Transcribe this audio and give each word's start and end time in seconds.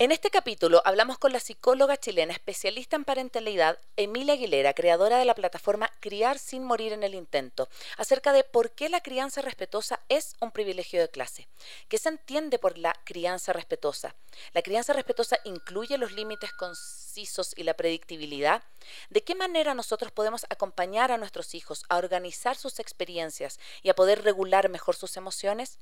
En 0.00 0.10
este 0.10 0.28
capítulo 0.28 0.82
hablamos 0.84 1.18
con 1.18 1.32
la 1.32 1.38
psicóloga 1.38 1.96
chilena 1.96 2.32
especialista 2.32 2.96
en 2.96 3.04
parentalidad, 3.04 3.78
Emilia 3.96 4.34
Aguilera, 4.34 4.74
creadora 4.74 5.18
de 5.18 5.24
la 5.24 5.36
plataforma 5.36 5.88
Criar 6.00 6.40
sin 6.40 6.64
morir 6.64 6.92
en 6.92 7.04
el 7.04 7.14
intento, 7.14 7.68
acerca 7.96 8.32
de 8.32 8.42
por 8.42 8.72
qué 8.72 8.88
la 8.88 9.02
crianza 9.02 9.40
respetuosa 9.40 10.00
es 10.08 10.34
un 10.40 10.50
privilegio 10.50 11.00
de 11.00 11.08
clase. 11.08 11.46
¿Qué 11.88 11.98
se 11.98 12.08
entiende 12.08 12.58
por 12.58 12.76
la 12.76 12.92
crianza 13.04 13.52
respetuosa? 13.52 14.16
¿La 14.52 14.62
crianza 14.62 14.92
respetuosa 14.94 15.38
incluye 15.44 15.96
los 15.96 16.10
límites 16.10 16.52
concisos 16.52 17.52
y 17.56 17.62
la 17.62 17.74
predictibilidad? 17.74 18.64
¿De 19.10 19.22
qué 19.22 19.36
manera 19.36 19.74
nosotros 19.74 20.10
podemos 20.10 20.44
acompañar 20.50 21.12
a 21.12 21.18
nuestros 21.18 21.54
hijos 21.54 21.84
a 21.88 21.98
organizar 21.98 22.56
sus 22.56 22.80
experiencias 22.80 23.60
y 23.84 23.90
a 23.90 23.94
poder 23.94 24.22
regular 24.24 24.68
mejor 24.68 24.96
sus 24.96 25.16
emociones? 25.16 25.78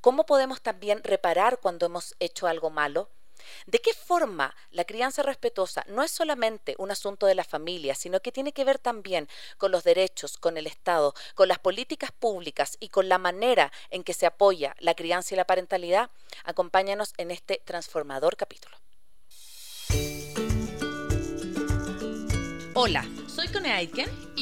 ¿Cómo 0.00 0.26
podemos 0.26 0.60
también 0.60 1.04
reparar 1.04 1.60
cuando 1.60 1.86
hemos 1.86 2.16
hecho 2.18 2.48
algo 2.48 2.70
malo? 2.70 3.08
¿De 3.66 3.80
qué 3.80 3.92
forma 3.94 4.54
la 4.70 4.84
crianza 4.84 5.22
respetuosa 5.22 5.84
no 5.88 6.02
es 6.02 6.10
solamente 6.10 6.74
un 6.78 6.90
asunto 6.90 7.26
de 7.26 7.34
la 7.34 7.44
familia, 7.44 7.94
sino 7.94 8.20
que 8.20 8.32
tiene 8.32 8.52
que 8.52 8.64
ver 8.64 8.78
también 8.78 9.28
con 9.58 9.70
los 9.70 9.84
derechos, 9.84 10.36
con 10.38 10.56
el 10.56 10.66
Estado, 10.66 11.14
con 11.34 11.48
las 11.48 11.58
políticas 11.58 12.12
públicas 12.12 12.76
y 12.80 12.88
con 12.88 13.08
la 13.08 13.18
manera 13.18 13.72
en 13.90 14.04
que 14.04 14.14
se 14.14 14.26
apoya 14.26 14.74
la 14.78 14.94
crianza 14.94 15.34
y 15.34 15.36
la 15.36 15.46
parentalidad? 15.46 16.10
Acompáñanos 16.44 17.12
en 17.16 17.30
este 17.30 17.62
transformador 17.64 18.36
capítulo. 18.36 18.76
Hola, 22.74 23.08
soy 23.28 23.48
Cone 23.48 23.72
Aitken 23.72 24.33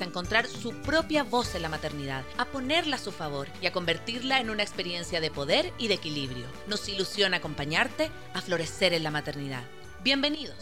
a 0.00 0.04
encontrar 0.04 0.46
su 0.46 0.72
propia 0.82 1.22
voz 1.24 1.54
en 1.54 1.62
la 1.62 1.68
maternidad, 1.68 2.24
a 2.38 2.46
ponerla 2.46 2.96
a 2.96 2.98
su 2.98 3.12
favor 3.12 3.48
y 3.60 3.66
a 3.66 3.72
convertirla 3.72 4.40
en 4.40 4.50
una 4.50 4.62
experiencia 4.62 5.20
de 5.20 5.30
poder 5.30 5.72
y 5.78 5.88
de 5.88 5.94
equilibrio. 5.94 6.46
Nos 6.66 6.88
ilusiona 6.88 7.38
acompañarte 7.38 8.10
a 8.32 8.40
florecer 8.40 8.94
en 8.94 9.02
la 9.02 9.10
maternidad. 9.10 9.62
Bienvenidos. 10.02 10.56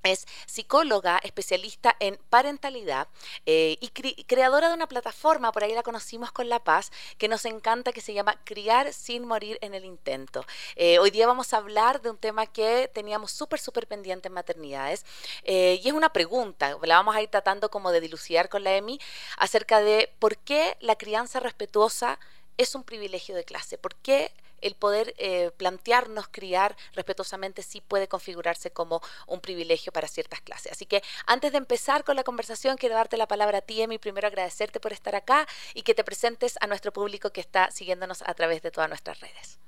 Es 0.04 0.26
psicóloga, 0.46 1.20
especialista 1.24 1.96
en 2.00 2.18
parentalidad 2.30 3.08
eh, 3.46 3.78
y 3.82 3.90
creadora 4.24 4.70
de 4.70 4.74
una 4.74 4.88
plataforma, 4.88 5.52
por 5.52 5.64
ahí 5.64 5.74
la 5.74 5.84
conocimos 5.84 6.32
con 6.32 6.50
La 6.50 6.64
Paz, 6.64 6.92
que 7.18 7.28
nos 7.28 7.46
encanta, 7.46 7.92
que 7.92 8.02
se 8.02 8.14
llama 8.14 8.40
Criar 8.46 8.94
sin 8.94 9.26
morir 9.26 9.58
en 9.62 9.74
el 9.74 9.86
intento. 9.86 10.46
Eh, 10.76 11.00
hoy 11.00 11.12
día 11.12 11.28
vamos 11.28 11.54
a 11.54 11.58
hablar 11.58 12.02
de 12.02 12.10
un 12.10 12.18
tema 12.18 12.46
que 12.46 12.90
teníamos 12.94 13.32
súper, 13.32 13.60
súper 13.60 13.88
pendiente 13.88 14.28
en 14.28 14.34
maternidades 14.34 15.06
eh, 15.44 15.80
y 15.84 15.88
es 15.88 15.94
una 15.94 16.14
pregunta, 16.14 16.78
la 16.84 16.96
vamos 16.96 17.16
a 17.16 17.22
ir 17.22 17.30
tratando 17.30 17.70
como 17.70 17.92
de 17.92 18.02
dilucidar 18.02 18.50
con 18.50 18.64
la 18.64 18.76
EMI 18.76 19.00
acerca 19.38 19.82
de 19.82 20.14
por 20.20 20.38
qué 20.38 20.78
la 20.80 20.96
crianza 20.96 21.40
respetuosa 21.40 22.20
es 22.58 22.76
un 22.76 22.84
privilegio 22.84 23.36
de 23.36 23.44
clase, 23.44 23.78
por 23.78 23.96
qué 23.96 24.34
el 24.62 24.76
poder 24.76 25.14
eh, 25.18 25.52
plantearnos 25.58 26.28
criar 26.28 26.76
respetuosamente 26.94 27.62
sí 27.64 27.82
puede 27.82 28.08
configurarse 28.08 28.72
como 28.72 29.02
un 29.28 29.40
privilegio 29.40 29.92
para 29.92 30.08
ciertas 30.08 30.42
clases. 30.42 30.72
Así 30.72 30.86
que 30.86 31.02
antes 31.28 31.52
de 31.52 31.58
empezar 31.58 32.04
con 32.04 32.16
la 32.16 32.24
conversación, 32.24 32.78
quiero 32.78 32.96
darte 32.96 33.18
la 33.18 33.28
palabra 33.28 33.60
a 33.60 33.62
ti, 33.62 33.82
Emi, 33.82 33.98
primero 33.98 34.28
agradecerte 34.28 34.80
por 34.80 34.94
estar 34.94 35.16
acá 35.16 35.48
y 35.74 35.84
que 35.84 35.94
te 35.94 36.04
presentes 36.04 36.58
a 36.62 36.68
nuestro 36.68 36.92
público 36.92 37.32
que 37.32 37.42
está 37.42 37.72
siguiéndonos 37.72 38.24
a 38.26 38.34
través 38.34 38.62
de 38.62 38.72
todas 38.72 38.90
nuestras 38.90 39.20
redes. 39.20 39.60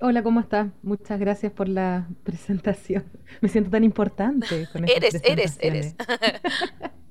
Hola, 0.00 0.22
¿cómo 0.22 0.40
estás? 0.40 0.68
Muchas 0.82 1.20
gracias 1.20 1.52
por 1.52 1.68
la 1.68 2.08
presentación. 2.24 3.04
Me 3.40 3.48
siento 3.48 3.70
tan 3.70 3.84
importante. 3.84 4.68
Con 4.72 4.84
eres, 4.88 5.20
eres, 5.24 5.56
eres. 5.60 5.94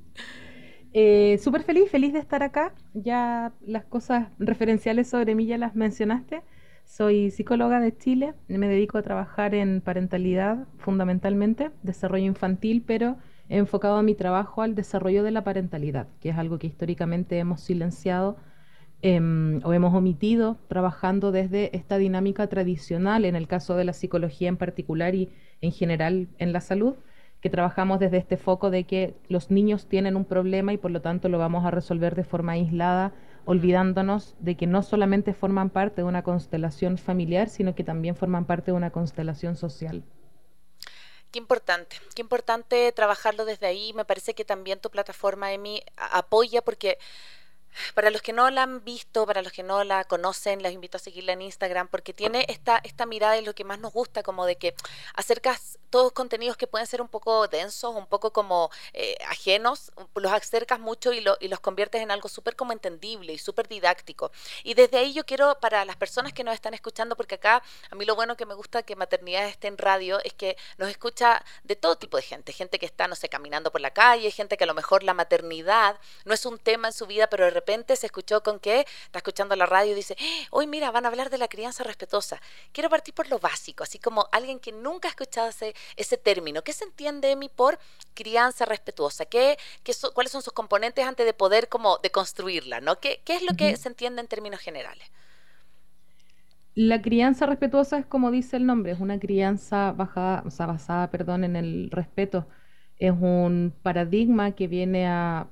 eh, 0.94 1.40
Súper 1.42 1.64
feliz, 1.64 1.90
feliz 1.90 2.14
de 2.14 2.20
estar 2.20 2.44
acá. 2.44 2.74
Ya 2.94 3.53
las 3.66 3.86
cosas 3.86 4.28
referenciales 4.38 5.09
sobre 5.09 5.34
mí 5.34 5.46
ya 5.46 5.58
las 5.58 5.76
mencionaste. 5.76 6.44
Soy 6.86 7.32
psicóloga 7.32 7.80
de 7.80 7.98
Chile, 7.98 8.36
me 8.48 8.68
dedico 8.68 8.98
a 8.98 9.02
trabajar 9.02 9.56
en 9.56 9.82
parentalidad 9.82 10.68
fundamentalmente, 10.78 11.72
desarrollo 11.82 12.26
infantil, 12.26 12.84
pero 12.86 13.18
he 13.50 13.58
enfocado 13.58 14.02
mi 14.04 14.14
trabajo 14.14 14.62
al 14.62 14.76
desarrollo 14.76 15.24
de 15.24 15.32
la 15.32 15.44
parentalidad, 15.44 16.08
que 16.20 16.30
es 16.30 16.38
algo 16.38 16.60
que 16.60 16.68
históricamente 16.68 17.40
hemos 17.40 17.62
silenciado 17.62 18.38
em, 19.02 19.60
o 19.64 19.74
hemos 19.74 19.94
omitido 19.94 20.58
trabajando 20.68 21.32
desde 21.32 21.76
esta 21.76 21.98
dinámica 21.98 22.48
tradicional, 22.48 23.26
en 23.26 23.36
el 23.36 23.48
caso 23.48 23.76
de 23.76 23.86
la 23.86 23.94
psicología 23.94 24.50
en 24.50 24.58
particular 24.58 25.16
y 25.16 25.30
en 25.62 25.72
general 25.72 26.28
en 26.38 26.54
la 26.54 26.62
salud, 26.62 26.96
que 27.42 27.50
trabajamos 27.50 28.00
desde 28.00 28.18
este 28.18 28.38
foco 28.38 28.70
de 28.70 28.86
que 28.86 29.16
los 29.30 29.52
niños 29.52 29.88
tienen 29.88 30.16
un 30.16 30.26
problema 30.26 30.74
y 30.74 30.78
por 30.78 30.92
lo 30.92 31.02
tanto 31.02 31.28
lo 31.28 31.40
vamos 31.40 31.66
a 31.66 31.72
resolver 31.72 32.16
de 32.16 32.24
forma 32.24 32.54
aislada 32.54 33.14
olvidándonos 33.46 34.36
de 34.40 34.56
que 34.56 34.68
no 34.68 34.81
solamente 34.84 35.34
forman 35.34 35.70
parte 35.70 36.02
de 36.02 36.08
una 36.08 36.24
constelación 36.24 36.98
familiar, 36.98 37.50
sino 37.50 37.76
que 37.76 37.84
también 37.84 38.16
forman 38.16 38.46
parte 38.46 38.72
de 38.72 38.78
una 38.78 38.92
constelación 38.92 39.56
social. 39.56 40.04
Qué 41.31 41.40
importante, 41.40 41.97
qué 42.16 42.22
importante 42.22 42.91
trabajarlo 42.91 43.44
desde 43.44 43.66
ahí. 43.66 43.91
Me 43.94 44.06
parece 44.06 44.35
que 44.35 44.46
también 44.46 44.79
tu 44.79 44.91
plataforma, 44.91 45.52
Emi, 45.52 45.82
apoya 45.97 46.62
porque 46.62 47.00
para 47.93 48.09
los 48.09 48.22
que 48.22 48.34
no 48.34 48.49
la 48.49 48.64
han 48.64 48.84
visto, 48.84 49.25
para 49.25 49.41
los 49.41 49.52
que 49.52 49.64
no 49.64 49.84
la 49.84 50.03
conocen, 50.03 50.61
les 50.61 50.73
invito 50.73 50.97
a 50.97 50.99
seguirla 50.99 51.34
en 51.34 51.41
Instagram 51.41 51.87
porque 51.87 52.14
tiene 52.14 52.46
esta, 52.49 52.79
esta 52.84 53.05
mirada 53.05 53.34
de 53.34 53.41
lo 53.41 53.53
que 53.55 53.64
más 53.64 53.79
nos 53.79 53.93
gusta, 53.93 54.23
como 54.23 54.46
de 54.46 54.55
que 54.55 54.75
acercas 55.16 55.79
todos 55.90 56.11
contenidos 56.11 56.58
que 56.58 56.67
pueden 56.67 56.87
ser 56.87 57.02
un 57.02 57.08
poco 57.08 57.47
densos, 57.47 57.96
un 57.96 58.08
poco 58.08 58.34
como 58.34 58.72
eh, 58.93 59.16
ajenos, 59.28 59.91
los 60.16 60.31
acercas 60.31 60.79
mucho 60.79 61.14
y, 61.14 61.22
lo, 61.22 61.37
y 61.40 61.47
los 61.47 61.59
conviertes 61.59 62.02
en 62.02 62.09
algo 62.09 62.29
súper 62.29 62.55
como 62.55 62.72
entendible 62.72 63.31
y 63.34 63.37
súper 63.37 63.67
didáctico. 63.67 64.31
Y 64.64 64.73
desde 64.73 64.97
ahí 64.97 65.14
yo 65.14 65.26
quiero, 65.26 65.59
para 65.59 65.85
las 65.85 65.96
personas 65.96 66.34
que 66.34 66.43
nos 66.43 66.55
están 66.55 66.73
escuchando, 66.73 67.16
porque 67.16 67.35
acá 67.35 67.61
a 67.91 67.96
mí 67.96 68.05
lo 68.05 68.16
bueno 68.16 68.35
que 68.35 68.46
me 68.46 68.55
gusta 68.55 68.84
que 68.84 68.96
Maternidad 68.96 69.46
esté 69.47 69.67
en 69.67 69.78
radio 69.78 70.19
es 70.23 70.34
que 70.34 70.58
nos 70.78 70.90
escucha 70.90 71.43
de 71.64 71.76
todo 71.76 71.96
tipo 71.96 72.17
de 72.17 72.23
gente, 72.23 72.53
gente 72.53 72.79
que 72.79 72.85
está, 72.85 73.08
no 73.08 73.16
sé, 73.16 73.29
caminando 73.29 73.72
por 73.72 73.81
la 73.81 73.91
calle, 73.91 74.31
gente 74.31 74.58
que 74.58 74.64
a 74.64 74.67
lo 74.67 74.73
mejor 74.73 75.03
la 75.03 75.14
maternidad 75.14 75.99
no 76.26 76.34
es 76.34 76.46
un 76.46 76.58
tema 76.58 76.87
en 76.87 76.93
su 76.93 77.05
vida, 77.05 77.28
pero 77.28 77.46
de 77.46 77.52
repente 77.52 77.63
se 77.96 78.06
escuchó 78.06 78.42
con 78.44 78.60
que 78.60 78.86
está 79.06 79.20
escuchando 79.20 79.56
la 79.56 79.66
radio 79.66 79.92
y 79.94 79.96
dice, 79.96 80.16
hoy 80.52 80.68
mira, 80.68 80.92
van 80.92 81.06
a 81.06 81.10
hablar 81.10 81.30
de 81.30 81.38
la 81.38 81.48
crianza 81.48 81.84
respetuosa. 81.84 82.42
Quiero 82.72 82.90
partir 82.90 83.14
por 83.14 83.30
lo 83.30 83.40
básico, 83.40 83.84
así 83.84 84.00
como 84.00 84.28
alguien 84.32 84.60
que 84.60 84.72
nunca 84.72 85.08
ha 85.08 85.12
escuchado 85.12 85.50
ese 85.50 85.74
ese 85.96 86.18
término. 86.18 86.64
¿Qué 86.64 86.74
se 86.74 86.86
entiende, 86.86 87.32
Emi, 87.32 87.50
por 87.50 87.80
crianza 88.14 88.66
respetuosa? 88.66 89.26
¿Qué, 89.26 89.58
qué 89.84 89.94
¿Cuáles 90.14 90.32
son 90.32 90.42
sus 90.42 90.54
componentes 90.54 91.06
antes 91.06 91.26
de 91.26 91.34
poder 91.34 91.70
como 91.70 91.98
deconstruirla? 92.00 92.82
¿no? 92.82 93.00
¿Qué, 93.00 93.22
qué 93.26 93.36
es 93.36 93.44
lo 93.44 93.54
que 93.54 93.76
se 93.78 93.90
entiende 93.90 94.22
en 94.22 94.28
términos 94.28 94.60
generales? 94.60 95.10
La 96.76 97.02
crianza 97.02 97.46
respetuosa 97.46 98.00
es 98.00 98.06
como 98.06 98.32
dice 98.32 98.58
el 98.58 98.66
nombre, 98.66 98.92
es 98.94 99.00
una 99.00 99.20
crianza 99.20 99.92
bajada, 99.92 100.44
o 100.46 100.50
sea, 100.52 100.66
basada 100.66 101.12
perdón, 101.12 101.44
en 101.44 101.56
el 101.56 101.90
respeto. 101.92 102.48
Es 102.98 103.12
un 103.12 103.74
paradigma 103.84 104.54
que 104.54 104.68
viene 104.68 105.08
a 105.08 105.50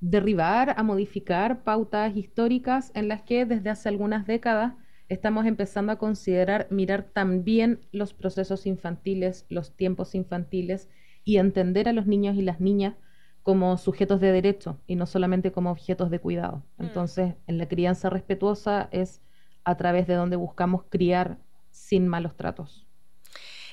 derribar, 0.00 0.74
a 0.76 0.82
modificar 0.82 1.62
pautas 1.62 2.16
históricas 2.16 2.92
en 2.94 3.08
las 3.08 3.22
que 3.22 3.44
desde 3.44 3.70
hace 3.70 3.88
algunas 3.88 4.26
décadas 4.26 4.74
estamos 5.08 5.46
empezando 5.46 5.92
a 5.92 5.98
considerar 5.98 6.66
mirar 6.70 7.04
también 7.12 7.80
los 7.92 8.14
procesos 8.14 8.66
infantiles, 8.66 9.46
los 9.48 9.76
tiempos 9.76 10.14
infantiles 10.14 10.88
y 11.24 11.38
entender 11.38 11.88
a 11.88 11.92
los 11.92 12.06
niños 12.06 12.36
y 12.36 12.42
las 12.42 12.60
niñas 12.60 12.94
como 13.42 13.76
sujetos 13.76 14.20
de 14.20 14.32
derecho 14.32 14.80
y 14.86 14.96
no 14.96 15.06
solamente 15.06 15.52
como 15.52 15.70
objetos 15.70 16.10
de 16.10 16.18
cuidado. 16.18 16.64
Mm. 16.78 16.84
Entonces, 16.84 17.34
en 17.46 17.58
la 17.58 17.68
crianza 17.68 18.10
respetuosa 18.10 18.88
es 18.90 19.22
a 19.64 19.76
través 19.76 20.06
de 20.06 20.14
donde 20.14 20.36
buscamos 20.36 20.84
criar 20.88 21.38
sin 21.70 22.08
malos 22.08 22.36
tratos. 22.36 22.85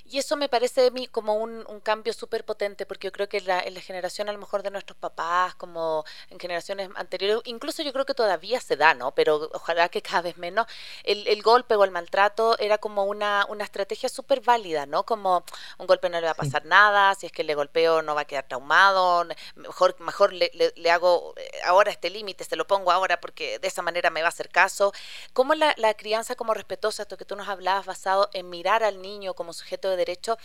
Y 0.06 0.20
eso 0.20 0.36
me 0.36 0.50
parece 0.50 0.88
a 0.88 0.92
mí 0.92 1.08
como 1.08 1.36
un, 1.36 1.64
cambio 1.82 2.14
súper 2.14 2.46
potente, 2.46 2.86
porque 2.86 3.08
yo 3.08 3.12
creo 3.12 3.28
que 3.28 3.38
en 3.38 3.48
la, 3.48 3.62
generación 3.82 4.30
a 4.30 4.34
lo 4.34 4.38
mejor 4.38 4.62
de 4.62 4.70
nuestros 4.70 4.98
papás, 4.98 5.56
como 5.56 6.06
en 6.30 6.40
generaciones 6.40 6.90
anteriores, 6.96 7.42
incluso 7.46 7.84
yo 7.84 7.92
creo 7.94 8.06
que 8.06 8.14
todavía 8.14 8.60
se 8.62 8.76
da, 8.76 8.94
¿no? 8.94 9.14
Pero 9.16 9.50
ojalá 9.54 9.90
que 9.90 10.02
cada 10.02 10.22
vez 10.22 10.38
menos, 10.38 10.68
el, 11.04 11.42
golpe 11.42 11.76
o 11.76 11.84
el 11.84 11.92
maltrato 11.92 12.58
era 12.60 12.78
como 12.78 13.06
una, 13.06 13.46
una 13.50 13.64
estrategia 13.64 14.08
súper 14.10 14.42
válida, 14.42 14.86
¿no? 14.86 15.06
Como 15.06 15.44
un 15.78 15.88
golpe 15.88 16.10
no 16.10 16.20
le 16.20 16.26
va 16.26 16.32
a 16.32 16.36
pasar 16.36 16.66
nada, 16.66 17.16
si 17.16 17.26
es 17.26 17.32
que 17.32 17.44
le 17.44 17.56
golpeo 17.56 18.02
no 18.02 18.16
va 18.16 18.22
a 18.22 18.26
quedar 18.26 18.48
traumado, 18.48 19.26
mejor, 19.56 19.96
mejor 20.00 20.34
le, 20.34 20.52
le, 20.54 20.92
hago 20.92 21.34
eh, 21.38 21.50
ahora 21.66 21.92
este 21.92 22.10
límite, 22.10 22.44
se 22.44 22.56
lo 22.56 22.68
pongo 22.68 22.92
ahora 22.92 23.20
porque 23.20 23.60
de 23.60 23.68
esa 23.68 23.82
manera 23.82 24.10
me 24.10 24.22
va 24.22 24.28
a 24.28 24.30
hacer 24.30 24.50
caso. 24.50 24.94
¿Cómo 25.34 25.54
la, 25.56 25.74
la 25.78 25.94
crianza 25.96 26.36
como 26.36 26.54
respetuosa, 26.54 27.04
esto 27.04 27.18
que 27.18 27.26
tú 27.26 27.36
nos 27.36 27.48
hablabas, 27.48 27.86
basado 27.86 28.30
en 28.34 28.50
mirar 28.50 28.84
al 28.84 29.02
niño 29.02 29.34
como 29.34 29.54
sujeto 29.54 29.90
de 29.90 29.93
derecho 29.95 30.38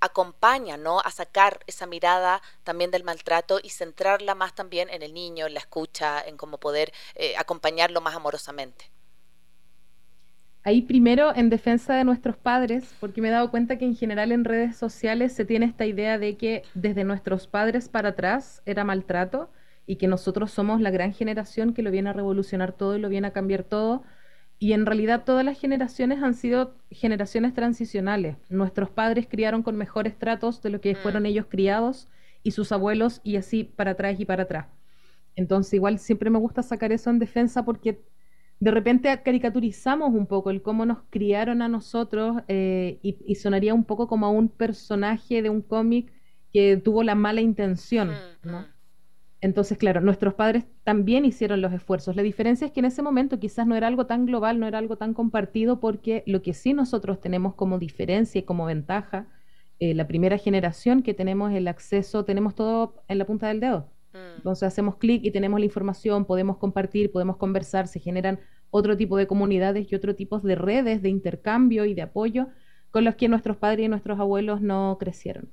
acompaña 0.00 0.76
¿no? 0.76 1.00
a 1.00 1.10
sacar 1.10 1.60
esa 1.66 1.86
mirada 1.86 2.42
también 2.64 2.90
del 2.90 3.04
maltrato 3.04 3.60
y 3.62 3.70
centrarla 3.70 4.34
más 4.34 4.54
también 4.54 4.88
en 4.90 5.02
el 5.02 5.14
niño, 5.14 5.46
en 5.46 5.54
la 5.54 5.60
escucha, 5.60 6.20
en 6.20 6.36
cómo 6.36 6.58
poder 6.58 6.92
eh, 7.14 7.34
acompañarlo 7.36 8.00
más 8.00 8.14
amorosamente. 8.14 8.90
Ahí 10.64 10.82
primero 10.82 11.34
en 11.34 11.50
defensa 11.50 11.96
de 11.96 12.04
nuestros 12.04 12.36
padres, 12.36 12.94
porque 13.00 13.20
me 13.20 13.28
he 13.28 13.32
dado 13.32 13.50
cuenta 13.50 13.78
que 13.78 13.84
en 13.84 13.96
general 13.96 14.30
en 14.30 14.44
redes 14.44 14.76
sociales 14.76 15.32
se 15.32 15.44
tiene 15.44 15.66
esta 15.66 15.86
idea 15.86 16.18
de 16.18 16.36
que 16.36 16.62
desde 16.74 17.02
nuestros 17.02 17.48
padres 17.48 17.88
para 17.88 18.10
atrás 18.10 18.62
era 18.64 18.84
maltrato 18.84 19.50
y 19.86 19.96
que 19.96 20.06
nosotros 20.06 20.52
somos 20.52 20.80
la 20.80 20.92
gran 20.92 21.12
generación 21.12 21.74
que 21.74 21.82
lo 21.82 21.90
viene 21.90 22.10
a 22.10 22.12
revolucionar 22.12 22.72
todo 22.72 22.96
y 22.96 23.00
lo 23.00 23.08
viene 23.08 23.26
a 23.26 23.32
cambiar 23.32 23.64
todo 23.64 24.04
y 24.62 24.74
en 24.74 24.86
realidad 24.86 25.24
todas 25.24 25.44
las 25.44 25.58
generaciones 25.58 26.22
han 26.22 26.34
sido 26.34 26.76
generaciones 26.88 27.52
transicionales. 27.52 28.36
Nuestros 28.48 28.90
padres 28.90 29.26
criaron 29.28 29.64
con 29.64 29.76
mejores 29.76 30.16
tratos 30.16 30.62
de 30.62 30.70
lo 30.70 30.80
que 30.80 30.92
mm. 30.92 30.98
fueron 30.98 31.26
ellos 31.26 31.46
criados 31.48 32.08
y 32.44 32.52
sus 32.52 32.70
abuelos 32.70 33.20
y 33.24 33.34
así 33.34 33.64
para 33.64 33.90
atrás 33.90 34.20
y 34.20 34.24
para 34.24 34.44
atrás. 34.44 34.68
Entonces 35.34 35.74
igual 35.74 35.98
siempre 35.98 36.30
me 36.30 36.38
gusta 36.38 36.62
sacar 36.62 36.92
eso 36.92 37.10
en 37.10 37.18
defensa 37.18 37.64
porque 37.64 38.04
de 38.60 38.70
repente 38.70 39.20
caricaturizamos 39.24 40.14
un 40.14 40.28
poco 40.28 40.50
el 40.50 40.62
cómo 40.62 40.86
nos 40.86 40.98
criaron 41.10 41.60
a 41.60 41.66
nosotros 41.66 42.36
eh, 42.46 43.00
y, 43.02 43.34
sonaría 43.34 43.74
un 43.74 43.82
poco 43.82 44.06
como 44.06 44.26
a 44.26 44.30
un 44.30 44.48
personaje 44.48 45.42
de 45.42 45.50
un 45.50 45.62
cómic 45.62 46.12
que 46.52 46.76
tuvo 46.76 47.02
la 47.02 47.16
mala 47.16 47.40
intención, 47.40 48.10
mm, 48.10 48.48
¿no? 48.48 48.66
Entonces, 49.42 49.76
claro, 49.76 50.00
nuestros 50.00 50.34
padres 50.34 50.64
también 50.84 51.24
hicieron 51.24 51.60
los 51.60 51.72
esfuerzos. 51.72 52.14
La 52.14 52.22
diferencia 52.22 52.64
es 52.64 52.72
que 52.72 52.78
en 52.78 52.86
ese 52.86 53.02
momento 53.02 53.40
quizás 53.40 53.66
no 53.66 53.74
era 53.74 53.88
algo 53.88 54.06
tan 54.06 54.24
global, 54.24 54.60
no 54.60 54.68
era 54.68 54.78
algo 54.78 54.96
tan 54.96 55.14
compartido, 55.14 55.80
porque 55.80 56.22
lo 56.26 56.42
que 56.42 56.54
sí 56.54 56.74
nosotros 56.74 57.20
tenemos 57.20 57.54
como 57.54 57.80
diferencia 57.80 58.38
y 58.38 58.44
como 58.44 58.66
ventaja, 58.66 59.26
eh, 59.80 59.94
la 59.94 60.06
primera 60.06 60.38
generación 60.38 61.02
que 61.02 61.12
tenemos 61.12 61.52
el 61.52 61.66
acceso, 61.66 62.24
tenemos 62.24 62.54
todo 62.54 63.02
en 63.08 63.18
la 63.18 63.26
punta 63.26 63.48
del 63.48 63.58
dedo. 63.58 63.90
Mm. 64.12 64.36
Entonces 64.36 64.62
hacemos 64.62 64.96
clic 64.96 65.24
y 65.24 65.32
tenemos 65.32 65.58
la 65.58 65.66
información, 65.66 66.24
podemos 66.24 66.58
compartir, 66.58 67.10
podemos 67.10 67.36
conversar, 67.36 67.88
se 67.88 67.98
generan 67.98 68.38
otro 68.70 68.96
tipo 68.96 69.16
de 69.16 69.26
comunidades 69.26 69.90
y 69.90 69.96
otro 69.96 70.14
tipo 70.14 70.38
de 70.38 70.54
redes 70.54 71.02
de 71.02 71.08
intercambio 71.08 71.84
y 71.84 71.94
de 71.94 72.02
apoyo 72.02 72.46
con 72.92 73.02
los 73.02 73.16
que 73.16 73.28
nuestros 73.28 73.56
padres 73.56 73.86
y 73.86 73.88
nuestros 73.88 74.20
abuelos 74.20 74.60
no 74.60 74.98
crecieron. 75.00 75.50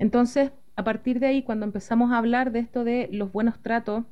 Entonces, 0.00 0.50
a 0.76 0.84
partir 0.84 1.20
de 1.20 1.26
ahí, 1.26 1.42
cuando 1.42 1.66
empezamos 1.66 2.12
a 2.12 2.18
hablar 2.18 2.52
de 2.52 2.60
esto 2.60 2.84
de 2.84 3.08
los 3.12 3.32
buenos 3.32 3.60
tratos, 3.60 4.04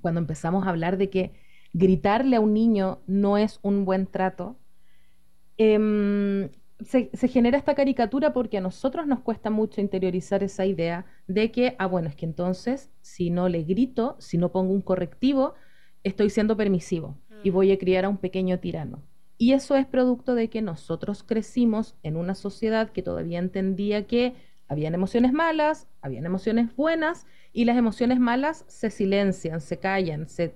cuando 0.00 0.20
empezamos 0.20 0.66
a 0.66 0.70
hablar 0.70 0.96
de 0.96 1.10
que 1.10 1.32
gritarle 1.72 2.36
a 2.36 2.40
un 2.40 2.54
niño 2.54 3.00
no 3.06 3.36
es 3.36 3.58
un 3.62 3.84
buen 3.84 4.06
trato, 4.06 4.58
em, 5.58 6.48
se, 6.80 7.10
genera 7.28 7.58
esta 7.58 7.74
caricatura 7.74 8.32
porque 8.32 8.58
a 8.58 8.60
nosotros 8.60 9.06
nos 9.06 9.20
cuesta 9.20 9.50
mucho 9.50 9.80
interiorizar 9.80 10.42
esa 10.42 10.66
idea 10.66 11.06
de 11.26 11.50
que, 11.50 11.74
ah, 11.78 11.86
bueno, 11.86 12.08
es 12.08 12.16
que 12.16 12.26
entonces 12.26 12.90
si 13.00 13.30
no 13.30 13.48
le 13.48 13.62
grito, 13.62 14.16
si 14.18 14.38
no 14.38 14.52
pongo 14.52 14.72
un 14.72 14.82
correctivo, 14.82 15.54
estoy 16.02 16.30
siendo 16.30 16.56
permisivo 16.56 17.18
y 17.42 17.50
voy 17.50 17.72
a 17.72 17.78
criar 17.78 18.04
a 18.04 18.08
un 18.08 18.18
pequeño 18.18 18.58
tirano. 18.58 19.02
Y 19.38 19.52
eso 19.52 19.76
es 19.76 19.86
producto 19.86 20.34
de 20.34 20.48
que 20.48 20.62
nosotros 20.62 21.22
crecimos 21.22 21.94
en 22.02 22.16
una 22.16 22.34
sociedad 22.34 22.90
que 22.90 23.02
todavía 23.02 23.38
entendía 23.38 24.06
que 24.06 24.34
habían 24.68 24.94
emociones 24.94 25.32
malas, 25.32 25.88
habían 26.00 26.26
emociones 26.26 26.74
buenas 26.76 27.26
y 27.52 27.64
las 27.64 27.76
emociones 27.76 28.18
malas 28.18 28.64
se 28.68 28.90
silencian, 28.90 29.60
se 29.60 29.78
callan, 29.78 30.28
se, 30.28 30.54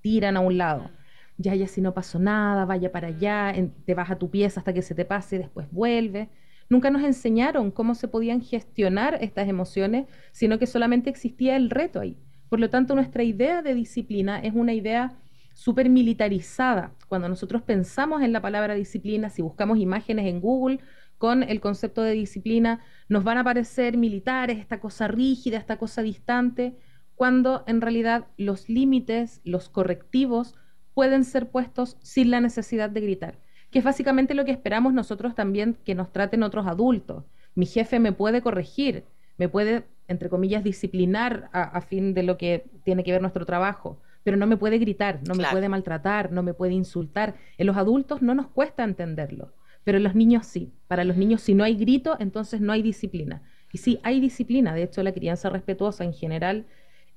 tiran 0.00 0.36
a 0.36 0.40
un 0.40 0.58
lado. 0.58 0.90
Ya, 1.36 1.54
ya, 1.54 1.66
si 1.66 1.80
no 1.80 1.94
pasó 1.94 2.18
nada, 2.18 2.64
vaya 2.64 2.92
para 2.92 3.08
allá, 3.08 3.54
te 3.84 3.94
vas 3.94 4.10
a 4.10 4.18
tu 4.18 4.30
pieza 4.30 4.60
hasta 4.60 4.72
que 4.72 4.82
se 4.82 4.94
te 4.94 5.04
pase 5.04 5.36
y 5.36 5.38
después 5.38 5.66
vuelve. 5.70 6.28
Nunca 6.68 6.90
nos 6.90 7.02
enseñaron 7.02 7.70
cómo 7.70 7.94
se 7.94 8.08
podían 8.08 8.40
gestionar 8.40 9.18
estas 9.20 9.48
emociones, 9.48 10.06
sino 10.32 10.58
que 10.58 10.66
solamente 10.66 11.10
existía 11.10 11.56
el 11.56 11.70
reto 11.70 12.00
ahí. 12.00 12.18
Por 12.48 12.60
lo 12.60 12.70
tanto, 12.70 12.94
nuestra 12.94 13.22
idea 13.22 13.62
de 13.62 13.74
disciplina 13.74 14.38
es 14.38 14.54
una 14.54 14.72
idea 14.74 15.16
súper 15.54 15.88
militarizada. 15.88 16.92
Cuando 17.08 17.28
nosotros 17.28 17.62
pensamos 17.62 18.22
en 18.22 18.32
la 18.32 18.40
palabra 18.40 18.74
disciplina, 18.74 19.30
si 19.30 19.42
buscamos 19.42 19.78
imágenes 19.78 20.26
en 20.26 20.40
Google, 20.40 20.80
con 21.24 21.42
el 21.42 21.62
concepto 21.62 22.02
de 22.02 22.12
disciplina, 22.12 22.80
nos 23.08 23.24
van 23.24 23.38
a 23.38 23.44
parecer 23.44 23.96
militares, 23.96 24.58
esta 24.58 24.78
cosa 24.78 25.08
rígida, 25.08 25.56
esta 25.56 25.78
cosa 25.78 26.02
distante, 26.02 26.76
cuando 27.14 27.64
en 27.66 27.80
realidad 27.80 28.26
los 28.36 28.68
límites, 28.68 29.40
los 29.42 29.70
correctivos, 29.70 30.54
pueden 30.92 31.24
ser 31.24 31.48
puestos 31.48 31.96
sin 32.02 32.30
la 32.30 32.42
necesidad 32.42 32.90
de 32.90 33.00
gritar, 33.00 33.38
que 33.70 33.78
es 33.78 33.84
básicamente 33.86 34.34
lo 34.34 34.44
que 34.44 34.50
esperamos 34.50 34.92
nosotros 34.92 35.34
también 35.34 35.78
que 35.82 35.94
nos 35.94 36.12
traten 36.12 36.42
otros 36.42 36.66
adultos. 36.66 37.24
Mi 37.54 37.64
jefe 37.64 38.00
me 38.00 38.12
puede 38.12 38.42
corregir, 38.42 39.04
me 39.38 39.48
puede, 39.48 39.84
entre 40.08 40.28
comillas, 40.28 40.62
disciplinar 40.62 41.48
a, 41.54 41.80
fin 41.80 42.12
de 42.12 42.22
lo 42.22 42.36
que 42.36 42.66
tiene 42.84 43.02
que 43.02 43.12
ver 43.12 43.22
nuestro 43.22 43.46
trabajo, 43.46 43.98
pero 44.24 44.36
no 44.36 44.46
me 44.46 44.58
puede 44.58 44.76
gritar, 44.76 45.20
no 45.26 45.34
me 45.34 45.46
puede 45.50 45.70
maltratar, 45.70 46.32
no 46.32 46.42
me 46.42 46.52
puede 46.52 46.74
insultar. 46.74 47.36
En 47.56 47.66
los 47.66 47.78
adultos 47.78 48.20
no 48.20 48.34
nos 48.34 48.48
cuesta 48.48 48.84
entenderlo 48.84 49.54
pero 49.84 49.98
los 49.98 50.14
niños 50.14 50.46
sí. 50.46 50.72
Para 50.88 51.04
los 51.04 51.16
niños, 51.16 51.42
si 51.42 51.54
no 51.54 51.64
hay 51.64 51.76
grito, 51.76 52.16
entonces 52.18 52.60
no 52.60 52.72
hay 52.72 52.82
disciplina. 52.82 53.42
Y 53.72 53.78
sí, 53.78 54.00
hay 54.02 54.20
disciplina. 54.20 54.74
De 54.74 54.82
hecho, 54.84 55.02
la 55.02 55.12
crianza 55.12 55.50
respetuosa 55.50 56.04
en 56.04 56.12
general 56.12 56.66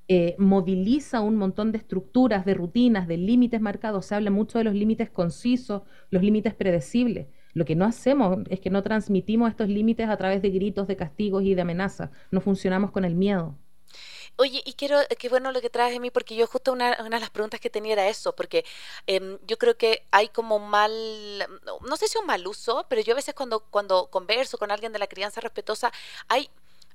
eh, 0.08 0.36
moviliza 0.38 1.20
un 1.20 1.36
montón 1.36 1.70
de 1.72 1.78
estructuras, 1.78 2.44
de 2.44 2.54
rutinas, 2.54 3.06
de 3.08 3.16
límites 3.16 3.60
marcados. 3.60 4.06
Se 4.06 4.14
habla 4.14 4.30
mucho 4.30 4.58
de 4.58 4.64
los 4.64 4.74
límites 4.74 5.10
concisos, 5.10 5.82
los 6.10 6.22
límites 6.22 6.54
predecibles. 6.54 7.28
Lo 7.54 7.64
que 7.64 7.74
no 7.74 7.84
hacemos 7.84 8.38
es 8.50 8.60
que 8.60 8.70
no 8.70 8.82
transmitimos 8.82 9.50
estos 9.50 9.68
límites 9.68 10.08
a 10.08 10.16
través 10.16 10.42
de 10.42 10.50
gritos, 10.50 10.86
de 10.86 10.96
castigos 10.96 11.42
y 11.44 11.54
de 11.54 11.62
amenazas. 11.62 12.10
No 12.30 12.40
funcionamos 12.40 12.90
con 12.90 13.04
el 13.04 13.14
miedo. 13.14 13.56
Oye, 14.40 14.62
y 14.64 14.74
quiero, 14.74 15.00
qué 15.18 15.28
bueno 15.28 15.50
lo 15.50 15.60
que 15.60 15.68
traes 15.68 15.92
de 15.92 15.98
mí, 15.98 16.12
porque 16.12 16.36
yo 16.36 16.46
justo 16.46 16.72
una, 16.72 16.96
una, 17.00 17.16
de 17.16 17.20
las 17.20 17.30
preguntas 17.30 17.58
que 17.58 17.70
tenía 17.70 17.94
era 17.94 18.06
eso, 18.08 18.36
porque 18.36 18.64
em, 19.08 19.36
yo 19.48 19.58
creo 19.58 19.76
que 19.76 20.06
hay 20.12 20.28
como 20.28 20.60
mal, 20.60 20.92
no 21.82 21.96
sé 21.96 22.06
si 22.06 22.18
un 22.18 22.26
mal 22.26 22.46
uso, 22.46 22.86
pero 22.88 23.02
yo 23.02 23.14
a 23.14 23.16
veces 23.16 23.34
cuando, 23.34 23.58
cuando 23.60 24.06
converso 24.06 24.56
con 24.56 24.70
alguien 24.70 24.92
de 24.92 25.00
la 25.00 25.08
crianza 25.08 25.40
respetuosa, 25.40 25.92
hay, 26.28 26.48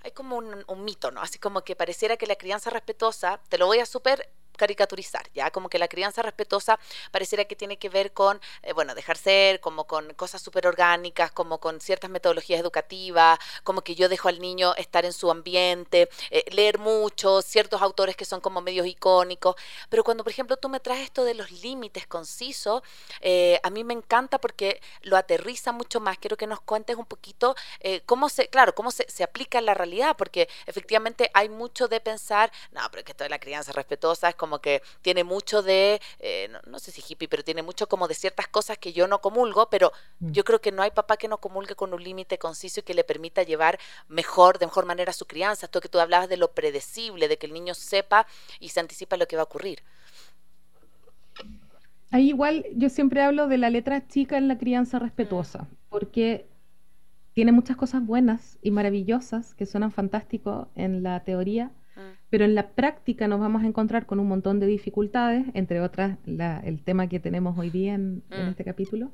hay 0.03 0.12
como 0.12 0.38
un, 0.38 0.63
un 0.67 0.85
mito, 0.85 1.12
¿no? 1.12 1.19
Así 1.21 1.38
como 1.38 1.65
que 1.65 1.75
pareciera 1.75 2.15
que 2.15 2.27
la 2.27 2.38
crianza 2.38 2.69
respetuosa, 2.69 3.41
te 3.50 3.57
lo 3.57 3.65
voy 3.65 3.79
a 3.79 3.85
súper 3.85 4.29
caricaturizar, 4.57 5.29
¿ya? 5.33 5.51
Como 5.51 5.69
que 5.69 5.79
la 5.79 5.88
crianza 5.88 6.22
respetuosa 6.22 6.79
pareciera 7.12 7.45
que 7.45 7.55
tiene 7.55 7.77
que 7.77 7.89
ver 7.89 8.13
con, 8.13 8.39
eh, 8.62 8.74
bueno, 8.74 8.95
dejar 8.95 9.17
ser, 9.17 9.60
como 9.60 9.86
con 9.86 10.13
cosas 10.13 10.41
súper 10.41 10.67
orgánicas, 10.67 11.31
como 11.31 11.60
con 11.60 11.81
ciertas 11.81 12.10
metodologías 12.10 12.60
educativas, 12.60 13.39
como 13.63 13.81
que 13.81 13.95
yo 13.95 14.10
dejo 14.10 14.29
al 14.29 14.39
niño 14.39 14.75
estar 14.75 15.05
en 15.05 15.13
su 15.13 15.31
ambiente, 15.31 16.10
eh, 16.31 16.45
leer 16.51 16.79
mucho, 16.79 17.41
ciertos 17.41 17.81
autores 17.81 18.15
que 18.15 18.25
son 18.25 18.41
como 18.41 18.62
medios 18.62 18.88
icónicos, 18.88 19.55
pero 19.89 20.03
cuando, 20.03 20.24
por 20.24 20.31
ejemplo, 20.31 20.57
tú 20.57 20.69
me 20.69 20.79
traes 20.79 21.03
esto 21.03 21.24
de 21.24 21.33
los 21.33 21.51
límites 21.51 22.07
concisos, 22.07 22.81
eh, 23.22 23.60
a 23.63 23.69
mí 23.69 23.83
me 23.83 23.93
encanta 23.93 24.39
porque 24.39 24.81
lo 25.01 25.17
aterriza 25.17 25.72
mucho 25.72 26.00
más. 26.00 26.17
Quiero 26.17 26.38
que 26.38 26.48
nos 26.48 26.62
cuentes 26.62 26.95
un 26.95 27.05
poquito 27.05 27.55
cómo 28.05 28.29
se, 28.29 28.48
claro, 28.50 28.75
cómo 28.75 28.91
se, 28.91 29.10
se 29.10 29.24
aplica 29.24 29.57
en 29.60 29.65
la 29.65 29.74
realidad, 29.74 30.15
porque 30.17 30.50
efectivamente 30.65 31.29
hay 31.33 31.50
mucho 31.50 31.88
de 31.88 32.00
pensar, 32.00 32.51
no, 32.72 32.81
pero 32.91 33.03
que 33.03 33.12
esto 33.12 33.24
de 33.24 33.29
la 33.29 33.39
crianza 33.39 33.72
respetuosa 33.72 34.29
es 34.29 34.36
como 34.43 34.59
que 34.59 34.81
tiene 35.01 35.23
mucho 35.23 35.62
de, 35.62 36.01
eh, 36.19 36.50
no, 36.67 36.77
sé 36.77 36.91
si 36.91 37.01
hippie, 37.07 37.29
pero 37.29 37.45
tiene 37.45 37.63
mucho 37.63 37.88
como 37.88 38.09
de 38.09 38.13
ciertas 38.13 38.50
cosas 38.50 38.77
que 38.77 38.91
yo 38.91 39.07
no 39.07 39.21
comulgo, 39.21 39.69
pero 39.69 39.93
mm. 40.19 40.31
yo 40.31 40.43
creo 40.43 40.59
que 40.59 40.73
no 40.73 40.81
hay 40.81 40.91
papá 40.91 41.15
que 41.15 41.29
no 41.29 41.38
comulgue 41.38 41.75
con 41.75 41.93
un 41.93 42.03
límite 42.03 42.38
conciso 42.38 42.81
y 42.81 42.83
que 42.83 42.93
le 42.93 43.05
permita 43.05 43.43
llevar 43.43 43.79
mejor, 44.09 44.59
de 44.59 44.65
mejor 44.65 44.85
manera 44.85 45.13
su 45.13 45.27
crianza. 45.27 45.67
Esto 45.67 45.79
que 45.79 45.88
tú 45.88 45.97
hablabas 45.97 46.27
de 46.27 46.35
lo 46.35 46.51
predecible, 46.51 47.29
de 47.29 47.38
que 47.38 47.45
el 47.45 47.53
niño 47.53 47.73
sepa 47.73 48.27
y 48.59 48.67
se 48.67 48.81
anticipa 48.81 49.15
lo 49.15 49.29
que 49.29 49.38
va 49.38 49.43
a 49.43 49.45
ocurrir. 49.45 49.81
Ahí 52.12 52.27
igual 52.27 52.65
yo 52.75 52.89
siempre 52.89 53.21
hablo 53.21 53.47
de 53.47 53.57
la 53.57 53.69
letra 53.69 54.09
chica 54.09 54.38
en 54.38 54.50
la 54.50 54.57
crianza 54.57 55.00
respetuosa, 55.00 55.59
mm. 55.59 55.67
porque 55.88 56.50
tiene 57.31 57.53
muchas 57.53 57.77
cosas 57.77 58.05
buenas 58.05 58.59
y 58.62 58.71
maravillosas 58.71 59.53
que 59.53 59.65
suenan 59.65 59.93
fantásticos 59.93 60.67
en 60.75 61.01
la 61.01 61.23
teoría, 61.23 61.71
pero 62.33 62.45
en 62.45 62.55
la 62.55 62.71
práctica 62.71 63.27
nos 63.27 63.39
vamos 63.39 63.61
a 63.61 63.67
encontrar 63.67 64.07
con 64.07 64.19
un 64.19 64.27
montón 64.27 64.59
de 64.59 64.65
dificultades, 64.65 65.45
entre 65.53 65.81
otras 65.81 66.17
el 66.25 66.81
tema 66.83 67.07
que 67.07 67.19
tenemos 67.19 67.59
hoy 67.59 67.69
día 67.69 67.93
en, 67.93 68.23
mm. 68.27 68.49
este 68.49 68.63
capítulo. 68.63 69.11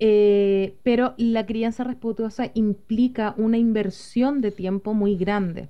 Eh, 0.00 0.74
pero 0.82 1.14
la 1.16 1.46
crianza 1.46 1.84
respetuosa 1.84 2.50
implica 2.54 3.36
una 3.38 3.56
inversión 3.56 4.40
de 4.40 4.50
tiempo 4.50 4.94
muy 4.94 5.16
grande, 5.16 5.68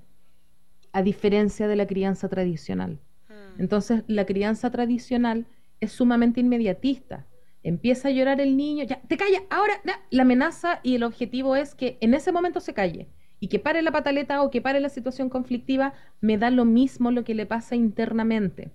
a 0.93 1.03
diferencia 1.03 1.69
de 1.69 1.77
la 1.77 1.87
crianza 1.87 2.31
tradicional. 2.31 2.99
Mm. 3.29 3.61
Entonces, 3.61 4.03
la 4.07 4.25
crianza 4.25 4.71
tradicional 4.71 5.45
es 5.81 5.93
sumamente 5.93 6.41
inmediatista. 6.41 7.27
Empieza 7.63 8.09
a 8.09 8.13
llorar 8.13 8.41
el 8.41 8.57
niño, 8.57 8.85
ya, 8.85 9.03
te 9.03 9.19
calla, 9.19 9.43
ahora 9.51 9.75
la 10.09 10.23
amenaza 10.23 10.81
y 10.83 10.95
el 10.95 11.03
objetivo 11.03 11.57
es 11.57 11.75
que 11.75 11.99
en 12.01 12.15
ese 12.15 12.33
momento 12.33 12.61
se 12.61 12.73
calle 12.73 13.11
y 13.45 13.49
que 13.49 13.59
pare 13.59 13.83
la 13.83 13.93
pataleta 13.93 14.43
o 14.43 14.51
que 14.51 14.63
pare 14.63 14.81
la 14.81 14.89
situación 14.89 15.29
conflictiva, 15.29 15.93
me 16.23 16.39
da 16.39 16.49
lo 16.49 16.65
mismo 16.65 17.11
lo 17.11 17.25
que 17.25 17.35
le 17.35 17.45
pasa 17.45 17.77
internamente. 17.77 18.71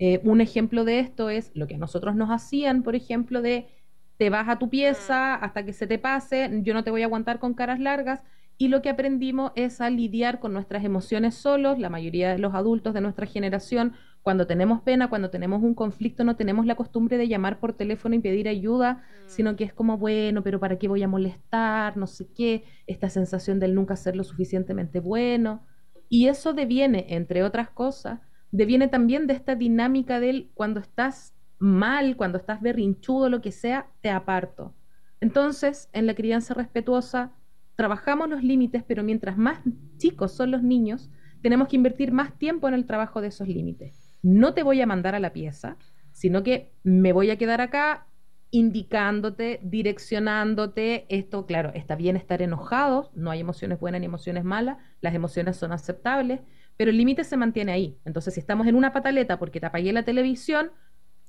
Eh, 0.00 0.20
un 0.24 0.40
ejemplo 0.40 0.84
de 0.84 0.98
esto 0.98 1.30
es 1.30 1.52
lo 1.54 1.68
que 1.68 1.76
a 1.76 1.78
nosotros 1.78 2.16
nos 2.16 2.28
hacían, 2.28 2.82
por 2.82 2.96
ejemplo, 2.96 3.42
de 3.42 3.68
te 4.16 4.28
vas 4.28 4.48
a 4.48 4.58
tu 4.58 4.70
pieza 4.70 5.36
hasta 5.36 5.64
que 5.64 5.72
se 5.72 5.86
te 5.86 6.00
pase, 6.00 6.50
yo 6.64 6.74
no 6.74 6.82
te 6.82 6.90
voy 6.90 7.02
a 7.02 7.04
aguantar 7.04 7.38
con 7.38 7.54
caras 7.54 7.78
largas. 7.78 8.24
Y 8.56 8.66
lo 8.66 8.82
que 8.82 8.88
aprendimos 8.88 9.52
es 9.54 9.80
a 9.80 9.88
lidiar 9.88 10.40
con 10.40 10.52
nuestras 10.52 10.84
emociones 10.84 11.36
solos. 11.36 11.78
La 11.78 11.88
mayoría 11.88 12.32
de 12.32 12.38
los 12.38 12.56
adultos 12.56 12.94
de 12.94 13.00
nuestra 13.00 13.24
generación 13.24 13.92
cuando 14.28 14.46
tenemos 14.46 14.82
pena, 14.82 15.08
cuando 15.08 15.30
tenemos 15.30 15.62
un 15.62 15.72
conflicto, 15.72 16.22
no 16.22 16.36
tenemos 16.36 16.66
la 16.66 16.74
costumbre 16.74 17.16
de 17.16 17.28
llamar 17.28 17.60
por 17.60 17.72
teléfono 17.72 18.14
y 18.14 18.18
pedir 18.18 18.46
ayuda, 18.46 18.92
mm. 18.92 18.98
sino 19.26 19.56
que 19.56 19.64
es 19.64 19.72
como, 19.72 19.96
bueno, 19.96 20.42
pero 20.42 20.60
¿para 20.60 20.78
qué 20.78 20.86
voy 20.86 21.02
a 21.02 21.08
molestar? 21.08 21.96
No 21.96 22.06
sé 22.06 22.28
qué, 22.34 22.64
esta 22.86 23.08
sensación 23.08 23.58
del 23.58 23.74
nunca 23.74 23.96
ser 23.96 24.16
lo 24.16 24.24
suficientemente 24.24 25.00
bueno. 25.00 25.64
Y 26.10 26.28
eso 26.28 26.52
deviene, 26.52 27.06
entre 27.08 27.42
otras 27.42 27.70
cosas, 27.70 28.20
deviene 28.50 28.88
también 28.88 29.26
de 29.26 29.32
esta 29.32 29.54
dinámica 29.54 30.20
del 30.20 30.50
cuando 30.52 30.80
estás 30.80 31.34
mal, 31.58 32.14
cuando 32.18 32.36
estás 32.36 32.60
berrinchudo, 32.60 33.30
lo 33.30 33.40
que 33.40 33.50
sea, 33.50 33.86
te 34.02 34.10
aparto. 34.10 34.74
Entonces, 35.22 35.88
en 35.94 36.06
la 36.06 36.14
crianza 36.14 36.52
respetuosa, 36.52 37.32
trabajamos 37.76 38.28
los 38.28 38.44
límites, 38.44 38.84
pero 38.86 39.02
mientras 39.02 39.38
más 39.38 39.60
chicos 39.96 40.32
son 40.32 40.50
los 40.50 40.62
niños, 40.62 41.10
tenemos 41.40 41.68
que 41.68 41.76
invertir 41.76 42.12
más 42.12 42.38
tiempo 42.38 42.68
en 42.68 42.74
el 42.74 42.84
trabajo 42.84 43.22
de 43.22 43.28
esos 43.28 43.48
límites 43.48 44.07
no 44.22 44.54
te 44.54 44.62
voy 44.62 44.80
a 44.80 44.86
mandar 44.86 45.14
a 45.14 45.20
la 45.20 45.32
pieza, 45.32 45.76
sino 46.12 46.42
que 46.42 46.72
me 46.82 47.12
voy 47.12 47.30
a 47.30 47.38
quedar 47.38 47.60
acá 47.60 48.06
indicándote, 48.50 49.60
direccionándote. 49.62 51.06
Esto, 51.08 51.46
claro, 51.46 51.72
está 51.74 51.96
bien 51.96 52.16
estar 52.16 52.42
enojados, 52.42 53.10
no 53.14 53.30
hay 53.30 53.40
emociones 53.40 53.78
buenas 53.78 54.00
ni 54.00 54.06
emociones 54.06 54.44
malas, 54.44 54.78
las 55.00 55.14
emociones 55.14 55.56
son 55.56 55.72
aceptables, 55.72 56.40
pero 56.76 56.90
el 56.90 56.96
límite 56.96 57.24
se 57.24 57.36
mantiene 57.36 57.72
ahí. 57.72 57.98
Entonces, 58.04 58.34
si 58.34 58.40
estamos 58.40 58.66
en 58.66 58.74
una 58.74 58.92
pataleta 58.92 59.38
porque 59.38 59.60
te 59.60 59.66
apagué 59.66 59.92
la 59.92 60.04
televisión, 60.04 60.72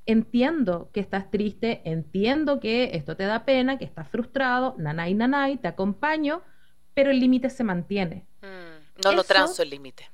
entiendo 0.05 0.89
que 0.93 0.99
estás 0.99 1.29
triste, 1.29 1.81
entiendo 1.85 2.59
que 2.59 2.91
esto 2.93 3.15
te 3.15 3.25
da 3.25 3.45
pena, 3.45 3.77
que 3.77 3.85
estás 3.85 4.07
frustrado, 4.07 4.75
nanay, 4.77 5.13
nanay, 5.13 5.57
te 5.57 5.67
acompaño, 5.67 6.41
pero 6.93 7.11
el 7.11 7.19
límite 7.19 7.49
se 7.49 7.63
mantiene. 7.63 8.25
Mm, 8.41 9.03
no 9.03 9.11
lo 9.11 9.23
transo 9.23 9.61
el 9.61 9.69
límite. 9.69 10.09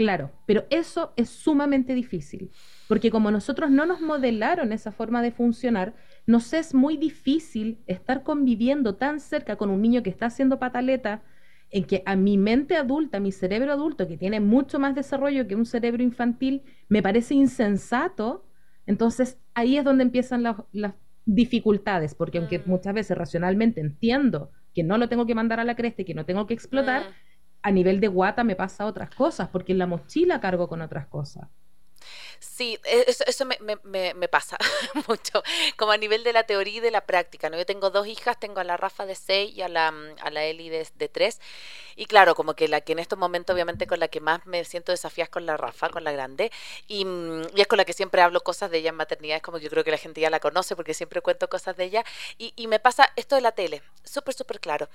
Claro, 0.00 0.30
pero 0.46 0.64
eso 0.70 1.12
es 1.16 1.28
sumamente 1.28 1.92
difícil, 1.92 2.50
porque 2.88 3.10
como 3.10 3.30
nosotros 3.30 3.70
no 3.70 3.84
nos 3.84 4.00
modelaron 4.00 4.72
esa 4.72 4.92
forma 4.92 5.20
de 5.20 5.30
funcionar, 5.30 5.92
nos 6.26 6.54
es 6.54 6.72
muy 6.72 6.96
difícil 6.96 7.82
estar 7.86 8.22
conviviendo 8.22 8.94
tan 8.94 9.20
cerca 9.20 9.56
con 9.56 9.68
un 9.68 9.82
niño 9.82 10.02
que 10.02 10.08
está 10.08 10.24
haciendo 10.24 10.58
pataleta, 10.58 11.22
en 11.70 11.84
que 11.84 12.02
a 12.06 12.16
mi 12.16 12.38
mente 12.38 12.76
adulta, 12.76 13.18
a 13.18 13.20
mi 13.20 13.30
cerebro 13.30 13.72
adulto, 13.72 14.08
que 14.08 14.16
tiene 14.16 14.40
mucho 14.40 14.78
más 14.78 14.94
desarrollo 14.94 15.46
que 15.46 15.54
un 15.54 15.66
cerebro 15.66 16.02
infantil, 16.02 16.62
me 16.88 17.02
parece 17.02 17.34
insensato, 17.34 18.46
entonces 18.86 19.38
ahí 19.52 19.76
es 19.76 19.84
donde 19.84 20.04
empiezan 20.04 20.42
las, 20.42 20.94
dificultades, 21.26 22.14
porque 22.14 22.38
aunque 22.38 22.60
mm. 22.60 22.62
muchas 22.64 22.94
veces 22.94 23.18
racionalmente 23.18 23.82
entiendo 23.82 24.50
que 24.74 24.82
no 24.82 24.96
lo 24.96 25.10
tengo 25.10 25.26
que 25.26 25.34
mandar 25.34 25.60
a 25.60 25.64
la 25.64 25.76
cresta 25.76 26.00
y 26.00 26.04
que 26.06 26.14
no 26.14 26.24
tengo 26.24 26.46
que 26.46 26.54
explotar, 26.54 27.02
mm 27.02 27.29
a 27.62 27.70
nivel 27.70 28.00
de 28.00 28.08
guata 28.08 28.44
me 28.44 28.56
pasa 28.56 28.86
otras 28.86 29.10
cosas, 29.14 29.48
porque 29.48 29.72
en 29.72 29.78
la 29.78 29.86
mochila 29.86 30.40
cargo 30.40 30.68
con 30.68 30.82
otras 30.82 31.06
cosas. 31.06 31.48
Sí, 32.38 32.78
e, 32.84 33.04
eso, 33.06 33.44
me, 33.44 34.28
pasa 34.28 34.56
mucho, 35.08 35.42
como 35.76 35.92
a 35.92 35.98
nivel 35.98 36.24
de 36.24 36.32
la 36.32 36.44
teoría 36.44 36.78
y 36.78 36.80
de 36.80 36.90
la 36.90 37.02
práctica. 37.02 37.50
¿no? 37.50 37.58
Yo 37.58 37.66
tengo 37.66 37.90
dos 37.90 38.06
hijas, 38.06 38.40
tengo 38.40 38.60
a 38.60 38.64
la 38.64 38.78
Rafa 38.78 39.04
de 39.04 39.14
6 39.14 39.54
y 39.54 39.62
a 39.62 39.68
la, 39.68 39.92
a 40.22 40.30
la 40.30 40.44
Eli 40.44 40.70
de, 40.70 40.86
de 40.94 41.08
3. 41.08 41.38
Y 41.96 42.06
claro, 42.06 42.34
como 42.34 42.54
que 42.54 42.68
la 42.68 42.80
que 42.80 42.92
en 42.92 42.98
estos 42.98 43.18
momentos 43.18 43.52
obviamente 43.52 43.86
con 43.86 44.00
la 44.00 44.08
que 44.08 44.20
más 44.20 44.46
me 44.46 44.64
siento 44.64 44.92
desafiada 44.92 45.24
es 45.24 45.30
con 45.30 45.44
la 45.44 45.56
Rafa, 45.58 45.90
con 45.90 46.02
la 46.04 46.12
grande. 46.12 46.50
Y, 46.88 47.06
y, 47.54 47.60
es 47.60 47.66
con 47.66 47.76
la 47.76 47.84
que 47.84 47.92
siempre 47.92 48.22
hablo 48.22 48.40
cosas 48.40 48.70
de 48.70 48.78
ella 48.78 48.90
en 48.90 48.96
maternidad. 48.96 49.36
Es 49.36 49.42
como 49.42 49.58
yo 49.58 49.68
creo 49.68 49.84
que 49.84 49.90
la 49.90 49.98
gente 49.98 50.20
ya 50.22 50.30
la 50.30 50.40
conoce 50.40 50.76
porque 50.76 50.94
siempre 50.94 51.20
cuento 51.20 51.48
cosas 51.48 51.76
de 51.76 51.84
ella. 51.84 52.04
Y, 52.38 52.54
y 52.56 52.68
me 52.68 52.80
pasa 52.80 53.10
esto 53.16 53.34
de 53.34 53.42
la 53.42 53.52
tele, 53.52 53.82
súper, 54.04 54.34
súper 54.34 54.60
claro 54.60 54.88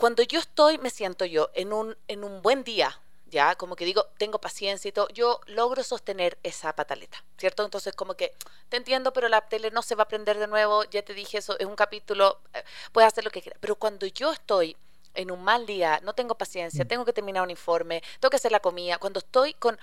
cuando 0.00 0.22
yo 0.22 0.40
estoy, 0.40 0.78
me 0.78 0.88
siento 0.88 1.26
yo 1.26 1.50
en 1.52 1.74
un, 1.74 1.94
en 2.08 2.24
un 2.24 2.40
buen 2.40 2.64
día, 2.64 2.98
ya, 3.26 3.54
como 3.54 3.76
que 3.76 3.84
digo, 3.84 4.06
tengo 4.16 4.40
paciencia 4.40 4.88
y 4.88 4.92
todo, 4.92 5.08
yo 5.10 5.40
logro 5.46 5.84
sostener 5.84 6.38
esa 6.42 6.72
pataleta, 6.74 7.22
¿cierto? 7.36 7.62
Entonces, 7.66 7.94
como 7.94 8.14
que 8.14 8.32
te 8.70 8.78
entiendo, 8.78 9.12
pero 9.12 9.28
la 9.28 9.42
tele 9.42 9.70
no 9.70 9.82
se 9.82 9.94
va 9.94 10.04
a 10.04 10.08
prender 10.08 10.38
de 10.38 10.46
nuevo, 10.46 10.84
ya 10.84 11.02
te 11.02 11.12
dije 11.12 11.36
eso, 11.36 11.58
es 11.58 11.66
un 11.66 11.76
capítulo, 11.76 12.40
eh, 12.54 12.64
puedes 12.92 13.08
hacer 13.08 13.24
lo 13.24 13.30
que 13.30 13.42
quieras, 13.42 13.58
pero 13.60 13.76
cuando 13.76 14.06
yo 14.06 14.32
estoy 14.32 14.74
en 15.12 15.30
un 15.30 15.44
mal 15.44 15.66
día, 15.66 16.00
no 16.02 16.14
tengo 16.14 16.34
paciencia, 16.34 16.84
mm. 16.84 16.88
tengo 16.88 17.04
que 17.04 17.12
terminar 17.12 17.42
un 17.42 17.50
informe, 17.50 18.02
tengo 18.20 18.30
que 18.30 18.36
hacer 18.36 18.52
la 18.52 18.60
comida, 18.60 18.96
cuando 18.96 19.18
estoy 19.18 19.52
con 19.52 19.78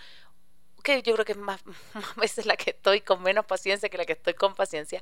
que 0.87 1.01
yo 1.01 1.13
creo 1.13 1.25
que 1.25 1.35
más, 1.35 1.61
más 1.93 2.15
veces 2.15 2.45
la 2.45 2.55
que 2.55 2.71
estoy 2.71 3.01
con 3.01 3.21
menos 3.21 3.45
paciencia 3.45 3.89
que 3.89 3.97
la 3.97 4.05
que 4.05 4.13
estoy 4.13 4.33
con 4.33 4.55
paciencia, 4.55 5.01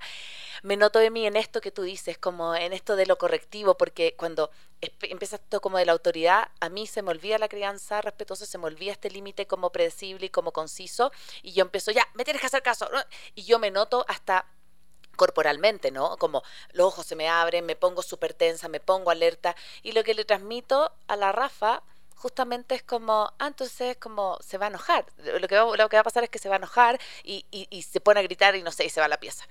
me 0.63 0.77
noto 0.77 0.99
de 0.99 1.11
mí 1.11 1.27
en 1.27 1.35
esto 1.35 1.61
que 1.61 1.71
tú 1.71 1.83
dices, 1.83 2.17
como 2.17 2.55
en 2.55 2.73
esto 2.73 2.95
de 2.95 3.05
lo 3.05 3.17
correctivo, 3.17 3.77
porque 3.77 4.15
cuando 4.17 4.49
empieza 4.81 5.37
esto 5.37 5.61
como 5.61 5.77
de 5.77 5.85
la 5.85 5.91
autoridad, 5.91 6.49
a 6.59 6.69
mí 6.69 6.87
se 6.87 7.01
me 7.01 7.11
olvida 7.11 7.37
la 7.37 7.47
crianza 7.47 8.01
respetuosa, 8.01 8.45
se 8.45 8.57
me 8.57 8.65
olvida 8.65 8.91
este 8.91 9.09
límite 9.09 9.47
como 9.47 9.71
predecible 9.71 10.27
y 10.27 10.29
como 10.29 10.51
conciso, 10.51 11.11
y 11.43 11.53
yo 11.53 11.61
empiezo, 11.63 11.91
ya, 11.91 12.07
me 12.15 12.23
tienes 12.23 12.41
que 12.41 12.47
hacer 12.47 12.63
caso, 12.63 12.89
y 13.35 13.43
yo 13.43 13.59
me 13.59 13.71
noto 13.71 14.05
hasta 14.07 14.45
corporalmente, 15.15 15.91
¿no? 15.91 16.17
Como 16.17 16.43
los 16.73 16.87
ojos 16.87 17.05
se 17.05 17.15
me 17.15 17.29
abren, 17.29 17.65
me 17.65 17.75
pongo 17.75 18.01
súper 18.01 18.33
tensa, 18.33 18.67
me 18.67 18.79
pongo 18.79 19.11
alerta, 19.11 19.55
y 19.81 19.93
lo 19.93 20.03
que 20.03 20.13
le 20.13 20.25
transmito 20.25 20.91
a 21.07 21.15
la 21.15 21.31
Rafa 21.31 21.83
justamente 22.15 22.75
es 22.75 22.84
como, 22.84 23.34
ah, 23.39 23.48
entonces 23.48 23.98
como 23.98 24.38
se 24.41 24.57
va 24.57 24.65
a 24.65 24.69
enojar. 24.69 25.05
Lo 25.39 25.48
que 25.48 25.55
va, 25.55 25.77
lo 25.77 25.89
que 25.89 25.98
va 25.98 26.01
a 26.01 26.03
pasar 26.03 26.24
es 26.24 26.29
que 26.29 26.39
se 26.39 26.50
va 26.50 26.55
a 26.55 26.57
enojar 26.57 27.00
y, 27.24 27.45
y, 27.51 27.81
se 27.84 28.01
pone 28.01 28.19
a 28.19 28.24
gritar 28.24 28.55
y 28.55 28.63
no 28.63 28.72
sé, 28.72 28.86
y 28.86 28.89
se 28.89 29.00
va 29.00 29.05
a 29.05 29.10
la 29.10 29.19
pieza. 29.19 29.45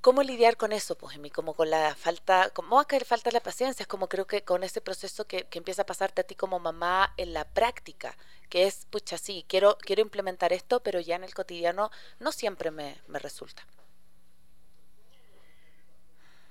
¿Cómo 0.00 0.22
lidiar 0.22 0.56
con 0.56 0.72
eso, 0.72 0.96
pues, 0.96 1.18
mí 1.18 1.28
Como 1.30 1.54
con 1.54 1.70
la 1.70 1.94
falta, 1.94 2.50
¿cómo 2.50 2.76
va 2.76 2.82
a 2.82 2.84
caer 2.86 3.04
falta 3.04 3.30
la 3.30 3.40
paciencia? 3.40 3.82
Es 3.82 3.88
como 3.88 4.08
creo 4.08 4.26
que 4.26 4.42
con 4.44 4.62
ese 4.62 4.80
proceso 4.80 5.26
que, 5.26 5.44
que, 5.46 5.58
empieza 5.58 5.82
a 5.82 5.86
pasarte 5.86 6.20
a 6.20 6.24
ti 6.24 6.34
como 6.34 6.60
mamá 6.60 7.12
en 7.16 7.34
la 7.34 7.44
práctica, 7.44 8.16
que 8.48 8.66
es, 8.66 8.86
pucha, 8.90 9.18
sí, 9.18 9.44
quiero, 9.48 9.76
quiero 9.80 10.02
implementar 10.02 10.52
esto, 10.52 10.80
pero 10.82 11.00
ya 11.00 11.16
en 11.16 11.24
el 11.24 11.34
cotidiano 11.34 11.90
no 12.20 12.32
siempre 12.32 12.70
me, 12.70 12.96
me 13.08 13.18
resulta. 13.18 13.66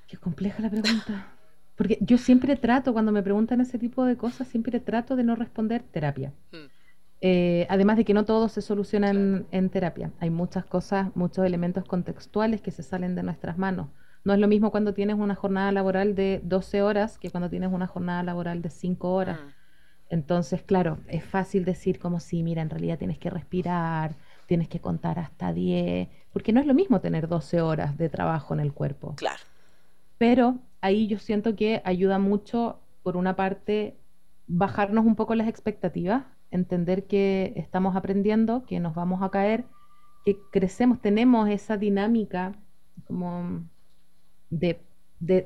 Qué 0.08 0.18
compleja 0.18 0.62
la 0.62 0.70
pregunta. 0.70 1.37
Porque 1.78 2.00
yo 2.02 2.18
siempre 2.18 2.56
trato, 2.56 2.92
cuando 2.92 3.12
me 3.12 3.22
preguntan 3.22 3.62
ese 3.62 3.78
tipo 3.78 4.04
de 4.04 4.18
cosas, 4.18 4.48
siempre 4.48 4.80
trato 4.80 5.16
de 5.16 5.24
no 5.24 5.36
responder 5.36 5.84
terapia. 5.84 6.34
Mm. 6.52 6.58
Eh, 7.22 7.68
además 7.70 7.98
de 7.98 8.06
que 8.06 8.14
no 8.14 8.26
todo 8.26 8.50
se 8.50 8.62
soluciona 8.62 9.12
en, 9.12 9.70
terapia. 9.70 10.12
Hay 10.20 10.32
muchas 10.32 10.66
cosas, 10.66 11.16
muchos 11.16 11.46
elementos 11.46 11.86
contextuales 11.86 12.62
que 12.62 12.72
se 12.72 12.82
salen 12.84 13.16
de 13.16 13.24
nuestras 13.24 13.60
manos. 13.60 13.90
No 14.24 14.34
es 14.34 14.40
lo 14.40 14.48
mismo 14.48 14.72
cuando 14.72 14.94
tienes 14.94 15.18
una 15.18 15.36
jornada 15.36 15.72
laboral 15.72 16.16
de 16.16 16.42
12 16.44 16.82
horas 16.82 17.20
que 17.20 17.30
cuando 17.30 17.50
tienes 17.50 17.72
una 17.72 17.88
jornada 17.88 18.24
laboral 18.24 18.62
de 18.64 18.72
5 18.72 19.14
horas. 19.14 19.40
Mm. 19.40 19.48
Entonces, 20.10 20.64
claro, 20.64 20.98
es 21.08 21.24
fácil 21.24 21.64
decir 21.64 22.00
como 22.00 22.20
si, 22.20 22.42
mira, 22.42 22.64
en 22.64 22.72
realidad 22.72 22.98
tienes 22.98 23.20
que 23.20 23.30
respirar, 23.30 24.16
tienes 24.48 24.68
que 24.68 24.80
contar 24.80 25.20
hasta 25.20 25.54
10, 25.54 26.08
porque 26.32 26.54
no 26.54 26.60
es 26.60 26.66
lo 26.66 26.74
mismo 26.74 27.02
tener 27.02 27.28
12 27.28 27.62
horas 27.62 27.98
de 27.98 28.10
trabajo 28.10 28.54
en 28.56 28.62
el 28.62 28.74
cuerpo. 28.74 29.16
Claro. 29.16 29.44
Pero 30.18 30.58
ahí 30.82 31.08
yo 31.08 31.20
siento 31.20 31.56
que 31.56 31.82
ayuda 31.86 32.20
mucho, 32.20 32.80
por 33.04 33.18
una 33.18 33.36
parte, 33.36 33.98
bajarnos 34.48 35.06
un 35.06 35.16
poco 35.16 35.36
las 35.36 35.48
expectativas, 35.48 36.26
entender 36.52 37.08
que 37.08 37.54
estamos 37.56 37.96
aprendiendo, 37.96 38.66
que 38.66 38.80
nos 38.80 38.96
vamos 38.96 39.22
a 39.22 39.30
caer, 39.30 39.66
que 40.26 40.38
crecemos, 40.52 41.02
tenemos 41.02 41.50
esa 41.50 41.78
dinámica 41.78 42.54
como 43.06 43.64
de, 44.50 44.82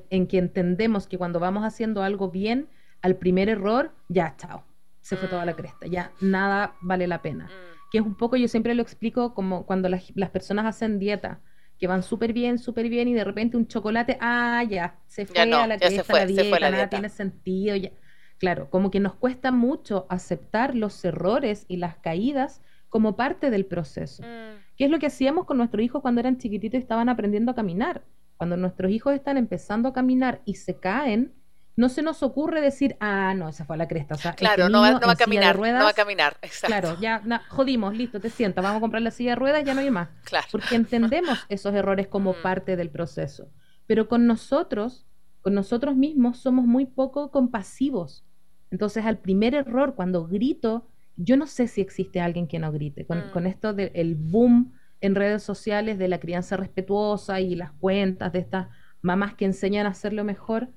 en 0.10 0.28
que 0.28 0.38
entendemos 0.38 1.08
que 1.08 1.18
cuando 1.18 1.40
vamos 1.40 1.64
haciendo 1.64 2.04
algo 2.04 2.30
bien, 2.30 2.68
al 3.02 3.16
primer 3.16 3.50
error, 3.50 3.92
ya, 4.10 4.36
chao, 4.38 4.64
se 5.02 5.18
fue 5.18 5.28
toda 5.28 5.46
la 5.46 5.54
mm. 5.54 5.56
cresta, 5.56 5.88
ya 5.88 6.12
nada 6.22 6.76
vale 6.82 7.08
la 7.08 7.22
pena. 7.22 7.46
Mm. 7.46 7.90
Que 7.92 7.98
es 7.98 8.06
un 8.06 8.16
poco, 8.16 8.38
yo 8.38 8.48
siempre 8.48 8.74
lo 8.74 8.82
explico 8.82 9.34
como 9.34 9.66
cuando 9.66 9.90
las, 9.90 10.12
personas 10.32 10.66
hacen 10.66 11.00
dieta, 11.00 11.42
que 11.82 11.88
van 11.88 12.04
súper 12.04 12.32
bien, 12.32 12.60
súper 12.60 12.90
bien, 12.90 13.08
y 13.08 13.16
de 13.16 13.24
repente 13.24 13.58
un 13.58 13.68
chocolate, 13.68 14.16
ah, 14.22 14.64
ya, 14.70 15.00
se 15.08 15.26
fue 15.26 15.42
a 15.42 15.48
la 15.48 15.80
cresta 15.80 16.14
la 16.14 16.26
dieta, 16.28 16.70
nada 16.70 16.90
tiene 16.90 17.10
sentido, 17.10 17.76
ya. 17.76 17.90
Claro, 18.38 18.70
como 18.70 18.92
que 18.92 19.00
nos 19.00 19.16
cuesta 19.16 19.52
mucho 19.52 20.06
aceptar 20.08 20.76
los 20.76 21.04
errores 21.04 21.66
y 21.68 21.78
las 21.78 21.96
caídas 21.96 22.62
como 22.88 23.16
parte 23.16 23.50
del 23.50 23.66
proceso. 23.66 24.22
Mm. 24.22 24.60
¿Qué 24.78 24.86
es 24.86 24.92
lo 24.92 25.00
que 25.00 25.08
hacíamos 25.08 25.46
con 25.46 25.58
nuestros 25.58 25.84
hijos 25.84 26.04
cuando 26.04 26.22
eran 26.22 26.38
chiquititos 26.38 26.78
y 26.78 26.84
estaban 26.84 27.10
aprendiendo 27.10 27.52
a 27.52 27.56
caminar? 27.56 28.04
Cuando 28.38 28.58
nuestros 28.58 28.92
hijos 28.92 29.16
están 29.16 29.38
empezando 29.38 29.90
a 29.90 29.94
caminar 29.94 30.42
y 30.46 30.56
se 30.56 30.76
caen, 30.76 31.34
no 31.76 31.90
se 31.90 32.02
nos 32.02 32.22
ocurre 32.24 32.62
decir, 32.62 32.98
ah, 33.00 33.34
no, 33.34 33.50
esa 33.50 33.66
fue 33.66 33.78
la 33.78 33.88
cresta. 33.88 34.16
Este 34.16 34.34
claro, 34.36 34.70
no, 34.70 34.82
va, 34.82 34.90
a 34.90 35.16
caminar, 35.16 35.58
no 35.58 35.84
va 35.84 35.90
a 35.90 35.94
caminar. 35.94 36.38
Claro, 36.62 36.98
ya 37.00 37.22
jodimos, 37.50 37.96
listo, 37.96 38.20
te 38.20 38.30
sientas, 38.30 38.64
vamos 38.64 38.78
a 38.78 38.82
comprar 38.82 39.02
la 39.02 39.12
silla 39.12 39.32
de 39.32 39.36
ruedas, 39.36 39.64
ya 39.64 39.74
no 39.74 39.82
hay 39.82 39.92
más. 39.92 40.10
Claro. 40.24 40.48
Porque 40.52 40.76
entendemos 40.76 41.40
esos 41.50 41.74
errores 41.74 42.08
como 42.08 42.34
mm. 42.34 42.42
parte 42.44 42.76
del 42.76 42.90
proceso. 42.90 43.50
Pero 43.88 44.08
con 44.08 44.28
nosotros, 44.28 45.08
con 45.42 45.54
nosotros 45.54 45.96
mismos, 45.96 46.40
somos 46.40 46.66
muy 46.66 46.86
poco 46.86 47.32
compasivos. 47.32 48.26
Entonces, 48.70 49.06
al 49.06 49.18
primer 49.20 49.56
error, 49.56 49.96
cuando 49.96 50.28
grito, 50.28 50.88
yo 51.16 51.38
no 51.38 51.48
sé 51.48 51.68
si 51.68 51.82
existe 51.82 52.22
alguien 52.22 52.48
que 52.48 52.60
no 52.60 52.72
grite. 52.72 53.06
Con, 53.06 53.20
mm. 53.20 53.48
esto 53.48 53.74
del 53.74 54.16
boom 54.16 54.74
en 55.00 55.16
redes 55.16 55.44
sociales 55.44 55.98
de 55.98 56.08
la 56.08 56.20
crianza 56.20 56.58
respetuosa 56.58 57.40
y 57.40 57.56
las 57.56 57.72
cuentas 57.72 58.32
de 58.34 58.40
estas 58.40 58.68
mamás 59.02 59.34
que 59.34 59.46
enseñan 59.46 59.88
a 59.88 59.90
hacerlo 59.90 60.24
mejor, 60.24 60.70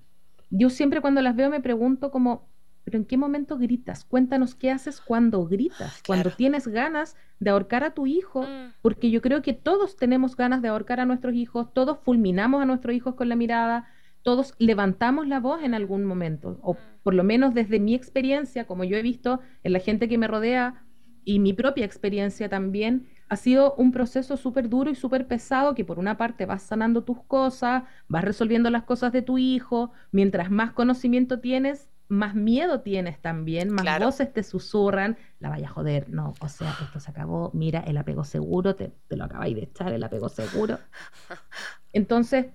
yo 0.57 0.71
siempre 0.71 1.01
cuando 1.01 1.21
las 1.21 1.35
veo 1.35 1.51
me 1.51 1.61
pregunto 1.61 2.11
como, 2.11 2.49
pero 2.85 2.99
¿en 2.99 3.05
qué 3.05 3.17
momento 3.17 3.59
gritas? 3.59 4.05
Cuéntanos 4.05 4.55
qué 4.55 4.71
haces 4.71 5.01
cuando 5.01 5.45
gritas, 5.47 6.03
cuando 6.07 6.31
tienes 6.31 6.69
ganas 6.69 7.17
de 7.41 7.51
ahorcar 7.51 7.83
a 7.83 7.95
tu 7.95 8.07
hijo, 8.07 8.43
mm. 8.43 8.75
porque 8.81 9.11
yo 9.11 9.21
creo 9.21 9.43
que 9.43 9.53
todos 9.53 9.97
tenemos 9.97 10.37
ganas 10.37 10.63
de 10.63 10.69
ahorcar 10.69 11.01
a 11.01 11.07
nuestros 11.07 11.35
hijos, 11.35 11.73
todos 11.75 11.99
fulminamos 12.05 12.63
a 12.63 12.67
nuestros 12.67 12.95
hijos 12.95 13.15
con 13.15 13.29
la 13.29 13.37
mirada, 13.37 13.89
todos 14.23 14.55
levantamos 14.59 15.27
la 15.27 15.41
voz 15.41 15.63
en 15.63 15.75
algún 15.75 16.05
momento, 16.05 16.59
o 16.63 16.77
por 17.03 17.15
lo 17.15 17.25
menos 17.25 17.53
desde 17.53 17.81
mi 17.81 17.95
experiencia, 17.95 18.67
como 18.67 18.85
yo 18.85 18.97
he 18.97 19.03
visto 19.03 19.41
en 19.65 19.73
la 19.73 19.81
gente 19.81 20.09
que 20.09 20.19
me 20.19 20.29
rodea 20.29 20.85
y 21.25 21.41
mi 21.41 21.53
propia 21.53 21.85
experiencia 21.85 22.49
también, 22.49 23.09
ha 23.29 23.37
sido 23.37 23.75
un 23.77 23.93
proceso 23.93 24.37
súper 24.37 24.69
duro 24.69 24.91
y 24.91 24.95
súper 24.95 25.27
pesado 25.27 25.75
que 25.75 25.85
por 25.85 25.99
una 25.99 26.17
parte 26.17 26.47
vas 26.47 26.63
sanando 26.63 27.05
tus 27.05 27.23
cosas, 27.25 27.85
vas 28.09 28.25
resolviendo 28.25 28.71
las 28.71 28.85
cosas 28.85 29.13
de 29.13 29.23
tu 29.23 29.39
hijo, 29.39 29.93
mientras 30.13 30.51
más 30.51 30.73
conocimiento 30.73 31.41
tienes, 31.41 31.89
más 32.09 32.35
miedo 32.35 32.81
tienes 32.81 33.21
también, 33.21 33.71
más 33.71 33.99
voces 33.99 34.33
te 34.33 34.43
susurran, 34.43 35.17
la 35.41 35.49
vaya 35.49 35.69
a 35.69 35.71
joder, 35.71 36.11
no, 36.11 36.35
o 36.41 36.49
sea, 36.49 36.75
esto 36.83 37.01
se 37.01 37.11
acabó, 37.11 37.51
mira, 37.55 37.81
el 37.81 37.97
apego 37.97 38.25
seguro, 38.25 38.77
te, 38.77 38.93
te 39.09 39.17
lo 39.17 39.25
acabáis 39.25 39.57
de 39.57 39.63
echar, 39.63 39.93
el 39.93 40.05
apego 40.05 40.29
seguro. 40.29 40.79
Entonces, 41.93 42.47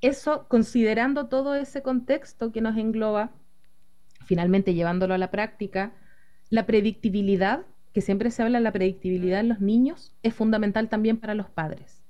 eso, 0.00 0.46
considerando 0.48 1.28
todo 1.28 1.54
ese 1.54 1.82
contexto 1.82 2.52
que 2.52 2.60
nos 2.60 2.76
engloba, 2.76 3.30
finalmente 4.24 4.74
llevándolo 4.74 5.14
a 5.14 5.18
la 5.18 5.30
práctica, 5.30 5.92
la 6.50 6.66
predictibilidad, 6.66 7.64
que 7.96 8.02
siempre 8.02 8.30
se 8.30 8.42
habla 8.42 8.58
de 8.58 8.64
la 8.64 8.72
predictibilidad 8.72 9.40
en 9.40 9.48
los 9.48 9.62
niños, 9.62 10.12
es 10.22 10.34
fundamental 10.34 10.90
también 10.90 11.16
para 11.16 11.34
los 11.34 11.48
padres. 11.48 12.04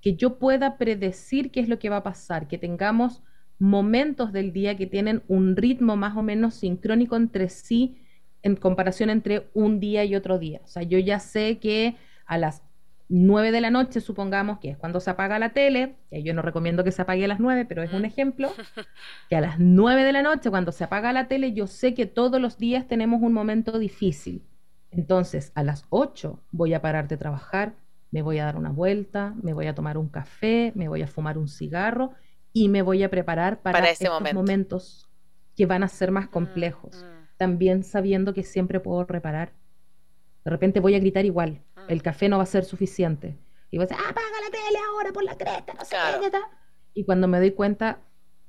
Que 0.00 0.14
yo 0.14 0.38
pueda 0.38 0.78
predecir 0.78 1.50
qué 1.50 1.58
es 1.58 1.68
lo 1.68 1.80
que 1.80 1.88
va 1.88 1.96
a 1.96 2.02
pasar, 2.04 2.46
que 2.46 2.56
tengamos 2.56 3.20
momentos 3.58 4.32
del 4.32 4.52
día 4.52 4.76
que 4.76 4.86
tienen 4.86 5.24
un 5.26 5.56
ritmo 5.56 5.96
más 5.96 6.16
o 6.16 6.22
menos 6.22 6.54
sincrónico 6.54 7.16
entre 7.16 7.48
sí 7.48 7.96
en 8.44 8.54
comparación 8.54 9.10
entre 9.10 9.48
un 9.54 9.80
día 9.80 10.04
y 10.04 10.14
otro 10.14 10.38
día. 10.38 10.60
O 10.62 10.68
sea, 10.68 10.84
yo 10.84 11.00
ya 11.00 11.18
sé 11.18 11.58
que 11.58 11.96
a 12.26 12.38
las 12.38 12.62
9 13.08 13.50
de 13.50 13.60
la 13.60 13.70
noche, 13.70 14.00
supongamos 14.00 14.60
que 14.60 14.70
es 14.70 14.76
cuando 14.76 15.00
se 15.00 15.10
apaga 15.10 15.40
la 15.40 15.52
tele, 15.52 15.96
que 16.10 16.22
yo 16.22 16.32
no 16.32 16.42
recomiendo 16.42 16.84
que 16.84 16.92
se 16.92 17.02
apague 17.02 17.24
a 17.24 17.28
las 17.28 17.40
9, 17.40 17.64
pero 17.64 17.82
es 17.82 17.92
un 17.92 18.02
mm. 18.02 18.04
ejemplo, 18.04 18.52
que 19.28 19.34
a 19.34 19.40
las 19.40 19.58
9 19.58 20.04
de 20.04 20.12
la 20.12 20.22
noche, 20.22 20.48
cuando 20.48 20.70
se 20.70 20.84
apaga 20.84 21.12
la 21.12 21.26
tele, 21.26 21.54
yo 21.54 21.66
sé 21.66 21.92
que 21.92 22.06
todos 22.06 22.40
los 22.40 22.56
días 22.56 22.86
tenemos 22.86 23.20
un 23.20 23.32
momento 23.32 23.80
difícil. 23.80 24.44
Entonces, 24.96 25.52
a 25.54 25.62
las 25.62 25.84
8 25.90 26.40
voy 26.50 26.74
a 26.74 26.80
parar 26.80 27.08
de 27.08 27.16
trabajar, 27.16 27.74
me 28.10 28.22
voy 28.22 28.38
a 28.38 28.44
dar 28.44 28.56
una 28.56 28.70
vuelta, 28.70 29.34
me 29.42 29.52
voy 29.52 29.66
a 29.66 29.74
tomar 29.74 29.98
un 29.98 30.08
café, 30.08 30.72
me 30.74 30.88
voy 30.88 31.02
a 31.02 31.06
fumar 31.06 31.36
un 31.36 31.48
cigarro 31.48 32.12
y 32.52 32.68
me 32.68 32.82
voy 32.82 33.02
a 33.02 33.10
preparar 33.10 33.60
para, 33.60 33.90
estos 33.90 34.20
momentos 34.32 35.08
que 35.56 35.66
van 35.66 35.82
a 35.82 35.88
ser 35.88 36.10
más 36.10 36.26
mm, 36.26 36.30
complejos. 36.30 37.02
Mm. 37.02 37.36
También 37.36 37.82
sabiendo 37.82 38.32
que 38.32 38.44
siempre 38.44 38.78
puedo 38.78 39.04
reparar. 39.04 39.52
De 40.44 40.50
repente 40.50 40.80
voy 40.80 40.94
a 40.94 40.98
gritar 40.98 41.24
igual 41.24 41.62
el 41.88 42.02
café 42.02 42.28
no 42.28 42.38
va 42.38 42.44
a 42.44 42.46
ser 42.46 42.64
suficiente. 42.64 43.38
Y 43.70 43.78
voy 43.78 43.84
a 43.84 43.88
decir, 43.88 44.04
apaga 44.04 44.40
la 44.44 44.50
tele 44.50 44.78
ahora 44.88 45.12
por 45.12 45.24
la 45.24 45.36
cresta, 45.36 45.74
no 45.74 45.84
sé 45.84 45.96
qué, 45.96 46.38
Y 46.94 47.04
cuando 47.04 47.28
me 47.28 47.38
doy 47.38 47.52
cuenta, 47.52 47.98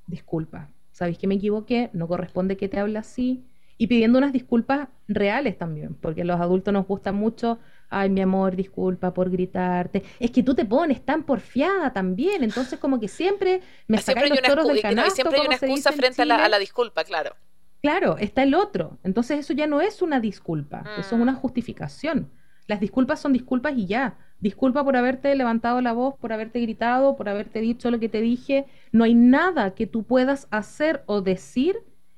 disculpa, 0.08 0.70
sabéis 0.92 1.18
que 1.18 1.28
me 1.28 1.36
equivoqué, 1.36 1.90
no 1.94 2.08
corresponde 2.08 2.58
que 2.58 2.70
te 2.70 2.80
hable 2.80 3.00
así. 3.00 3.46
Y 3.78 3.88
pidiendo 3.88 4.18
unas 4.18 4.32
disculpas 4.32 4.88
reales 5.08 5.58
también, 5.58 5.96
porque 5.96 6.24
los 6.24 6.40
adultos 6.40 6.74
nos 6.74 6.88
gusta 6.88 7.12
mucho, 7.12 7.60
ay, 7.90 8.10
mi 8.10 8.22
amor, 8.22 8.56
disculpa 8.56 9.14
por 9.14 9.30
gritarte. 9.30 10.04
Es 10.20 10.32
que 10.32 10.44
tú 10.44 10.56
te 10.56 10.66
pones 10.66 11.04
tan 11.04 11.24
porfiada 11.24 11.92
también, 11.92 12.44
entonces 12.44 12.80
como 12.80 13.00
que 13.00 13.08
siempre 13.08 13.62
me 13.88 13.98
sacáis 13.98 14.30
los 14.30 14.42
toros 14.42 14.68
del 14.68 14.82
canasto. 14.82 15.16
Siempre 15.16 15.40
hay 15.40 15.48
una 15.48 15.56
excusa 15.56 15.92
frente 15.92 16.22
a 16.22 16.26
la, 16.26 16.46
a 16.46 16.50
la 16.50 16.60
disculpa, 16.60 17.04
claro. 17.04 17.36
Claro, 17.82 18.18
está 18.18 18.44
el 18.44 18.56
otro. 18.56 18.98
Entonces 19.04 19.40
eso 19.40 19.54
ya 19.54 19.68
no 19.68 19.82
es 19.82 20.02
una 20.02 20.20
disculpa, 20.20 20.84
eso 20.98 21.16
es 21.16 21.22
una 21.22 21.34
mm. 21.34 21.36
justificación. 21.36 22.32
Las 22.68 22.80
disculpas 22.80 23.20
son 23.20 23.34
disculpas 23.34 23.78
y 23.78 23.86
ya. 23.86 24.18
Disculpa 24.40 24.84
por 24.84 24.98
haberte 24.98 25.36
levantado 25.36 25.82
la 25.82 25.94
voz, 25.94 26.16
por 26.16 26.34
haberte 26.34 26.60
gritado, 26.62 27.16
por 27.16 27.30
haberte 27.30 27.62
dicho 27.62 27.92
lo 27.92 28.00
que 28.00 28.10
te 28.10 28.22
dije. 28.22 28.66
No 28.92 29.04
hay 29.04 29.14
nada 29.14 29.76
que 29.76 29.86
tú 29.86 30.04
puedas 30.04 30.48
hacer 30.50 31.04
o 31.06 31.22
decir 31.22 31.78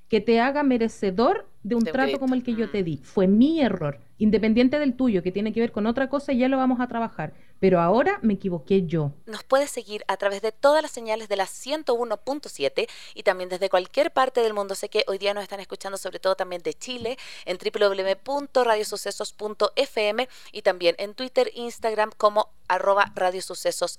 que 0.10 0.22
te 0.22 0.39
haga 0.39 0.63
merecedor 0.63 1.48
de 1.63 1.76
un 1.76 1.84
trato 1.84 2.20
como 2.20 2.34
el 2.34 2.43
que 2.43 2.56
yo 2.56 2.70
te 2.70 2.82
di. 2.82 3.02
Fue 3.04 3.28
mi 3.28 3.60
error, 3.62 4.00
independiente 4.17 4.80
del 4.80 4.96
tuyo, 4.96 5.22
que 5.22 5.34
tiene 5.34 5.52
que 5.52 5.60
ver 5.60 5.74
con 5.74 5.86
otra 5.86 6.10
cosa, 6.10 6.32
ya 6.32 6.48
lo 6.48 6.56
vamos 6.58 6.80
a 6.80 6.88
trabajar. 6.88 7.34
Pero 7.60 7.82
ahora 7.82 8.20
me 8.22 8.36
equivoqué 8.36 8.86
yo. 8.86 9.12
Nos 9.26 9.43
puedes 9.43 9.70
seguir 9.70 10.06
a 10.08 10.15
través 10.15 10.41
de 10.41 10.54
todas 10.54 10.82
las 10.82 10.91
señales 10.91 11.28
de 11.28 11.36
la 11.36 11.46
101.7 11.46 12.88
y 13.15 13.24
también 13.24 13.50
desde 13.50 13.70
cualquier 13.70 14.12
parte 14.12 14.39
del 14.41 14.54
mundo. 14.54 14.76
Sé 14.76 14.88
que 14.89 15.04
hoy 15.08 15.17
día 15.17 15.34
nos 15.34 15.43
están 15.43 15.60
escuchando 15.60 15.98
sobre 15.98 16.20
todo 16.20 16.36
también 16.36 16.62
de 16.62 16.74
Chile 16.74 17.17
en 17.46 17.58
www.radiosucesos.fm 17.58 20.30
y 20.52 20.62
también 20.62 20.96
en 21.00 21.15
Twitter, 21.15 21.50
Instagram 21.54 22.12
como 22.15 22.52
arroba 22.67 23.12
radiosucesos 23.15 23.97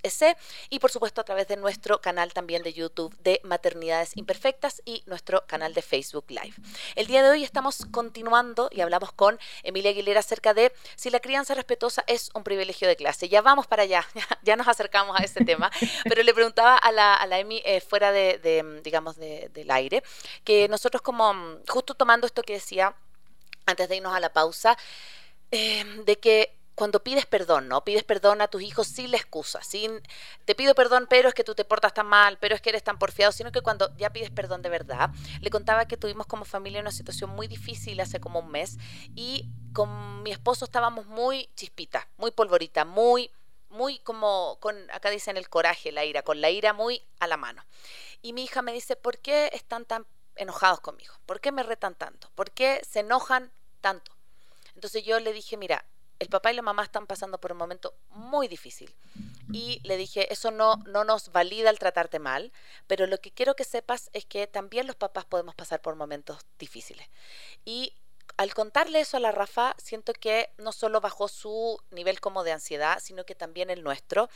y 0.70 0.78
por 0.78 0.90
supuesto 0.90 1.20
a 1.20 1.24
través 1.24 1.48
de 1.48 1.56
nuestro 1.56 2.00
canal 2.00 2.32
también 2.32 2.62
de 2.62 2.72
YouTube 2.72 3.16
de 3.18 3.40
Maternidades 3.44 4.16
Imperfectas 4.16 4.82
y 4.84 5.02
nuestro 5.06 5.46
canal 5.46 5.74
de 5.74 5.82
Facebook 5.82 6.24
Live. 6.28 6.54
El 6.96 7.06
día 7.06 7.22
de 7.22 7.30
hoy 7.30 7.44
estamos 7.44 7.86
continuando 7.90 8.68
y 8.72 8.80
hablamos 8.80 9.12
con 9.12 9.38
Emilia 9.62 9.90
Aguilera 9.90 10.20
acerca 10.20 10.54
de 10.54 10.72
si 10.96 11.10
la 11.10 11.20
crianza 11.20 11.54
respetuosa 11.54 12.04
es 12.06 12.30
un 12.34 12.44
privilegio 12.44 12.88
de 12.88 12.96
clase. 12.96 13.28
Ya 13.28 13.42
vamos 13.42 13.66
para 13.66 13.82
allá, 13.82 14.06
ya, 14.42 14.56
nos 14.56 14.68
acercamos 14.68 15.18
a 15.18 15.22
ese 15.22 15.44
tema, 15.44 15.70
pero 16.04 16.22
le 16.22 16.34
preguntaba 16.34 16.76
a 16.76 16.92
la, 16.92 17.14
a 17.14 17.26
la 17.26 17.38
Emi 17.38 17.62
eh, 17.64 17.80
fuera 17.80 18.12
de, 18.12 18.80
digamos, 18.82 19.16
del 19.16 19.70
aire, 19.70 20.02
que 20.44 20.68
nosotros 20.68 21.02
como, 21.02 21.34
justo 21.68 21.94
tomando 21.94 22.26
esto 22.26 22.42
que 22.42 22.54
decía 22.54 22.94
antes 23.66 23.88
de 23.88 23.96
irnos 23.96 24.14
a 24.14 24.20
la 24.20 24.32
pausa, 24.32 24.76
eh, 25.50 25.84
de 26.04 26.18
que 26.18 26.57
cuando 26.78 27.02
pides 27.02 27.26
perdón, 27.26 27.66
¿no? 27.66 27.82
Pides 27.82 28.04
perdón 28.04 28.40
a 28.40 28.46
tus 28.46 28.62
hijos 28.62 28.86
sin 28.86 29.10
la 29.10 29.16
excusa, 29.16 29.60
sin 29.64 30.00
te 30.44 30.54
pido 30.54 30.76
perdón, 30.76 31.08
pero 31.10 31.28
es 31.28 31.34
que 31.34 31.42
tú 31.42 31.56
te 31.56 31.64
portas 31.64 31.92
tan 31.92 32.06
mal, 32.06 32.38
pero 32.38 32.54
es 32.54 32.60
que 32.60 32.70
eres 32.70 32.84
tan 32.84 33.00
porfiado, 33.00 33.32
sino 33.32 33.50
que 33.50 33.62
cuando 33.62 33.92
ya 33.96 34.10
pides 34.10 34.30
perdón 34.30 34.62
de 34.62 34.68
verdad, 34.68 35.10
le 35.40 35.50
contaba 35.50 35.88
que 35.88 35.96
tuvimos 35.96 36.28
como 36.28 36.44
familia 36.44 36.80
una 36.80 36.92
situación 36.92 37.30
muy 37.30 37.48
difícil 37.48 37.98
hace 37.98 38.20
como 38.20 38.38
un 38.38 38.52
mes 38.52 38.78
y 39.16 39.48
con 39.72 40.22
mi 40.22 40.30
esposo 40.30 40.66
estábamos 40.66 41.06
muy 41.06 41.50
chispita, 41.56 42.06
muy 42.16 42.30
polvorita, 42.30 42.84
muy 42.84 43.32
muy 43.70 43.98
como 43.98 44.58
con 44.60 44.88
acá 44.92 45.10
dicen 45.10 45.36
el 45.36 45.48
coraje, 45.48 45.90
la 45.90 46.04
ira, 46.04 46.22
con 46.22 46.40
la 46.40 46.50
ira 46.50 46.74
muy 46.74 47.02
a 47.18 47.26
la 47.26 47.36
mano. 47.36 47.64
Y 48.22 48.34
mi 48.34 48.44
hija 48.44 48.62
me 48.62 48.72
dice, 48.72 48.94
"¿Por 48.94 49.18
qué 49.18 49.50
están 49.52 49.84
tan 49.84 50.06
enojados 50.36 50.78
conmigo? 50.78 51.12
¿Por 51.26 51.40
qué 51.40 51.50
me 51.50 51.64
retan 51.64 51.96
tanto? 51.96 52.30
¿Por 52.36 52.52
qué 52.52 52.80
se 52.88 53.00
enojan 53.00 53.50
tanto?" 53.80 54.12
Entonces 54.76 55.02
yo 55.04 55.18
le 55.18 55.32
dije, 55.32 55.56
"Mira, 55.56 55.84
el 56.18 56.28
papá 56.28 56.52
y 56.52 56.56
la 56.56 56.62
mamá 56.62 56.82
están 56.82 57.06
pasando 57.06 57.38
por 57.38 57.52
un 57.52 57.58
momento 57.58 57.94
muy 58.10 58.48
difícil. 58.48 58.94
Y 59.50 59.80
le 59.84 59.96
dije, 59.96 60.30
eso 60.32 60.50
no, 60.50 60.76
no 60.86 61.04
nos 61.04 61.32
valida 61.32 61.70
el 61.70 61.78
tratarte 61.78 62.18
mal, 62.18 62.52
pero 62.86 63.06
lo 63.06 63.18
que 63.18 63.30
quiero 63.30 63.56
que 63.56 63.64
sepas 63.64 64.10
es 64.12 64.26
que 64.26 64.46
también 64.46 64.86
los 64.86 64.96
papás 64.96 65.24
podemos 65.24 65.54
pasar 65.54 65.80
por 65.80 65.96
momentos 65.96 66.44
difíciles. 66.58 67.08
Y 67.64 67.94
al 68.36 68.54
contarle 68.54 69.00
eso 69.00 69.16
a 69.16 69.20
la 69.20 69.32
Rafa, 69.32 69.74
siento 69.78 70.12
que 70.12 70.50
no 70.58 70.72
solo 70.72 71.00
bajó 71.00 71.28
su 71.28 71.80
nivel 71.90 72.20
como 72.20 72.44
de 72.44 72.52
ansiedad, 72.52 72.98
sino 73.00 73.24
que 73.24 73.34
también 73.34 73.70
el 73.70 73.82
nuestro. 73.82 74.28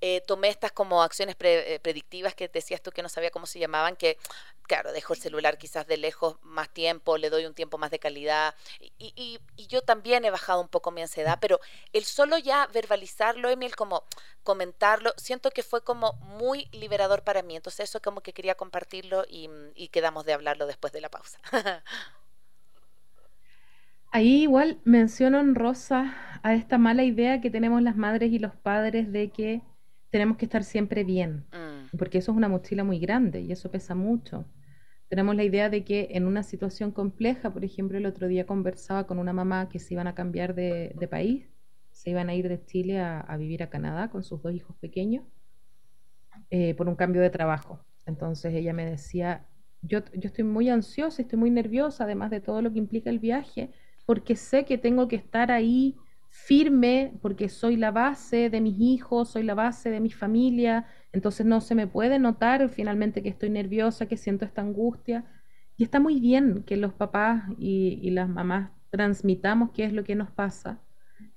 Eh, 0.00 0.20
tomé 0.26 0.48
estas 0.48 0.72
como 0.72 1.02
acciones 1.02 1.36
eh, 1.40 1.78
predictivas 1.82 2.34
que 2.34 2.48
decías 2.48 2.82
tú 2.82 2.90
que 2.90 3.02
no 3.02 3.08
sabía 3.08 3.30
cómo 3.30 3.46
se 3.46 3.58
llamaban, 3.58 3.96
que 3.96 4.18
claro, 4.66 4.92
dejo 4.92 5.14
el 5.14 5.20
celular 5.20 5.58
quizás 5.58 5.86
de 5.86 5.96
lejos 5.96 6.36
más 6.42 6.68
tiempo, 6.68 7.18
le 7.18 7.30
doy 7.30 7.46
un 7.46 7.54
tiempo 7.54 7.78
más 7.78 7.90
de 7.90 7.98
calidad. 7.98 8.54
Y, 8.98 9.40
yo 9.68 9.82
también 9.82 10.24
he 10.24 10.30
bajado 10.30 10.60
un 10.60 10.68
poco 10.68 10.90
mi 10.90 11.02
ansiedad, 11.02 11.38
pero 11.40 11.60
el 11.92 12.04
solo 12.04 12.38
ya 12.38 12.66
verbalizarlo, 12.68 13.48
Emil, 13.48 13.74
como 13.74 14.04
comentarlo, 14.44 15.12
siento 15.16 15.50
que 15.50 15.62
fue 15.62 15.82
como 15.82 16.12
muy 16.20 16.68
liberador 16.72 17.22
para 17.22 17.42
mí. 17.42 17.56
Entonces 17.56 17.88
eso 17.88 18.00
como 18.00 18.20
que 18.20 18.32
quería 18.32 18.54
compartirlo 18.54 19.24
y, 19.28 19.50
y 19.74 19.88
quedamos 19.88 20.24
de 20.24 20.34
hablarlo 20.34 20.66
después 20.66 20.92
de 20.92 21.00
la 21.00 21.10
pausa. 21.10 21.40
Ahí 24.10 24.42
igual 24.42 24.80
menciono 24.84 25.40
en 25.40 25.54
rosa 25.54 26.14
a 26.42 26.54
esta 26.54 26.78
mala 26.78 27.04
idea 27.04 27.40
que 27.40 27.50
tenemos 27.50 27.82
las 27.82 27.96
madres 27.96 28.32
y 28.32 28.38
los 28.38 28.54
padres 28.54 29.12
de 29.12 29.30
que 29.30 29.62
tenemos 30.10 30.36
que 30.36 30.46
estar 30.46 30.64
siempre 30.64 31.04
bien, 31.04 31.44
mm. 31.52 31.96
porque 31.98 32.18
eso 32.18 32.32
es 32.32 32.36
una 32.38 32.48
mochila 32.48 32.84
muy 32.84 32.98
grande 32.98 33.40
y 33.40 33.52
eso 33.52 33.70
pesa 33.70 33.94
mucho. 33.94 34.46
Tenemos 35.08 35.36
la 35.36 35.44
idea 35.44 35.70
de 35.70 35.84
que 35.84 36.08
en 36.12 36.26
una 36.26 36.42
situación 36.42 36.90
compleja, 36.90 37.52
por 37.52 37.64
ejemplo, 37.64 37.96
el 37.98 38.06
otro 38.06 38.26
día 38.26 38.46
conversaba 38.46 39.06
con 39.06 39.18
una 39.18 39.32
mamá 39.32 39.68
que 39.68 39.78
se 39.78 39.94
iban 39.94 40.06
a 40.06 40.14
cambiar 40.14 40.54
de, 40.54 41.08
país, 41.10 41.46
se 41.90 42.10
iban 42.10 42.28
a 42.28 42.34
ir 42.34 42.48
de 42.48 42.64
Chile 42.64 43.00
a, 43.00 43.36
vivir 43.38 43.62
a 43.62 43.70
Canadá 43.70 44.10
con 44.10 44.24
sus 44.24 44.42
dos 44.42 44.52
hijos 44.52 44.76
pequeños 44.78 45.24
eh, 46.50 46.74
por 46.74 46.88
un 46.88 46.96
cambio 46.96 47.22
de 47.22 47.30
trabajo. 47.30 47.84
Entonces 48.04 48.54
ella 48.54 48.72
me 48.72 48.84
decía, 48.84 49.46
yo, 49.82 50.00
yo 50.12 50.28
estoy 50.28 50.44
muy 50.44 50.68
ansiosa, 50.70 51.22
estoy 51.22 51.38
muy 51.38 51.50
nerviosa, 51.50 52.04
además 52.04 52.30
de 52.30 52.40
todo 52.40 52.60
lo 52.60 52.72
que 52.72 52.78
implica 52.78 53.10
el 53.10 53.18
viaje, 53.20 53.70
porque 54.06 54.36
sé 54.36 54.64
que 54.64 54.78
tengo 54.78 55.08
que 55.08 55.16
estar 55.16 55.50
ahí 55.50 55.96
firme, 56.28 57.12
porque 57.22 57.48
soy 57.48 57.76
la 57.76 57.90
base 57.90 58.50
de 58.50 58.60
mis 58.60 58.78
hijos, 58.78 59.30
soy 59.30 59.42
la 59.42 59.54
base 59.54 59.90
de 59.90 60.00
mi 60.00 60.10
familia, 60.10 60.86
entonces 61.12 61.46
no 61.46 61.60
se 61.60 61.74
me 61.74 61.86
puede 61.86 62.18
notar 62.18 62.68
finalmente 62.68 63.22
que 63.22 63.28
estoy 63.28 63.50
nerviosa, 63.50 64.06
que 64.06 64.16
siento 64.16 64.44
esta 64.44 64.62
angustia. 64.62 65.24
Y 65.76 65.84
está 65.84 65.98
muy 65.98 66.20
bien 66.20 66.62
que 66.64 66.76
los 66.76 66.92
papás 66.92 67.44
y, 67.58 68.10
las 68.10 68.28
mamás 68.28 68.70
transmitamos 68.90 69.70
qué 69.72 69.84
es 69.84 69.92
lo 69.92 70.04
que 70.04 70.14
nos 70.14 70.30
pasa. 70.30 70.80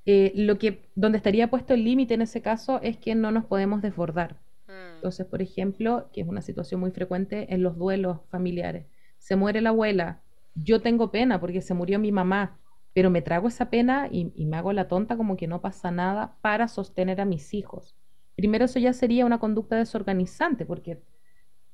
Eh, 0.06 0.32
lo 0.36 0.58
que, 0.58 0.90
donde 0.96 1.18
estaría 1.18 1.50
puesto 1.50 1.74
el 1.74 1.84
límite 1.84 2.14
en 2.14 2.22
ese 2.22 2.42
caso 2.42 2.80
es 2.82 2.98
que 2.98 3.16
no 3.16 3.32
nos 3.32 3.46
podemos 3.46 3.82
desbordar. 3.82 4.40
Mm. 4.68 4.96
Entonces, 4.96 5.26
por 5.26 5.42
ejemplo, 5.42 6.10
que 6.14 6.22
es 6.22 6.28
una 6.28 6.42
situación 6.42 6.80
muy 6.80 6.92
frecuente 6.92 7.54
en 7.54 7.64
los 7.64 7.78
duelos 7.78 8.20
familiares. 8.30 8.86
Se 9.18 9.36
muere 9.36 9.62
la 9.62 9.70
abuela, 9.70 10.22
yo 10.64 10.82
tengo 10.82 11.12
pena 11.12 11.40
porque 11.40 11.62
se 11.62 11.74
murió 11.74 12.00
mi 12.00 12.12
mamá, 12.12 12.60
pero 12.94 13.10
me 13.10 13.22
trago 13.22 13.48
esa 13.48 13.70
pena 13.70 14.08
y, 14.12 14.46
me 14.46 14.58
hago 14.58 14.74
la 14.74 14.88
tonta 14.88 15.16
como 15.18 15.38
que 15.38 15.48
no 15.48 15.62
pasa 15.62 15.92
nada 15.92 16.38
para 16.42 16.68
sostener 16.68 17.22
a 17.22 17.26
mis 17.26 17.54
hijos. 17.54 17.96
Primero 18.36 18.66
eso 18.66 18.80
ya 18.80 18.94
sería 18.94 19.26
una 19.26 19.40
conducta 19.40 19.76
desorganizante 19.76 20.66
porque 20.66 21.02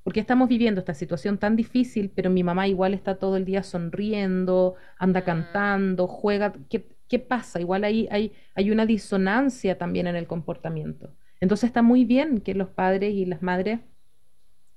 porque 0.03 0.19
estamos 0.19 0.49
viviendo 0.49 0.79
esta 0.79 0.93
situación 0.93 1.39
tan 1.39 1.55
difícil, 1.55 2.11
pero 2.13 2.29
mi 2.29 2.43
mamá 2.43 2.67
igual 2.67 2.93
está 2.93 3.17
todo 3.17 3.37
el 3.37 3.45
día 3.45 3.63
sonriendo, 3.63 4.75
anda 4.99 5.23
cantando, 5.23 6.05
juega. 6.05 6.53
¿Qué, 6.69 6.87
qué 7.07 7.17
pasa? 7.17 7.59
Igual 7.59 7.83
ahí 7.83 8.07
hay, 8.11 8.31
hay 8.53 8.69
una 8.69 8.85
disonancia 8.85 9.79
también 9.79 10.05
en 10.05 10.15
el 10.15 10.27
comportamiento. 10.27 11.15
Entonces 11.39 11.69
está 11.69 11.81
muy 11.81 12.05
bien 12.05 12.41
que 12.41 12.53
los 12.53 12.69
padres 12.69 13.15
y 13.15 13.25
las 13.25 13.41
madres 13.41 13.79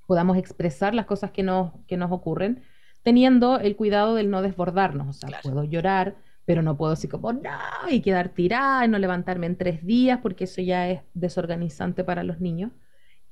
podamos 0.06 0.38
expresar 0.38 0.94
las 0.94 1.04
cosas 1.04 1.30
que 1.30 1.42
nos, 1.42 1.72
que 1.86 1.98
nos 1.98 2.10
ocurren, 2.10 2.62
teniendo 3.08 3.58
el 3.58 3.74
cuidado 3.74 4.14
del 4.14 4.28
no 4.28 4.42
desbordarnos. 4.42 5.08
O 5.08 5.12
sea, 5.14 5.40
puedo 5.42 5.64
llorar, 5.64 6.16
pero 6.44 6.60
no 6.60 6.76
puedo 6.76 6.92
así 6.92 7.08
como, 7.08 7.32
no, 7.32 7.40
y 7.88 8.02
quedar 8.02 8.28
tirada 8.28 8.84
y 8.84 8.88
no 8.88 8.98
levantarme 8.98 9.46
en 9.46 9.56
tres 9.56 9.82
días, 9.82 10.18
porque 10.20 10.44
eso 10.44 10.60
ya 10.60 10.90
es 10.90 11.00
desorganizante 11.14 12.04
para 12.04 12.22
los 12.22 12.38
niños. 12.38 12.70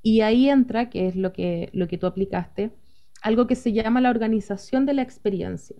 Y 0.00 0.22
ahí 0.22 0.48
entra, 0.48 0.88
que 0.88 1.08
es 1.08 1.14
lo 1.14 1.34
que, 1.34 1.68
lo 1.74 1.88
que 1.88 1.98
tú 1.98 2.06
aplicaste, 2.06 2.70
algo 3.20 3.46
que 3.46 3.54
se 3.54 3.74
llama 3.74 4.00
la 4.00 4.08
organización 4.08 4.86
de 4.86 4.94
la 4.94 5.02
experiencia. 5.02 5.76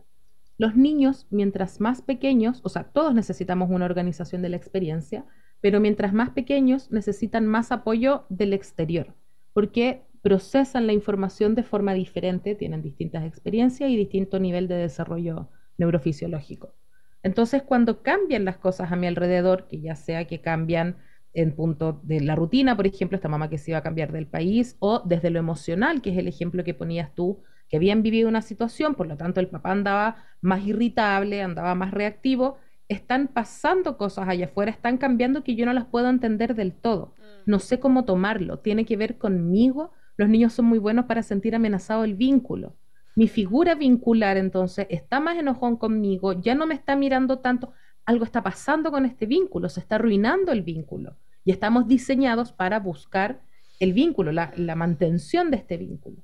Los 0.59 0.77
niños, 0.77 1.27
mientras 1.31 1.81
más 1.81 2.03
pequeños, 2.03 2.61
o 2.65 2.69
sea, 2.69 2.85
todos 2.85 3.15
necesitamos 3.15 3.71
una 3.71 3.87
organización 3.87 4.43
de 4.43 4.51
la 4.51 4.59
experiencia, 4.59 5.25
pero 5.63 5.81
mientras 5.81 6.13
más 6.13 6.29
pequeños 6.29 6.91
necesitan 6.93 7.47
más 7.47 7.73
apoyo 7.73 8.27
del 8.29 8.53
exterior, 8.53 9.15
porque 9.55 10.03
procesan 10.27 10.89
la 10.89 10.93
información 10.93 11.55
de 11.55 11.63
forma 11.63 11.95
diferente, 11.95 12.57
tienen 12.57 12.83
distintas 12.83 13.25
experiencias 13.25 13.89
y 13.89 13.97
distinto 13.97 14.41
nivel 14.41 14.67
de 14.67 14.75
desarrollo 14.75 15.51
neurofisiológico. 15.79 16.75
Entonces, 17.23 17.63
cuando 17.63 18.03
cambian 18.03 18.45
las 18.45 18.57
cosas 18.57 18.91
a 18.91 18.97
mi 18.97 19.07
alrededor, 19.07 19.69
que 19.69 19.81
ya 19.81 19.95
sea 19.95 20.25
que 20.25 20.41
cambian 20.41 20.97
en 21.33 21.55
punto 21.55 22.01
de 22.03 22.21
la 22.21 22.35
rutina, 22.35 22.75
por 22.75 22.89
ejemplo, 22.89 23.15
esta 23.15 23.29
mamá 23.29 23.49
que 23.49 23.57
se 23.57 23.71
iba 23.71 23.79
a 23.79 23.85
cambiar 23.85 24.11
del 24.11 24.27
país, 24.27 24.75
o 24.81 25.01
desde 25.05 25.31
lo 25.31 25.39
emocional, 25.39 26.03
que 26.03 26.11
es 26.11 26.19
el 26.19 26.27
ejemplo 26.27 26.65
que 26.65 26.75
ponías 26.75 27.15
tú, 27.15 27.45
que 27.69 27.77
habían 27.77 28.03
vivido 28.03 28.29
una 28.29 28.43
situación, 28.43 28.97
por 28.97 29.07
lo 29.07 29.17
tanto 29.17 29.39
el 29.39 29.47
papá 29.47 29.71
andaba 29.71 30.25
más 30.41 30.67
irritable, 30.67 31.41
andaba 31.41 31.77
más 31.77 31.93
reactivo, 31.93 32.57
están 32.89 33.29
pasando 33.29 33.97
cosas 33.97 34.29
allá 34.29 34.47
afuera, 34.47 34.73
están 34.73 34.99
cambiando 34.99 35.45
que 35.45 35.55
yo 35.55 35.67
no 35.67 35.73
las 35.73 35.85
puedo 35.85 36.09
entender 36.09 36.57
del 36.57 36.73
todo. 36.73 37.15
Mm. 37.17 37.51
No 37.51 37.61
sé 37.61 37.79
cómo 37.79 38.05
tomarlo, 38.05 38.59
tiene 38.59 38.85
que 38.85 38.97
ver 38.97 39.19
conmigo 39.19 39.93
los 40.17 40.29
niños 40.29 40.53
son 40.53 40.67
muy 40.67 40.79
buenos 40.79 41.07
para 41.07 41.23
sentir 41.23 41.55
amenazado 41.55 42.05
el 42.05 42.15
vínculo. 42.15 42.77
Mi 43.15 43.29
figura 43.29 43.75
vincular 43.75 44.37
entonces 44.37 44.87
está 44.91 45.21
más 45.21 45.39
enojón 45.39 45.77
conmigo, 45.77 46.33
ya 46.35 46.55
no 46.55 46.67
me 46.67 46.75
está 46.75 46.97
mirando 46.97 47.39
tanto, 47.39 47.73
algo 48.05 48.25
está 48.25 48.43
pasando 48.43 48.91
con 48.91 49.07
este 49.07 49.27
vínculo, 49.27 49.69
se 49.69 49.81
está 49.81 49.97
arruinando 49.97 50.53
el 50.53 50.63
vínculo. 50.63 51.17
Y 51.45 51.53
estamos 51.53 51.87
diseñados 51.87 52.53
para 52.53 52.81
buscar 52.81 53.41
el 53.81 53.93
vínculo, 53.93 54.33
la, 54.33 54.53
la 54.57 54.75
mantención 54.75 55.51
de 55.51 55.59
este 55.59 55.77
vínculo. 55.77 56.23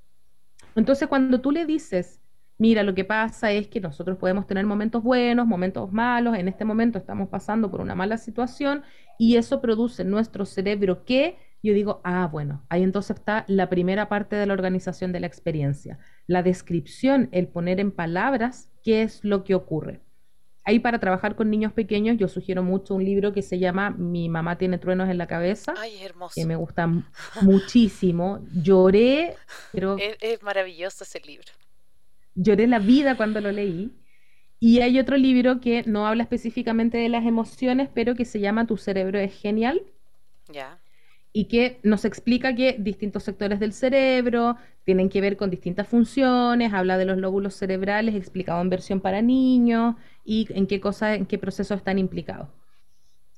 Entonces 0.75 1.09
cuando 1.09 1.41
tú 1.41 1.51
le 1.51 1.67
dices, 1.67 2.21
mira, 2.59 2.83
lo 2.83 2.95
que 2.95 3.05
pasa 3.05 3.53
es 3.53 3.69
que 3.69 3.81
nosotros 3.81 4.19
podemos 4.19 4.47
tener 4.47 4.67
momentos 4.67 5.03
buenos, 5.03 5.47
momentos 5.47 5.93
malos, 5.93 6.37
en 6.37 6.49
este 6.49 6.65
momento 6.65 6.99
estamos 6.99 7.29
pasando 7.29 7.71
por 7.71 7.81
una 7.81 7.95
mala 7.95 8.19
situación 8.19 8.83
y 9.19 9.37
eso 9.37 9.61
produce 9.61 10.03
en 10.03 10.11
nuestro 10.11 10.45
cerebro 10.47 11.05
que 11.05 11.37
yo 11.62 11.75
digo, 11.75 12.01
ah, 12.03 12.29
bueno, 12.31 12.64
ahí 12.68 12.83
entonces 12.83 13.16
está 13.16 13.44
la 13.46 13.68
primera 13.68 14.09
parte 14.09 14.35
de 14.35 14.46
la 14.46 14.53
organización 14.53 15.12
de 15.12 15.20
la 15.20 15.29
experiencia, 15.29 15.98
la 16.27 16.42
descripción, 16.42 17.29
el 17.31 17.46
poner 17.46 17.79
en 17.79 17.92
palabras 17.92 18.68
qué 18.83 19.03
es 19.03 19.22
lo 19.22 19.44
que 19.44 19.55
ocurre. 19.55 20.01
Ahí 20.64 20.81
para 20.81 20.98
trabajar 20.98 21.35
con 21.35 21.51
niños 21.51 21.72
pequeños 21.72 22.16
yo 22.18 22.29
sugiero 22.29 22.62
mucho 22.62 22.94
un 22.94 23.05
libro 23.05 23.33
que 23.33 23.42
se 23.42 23.59
llama 23.59 23.90
Mi 23.90 24.29
mamá 24.29 24.59
tiene 24.59 24.79
truenos 24.79 25.09
en 25.09 25.18
la 25.18 25.27
cabeza, 25.27 25.75
Ay, 25.77 26.03
hermoso. 26.03 26.35
que 26.35 26.46
me 26.46 26.57
gusta 26.57 26.88
muchísimo. 27.42 28.44
Lloré, 28.53 29.37
pero... 29.72 29.96
Es, 30.20 30.42
maravilloso 30.42 31.05
ese 31.05 31.20
libro. 31.20 31.48
Lloré 32.35 32.66
la 32.66 32.79
vida 32.81 33.16
cuando 33.16 33.40
lo 33.40 33.53
leí. 33.53 33.92
Y 34.59 34.81
hay 34.81 35.01
otro 35.01 35.16
libro 35.16 35.61
que 35.61 35.83
no 35.87 36.07
habla 36.07 36.22
específicamente 36.22 36.96
de 36.96 37.09
las 37.09 37.27
emociones, 37.27 37.88
pero 37.92 38.14
que 38.14 38.25
se 38.25 38.38
llama 38.38 38.66
Tu 38.66 38.77
cerebro 38.77 39.18
es 39.18 39.35
genial. 39.35 39.83
Ya 40.48 40.82
y 41.33 41.47
que 41.47 41.81
nos 41.83 42.05
explica 42.05 42.55
que 42.55 42.77
distintos 42.79 43.23
sectores 43.23 43.59
del 43.59 43.73
cerebro 43.73 44.57
tienen 44.85 45.09
que 45.09 45.21
ver 45.21 45.37
con 45.37 45.51
distintas 45.51 45.88
funciones, 45.88 46.73
habla 46.73 46.99
de 46.99 47.07
los 47.07 47.16
lóbulos 47.16 47.55
cerebrales 47.55 48.14
explicado 48.14 48.61
en 48.61 48.68
versión 48.68 49.01
para 49.01 49.23
niños 49.23 49.97
y 50.25 50.47
en 50.51 50.66
qué 50.66 50.81
cosas, 50.81 51.16
en 51.16 51.27
qué 51.27 51.38
procesos 51.38 51.79
están 51.79 51.99
implicados. 51.99 52.49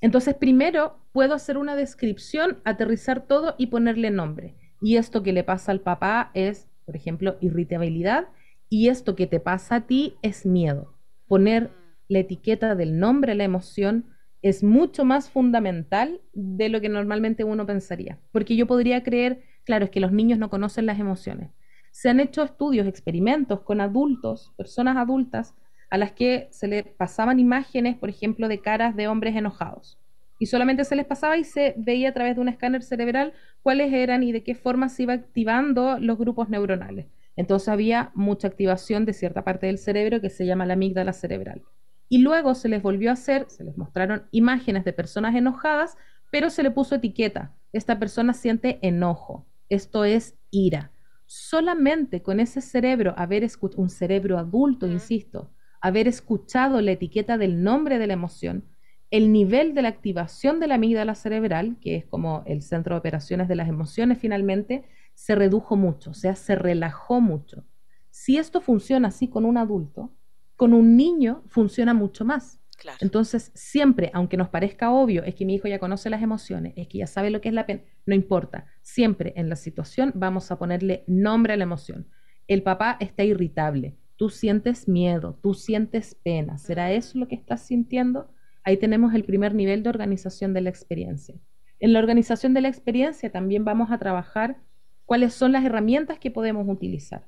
Entonces, 0.00 0.34
primero 0.34 0.98
puedo 1.12 1.34
hacer 1.34 1.56
una 1.56 1.76
descripción, 1.76 2.58
aterrizar 2.64 3.26
todo 3.26 3.54
y 3.58 3.68
ponerle 3.68 4.10
nombre. 4.10 4.54
Y 4.82 4.96
esto 4.96 5.22
que 5.22 5.32
le 5.32 5.44
pasa 5.44 5.72
al 5.72 5.80
papá 5.80 6.30
es, 6.34 6.68
por 6.84 6.96
ejemplo, 6.96 7.36
irritabilidad 7.40 8.28
y 8.68 8.88
esto 8.88 9.14
que 9.14 9.26
te 9.26 9.40
pasa 9.40 9.76
a 9.76 9.86
ti 9.86 10.16
es 10.20 10.44
miedo. 10.44 10.92
Poner 11.26 11.70
la 12.08 12.18
etiqueta 12.18 12.74
del 12.74 12.98
nombre 12.98 13.34
la 13.34 13.44
emoción 13.44 14.13
es 14.44 14.62
mucho 14.62 15.06
más 15.06 15.30
fundamental 15.30 16.20
de 16.34 16.68
lo 16.68 16.82
que 16.82 16.90
normalmente 16.90 17.44
uno 17.44 17.64
pensaría. 17.64 18.18
Porque 18.30 18.56
yo 18.56 18.66
podría 18.66 19.02
creer, 19.02 19.42
claro, 19.64 19.86
es 19.86 19.90
que 19.90 20.00
los 20.00 20.12
niños 20.12 20.38
no 20.38 20.50
conocen 20.50 20.84
las 20.84 21.00
emociones. 21.00 21.50
Se 21.92 22.10
han 22.10 22.20
hecho 22.20 22.42
estudios, 22.42 22.86
experimentos 22.86 23.60
con 23.62 23.80
adultos, 23.80 24.52
personas 24.58 24.98
adultas, 24.98 25.54
a 25.88 25.96
las 25.96 26.12
que 26.12 26.48
se 26.50 26.68
les 26.68 26.84
pasaban 26.84 27.40
imágenes, 27.40 27.96
por 27.96 28.10
ejemplo, 28.10 28.46
de 28.48 28.60
caras 28.60 28.94
de 28.94 29.08
hombres 29.08 29.34
enojados. 29.34 29.98
Y 30.38 30.44
solamente 30.44 30.84
se 30.84 30.96
les 30.96 31.06
pasaba 31.06 31.38
y 31.38 31.44
se 31.44 31.72
veía 31.78 32.10
a 32.10 32.12
través 32.12 32.34
de 32.34 32.42
un 32.42 32.48
escáner 32.48 32.82
cerebral 32.82 33.32
cuáles 33.62 33.94
eran 33.94 34.22
y 34.22 34.32
de 34.32 34.42
qué 34.42 34.54
forma 34.54 34.90
se 34.90 35.04
iba 35.04 35.14
activando 35.14 35.98
los 35.98 36.18
grupos 36.18 36.50
neuronales. 36.50 37.06
Entonces 37.34 37.70
había 37.70 38.10
mucha 38.14 38.48
activación 38.48 39.06
de 39.06 39.14
cierta 39.14 39.42
parte 39.42 39.68
del 39.68 39.78
cerebro 39.78 40.20
que 40.20 40.28
se 40.28 40.44
llama 40.44 40.66
la 40.66 40.74
amígdala 40.74 41.14
cerebral. 41.14 41.62
Y 42.08 42.18
luego 42.18 42.54
se 42.54 42.68
les 42.68 42.82
volvió 42.82 43.10
a 43.10 43.14
hacer, 43.14 43.46
se 43.48 43.64
les 43.64 43.76
mostraron 43.76 44.24
imágenes 44.30 44.84
de 44.84 44.92
personas 44.92 45.34
enojadas, 45.34 45.96
pero 46.30 46.50
se 46.50 46.62
le 46.62 46.70
puso 46.70 46.96
etiqueta. 46.96 47.54
Esta 47.72 47.98
persona 47.98 48.32
siente 48.32 48.78
enojo. 48.82 49.46
Esto 49.68 50.04
es 50.04 50.36
ira. 50.50 50.92
Solamente 51.26 52.22
con 52.22 52.40
ese 52.40 52.60
cerebro, 52.60 53.14
haber 53.16 53.44
escuchado, 53.44 53.82
un 53.82 53.90
cerebro 53.90 54.38
adulto, 54.38 54.86
insisto, 54.86 55.50
haber 55.80 56.06
escuchado 56.08 56.80
la 56.80 56.92
etiqueta 56.92 57.38
del 57.38 57.62
nombre 57.62 57.98
de 57.98 58.06
la 58.06 58.12
emoción, 58.12 58.64
el 59.10 59.32
nivel 59.32 59.74
de 59.74 59.82
la 59.82 59.88
activación 59.88 60.60
de 60.60 60.66
la 60.66 60.74
amígdala 60.74 61.14
cerebral, 61.14 61.76
que 61.80 61.96
es 61.96 62.04
como 62.04 62.42
el 62.46 62.62
centro 62.62 62.94
de 62.94 62.98
operaciones 62.98 63.48
de 63.48 63.54
las 63.54 63.68
emociones 63.68 64.18
finalmente, 64.18 64.84
se 65.14 65.34
redujo 65.34 65.76
mucho, 65.76 66.10
o 66.10 66.14
sea, 66.14 66.34
se 66.34 66.56
relajó 66.56 67.20
mucho. 67.20 67.64
Si 68.10 68.38
esto 68.38 68.60
funciona 68.60 69.08
así 69.08 69.28
con 69.28 69.44
un 69.44 69.56
adulto, 69.56 70.12
con 70.56 70.72
un 70.72 70.96
niño 70.96 71.42
funciona 71.46 71.94
mucho 71.94 72.24
más. 72.24 72.60
Entonces, 73.00 73.50
siempre, 73.54 74.10
aunque 74.14 74.36
nos 74.36 74.48
parezca 74.48 74.90
obvio, 74.90 75.22
es 75.24 75.34
que 75.34 75.44
mi 75.44 75.54
hijo 75.54 75.68
ya 75.68 75.78
conoce 75.78 76.10
las 76.10 76.22
emociones, 76.22 76.74
es 76.76 76.88
que 76.88 76.98
ya 76.98 77.06
sabe 77.06 77.30
lo 77.30 77.40
que 77.40 77.48
es 77.48 77.54
la 77.54 77.66
pena, 77.66 77.82
no 78.04 78.14
importa. 78.14 78.66
Siempre 78.82 79.32
en 79.36 79.48
la 79.48 79.56
situación 79.56 80.12
vamos 80.14 80.50
a 80.50 80.58
ponerle 80.58 81.04
nombre 81.06 81.52
a 81.52 81.56
la 81.56 81.64
emoción. 81.64 82.08
El 82.46 82.62
papá 82.62 82.96
está 83.00 83.24
irritable, 83.24 83.96
tú 84.16 84.28
sientes 84.28 84.88
miedo, 84.88 85.38
tú 85.42 85.54
sientes 85.54 86.14
pena, 86.14 86.58
¿será 86.58 86.92
eso 86.92 87.18
lo 87.18 87.28
que 87.28 87.36
estás 87.36 87.62
sintiendo? 87.62 88.30
Ahí 88.64 88.76
tenemos 88.76 89.14
el 89.14 89.24
primer 89.24 89.54
nivel 89.54 89.82
de 89.82 89.88
organización 89.88 90.52
de 90.52 90.60
la 90.60 90.70
experiencia. 90.70 91.36
En 91.80 91.92
la 91.92 91.98
organización 91.98 92.54
de 92.54 92.60
la 92.60 92.68
experiencia 92.68 93.30
también 93.30 93.64
vamos 93.64 93.90
a 93.90 93.98
trabajar 93.98 94.58
cuáles 95.04 95.34
son 95.34 95.52
las 95.52 95.64
herramientas 95.64 96.18
que 96.18 96.30
podemos 96.30 96.66
utilizar. 96.68 97.26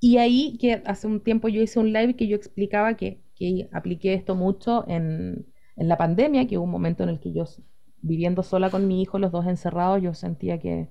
Y 0.00 0.16
ahí 0.16 0.56
que 0.58 0.82
hace 0.86 1.06
un 1.06 1.20
tiempo 1.20 1.48
yo 1.48 1.60
hice 1.60 1.78
un 1.78 1.92
live 1.92 2.16
que 2.16 2.26
yo 2.26 2.36
explicaba 2.36 2.94
que, 2.96 3.20
que 3.34 3.68
apliqué 3.72 4.14
esto 4.14 4.34
mucho 4.34 4.88
en, 4.88 5.46
en, 5.76 5.88
la 5.88 5.98
pandemia, 5.98 6.46
que 6.46 6.56
hubo 6.56 6.64
un 6.64 6.70
momento 6.70 7.02
en 7.02 7.10
el 7.10 7.20
que 7.20 7.32
yo 7.32 7.44
viviendo 8.02 8.42
sola 8.42 8.70
con 8.70 8.88
mi 8.88 9.02
hijo, 9.02 9.18
los 9.18 9.30
dos 9.30 9.46
encerrados, 9.46 10.02
yo 10.02 10.14
sentía 10.14 10.58
que, 10.58 10.88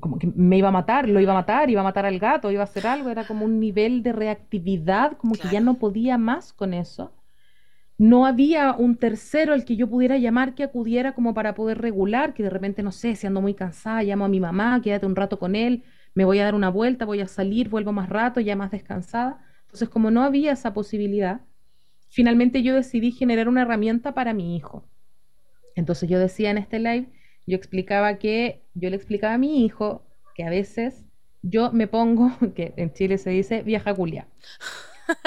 como 0.00 0.18
que 0.18 0.26
me 0.34 0.58
iba 0.58 0.68
a 0.68 0.72
matar, 0.72 1.08
lo 1.08 1.20
iba 1.20 1.32
a 1.32 1.36
matar, 1.36 1.70
iba 1.70 1.80
a 1.80 1.84
matar 1.84 2.06
al 2.06 2.18
gato, 2.18 2.50
iba 2.50 2.62
a 2.62 2.64
hacer 2.64 2.86
algo, 2.86 3.08
era 3.08 3.26
como 3.26 3.44
un 3.44 3.60
nivel 3.60 4.02
de 4.02 4.12
reactividad, 4.12 5.16
como 5.16 5.34
que 5.34 5.48
ya 5.48 5.60
no 5.60 5.78
podía 5.78 6.18
más 6.18 6.52
con 6.52 6.74
eso. 6.74 7.12
No 7.98 8.26
había 8.26 8.74
un 8.74 8.96
tercero 8.96 9.52
al 9.52 9.64
que 9.64 9.76
yo 9.76 9.88
pudiera 9.88 10.18
llamar 10.18 10.54
que 10.54 10.62
acudiera 10.62 11.14
como 11.14 11.34
para 11.34 11.54
poder 11.54 11.78
regular, 11.78 12.34
que 12.34 12.44
de 12.44 12.50
repente, 12.50 12.82
no 12.82 12.92
sé, 12.92 13.16
si 13.16 13.26
ando 13.26 13.40
muy 13.40 13.54
cansada, 13.54 14.02
llamo 14.02 14.24
a 14.24 14.28
mi 14.28 14.40
mamá, 14.40 14.80
quédate 14.82 15.06
un 15.06 15.16
rato 15.16 15.38
con 15.38 15.56
él, 15.56 15.84
me 16.14 16.24
voy 16.24 16.38
a 16.38 16.44
dar 16.44 16.54
una 16.54 16.70
vuelta, 16.70 17.04
voy 17.04 17.20
a 17.20 17.28
salir, 17.28 17.68
vuelvo 17.68 17.92
más 17.92 18.08
rato, 18.08 18.40
ya 18.40 18.56
más 18.56 18.70
descansada. 18.70 19.44
Entonces, 19.62 19.88
como 19.88 20.10
no 20.10 20.22
había 20.22 20.52
esa 20.52 20.72
posibilidad, 20.74 21.42
finalmente 22.08 22.62
yo 22.62 22.74
decidí 22.74 23.12
generar 23.12 23.48
una 23.48 23.62
herramienta 23.62 24.14
para 24.14 24.34
mi 24.34 24.56
hijo. 24.56 24.88
Entonces 25.74 26.08
yo 26.08 26.18
decía 26.18 26.50
en 26.50 26.58
este 26.58 26.78
live 26.78 27.08
yo 27.48 27.56
explicaba 27.56 28.18
que, 28.18 28.62
yo 28.74 28.90
le 28.90 28.96
explicaba 28.96 29.34
a 29.34 29.38
mi 29.38 29.64
hijo 29.64 30.04
que 30.34 30.44
a 30.44 30.50
veces 30.50 31.06
yo 31.40 31.72
me 31.72 31.86
pongo, 31.86 32.30
que 32.54 32.74
en 32.76 32.92
Chile 32.92 33.16
se 33.16 33.30
dice 33.30 33.62
vieja 33.62 33.94
culia. 33.94 34.28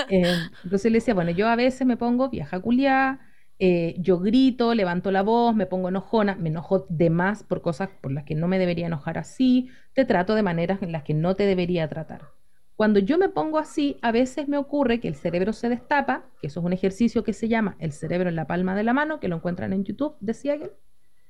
Eh, 0.09 0.35
entonces 0.63 0.91
le 0.91 0.99
decía, 0.99 1.15
bueno, 1.15 1.31
yo 1.31 1.47
a 1.47 1.55
veces 1.55 1.87
me 1.87 1.97
pongo 1.97 2.29
vieja 2.29 2.59
culia, 2.59 3.19
eh, 3.63 3.93
yo 3.99 4.17
grito, 4.17 4.73
levanto 4.73 5.11
la 5.11 5.21
voz, 5.21 5.55
me 5.55 5.67
pongo 5.67 5.89
enojona, 5.89 6.33
me 6.33 6.49
enojo 6.49 6.87
de 6.89 7.11
más 7.11 7.43
por 7.43 7.61
cosas 7.61 7.89
por 8.01 8.11
las 8.11 8.23
que 8.23 8.33
no 8.33 8.47
me 8.47 8.57
debería 8.57 8.87
enojar 8.87 9.19
así, 9.19 9.69
te 9.93 10.03
trato 10.03 10.33
de 10.33 10.41
maneras 10.41 10.81
en 10.81 10.91
las 10.91 11.03
que 11.03 11.13
no 11.13 11.35
te 11.35 11.43
debería 11.43 11.87
tratar. 11.87 12.29
Cuando 12.75 12.97
yo 12.97 13.19
me 13.19 13.29
pongo 13.29 13.59
así, 13.59 13.99
a 14.01 14.11
veces 14.11 14.47
me 14.47 14.57
ocurre 14.57 14.99
que 14.99 15.07
el 15.07 15.13
cerebro 15.13 15.53
se 15.53 15.69
destapa, 15.69 16.25
que 16.41 16.47
eso 16.47 16.59
es 16.59 16.65
un 16.65 16.73
ejercicio 16.73 17.23
que 17.23 17.33
se 17.33 17.49
llama 17.49 17.75
el 17.77 17.91
cerebro 17.91 18.29
en 18.29 18.35
la 18.35 18.47
palma 18.47 18.73
de 18.73 18.81
la 18.81 18.93
mano, 18.93 19.19
que 19.19 19.27
lo 19.27 19.35
encuentran 19.35 19.73
en 19.73 19.83
YouTube, 19.83 20.15
decía 20.21 20.55
él. 20.55 20.71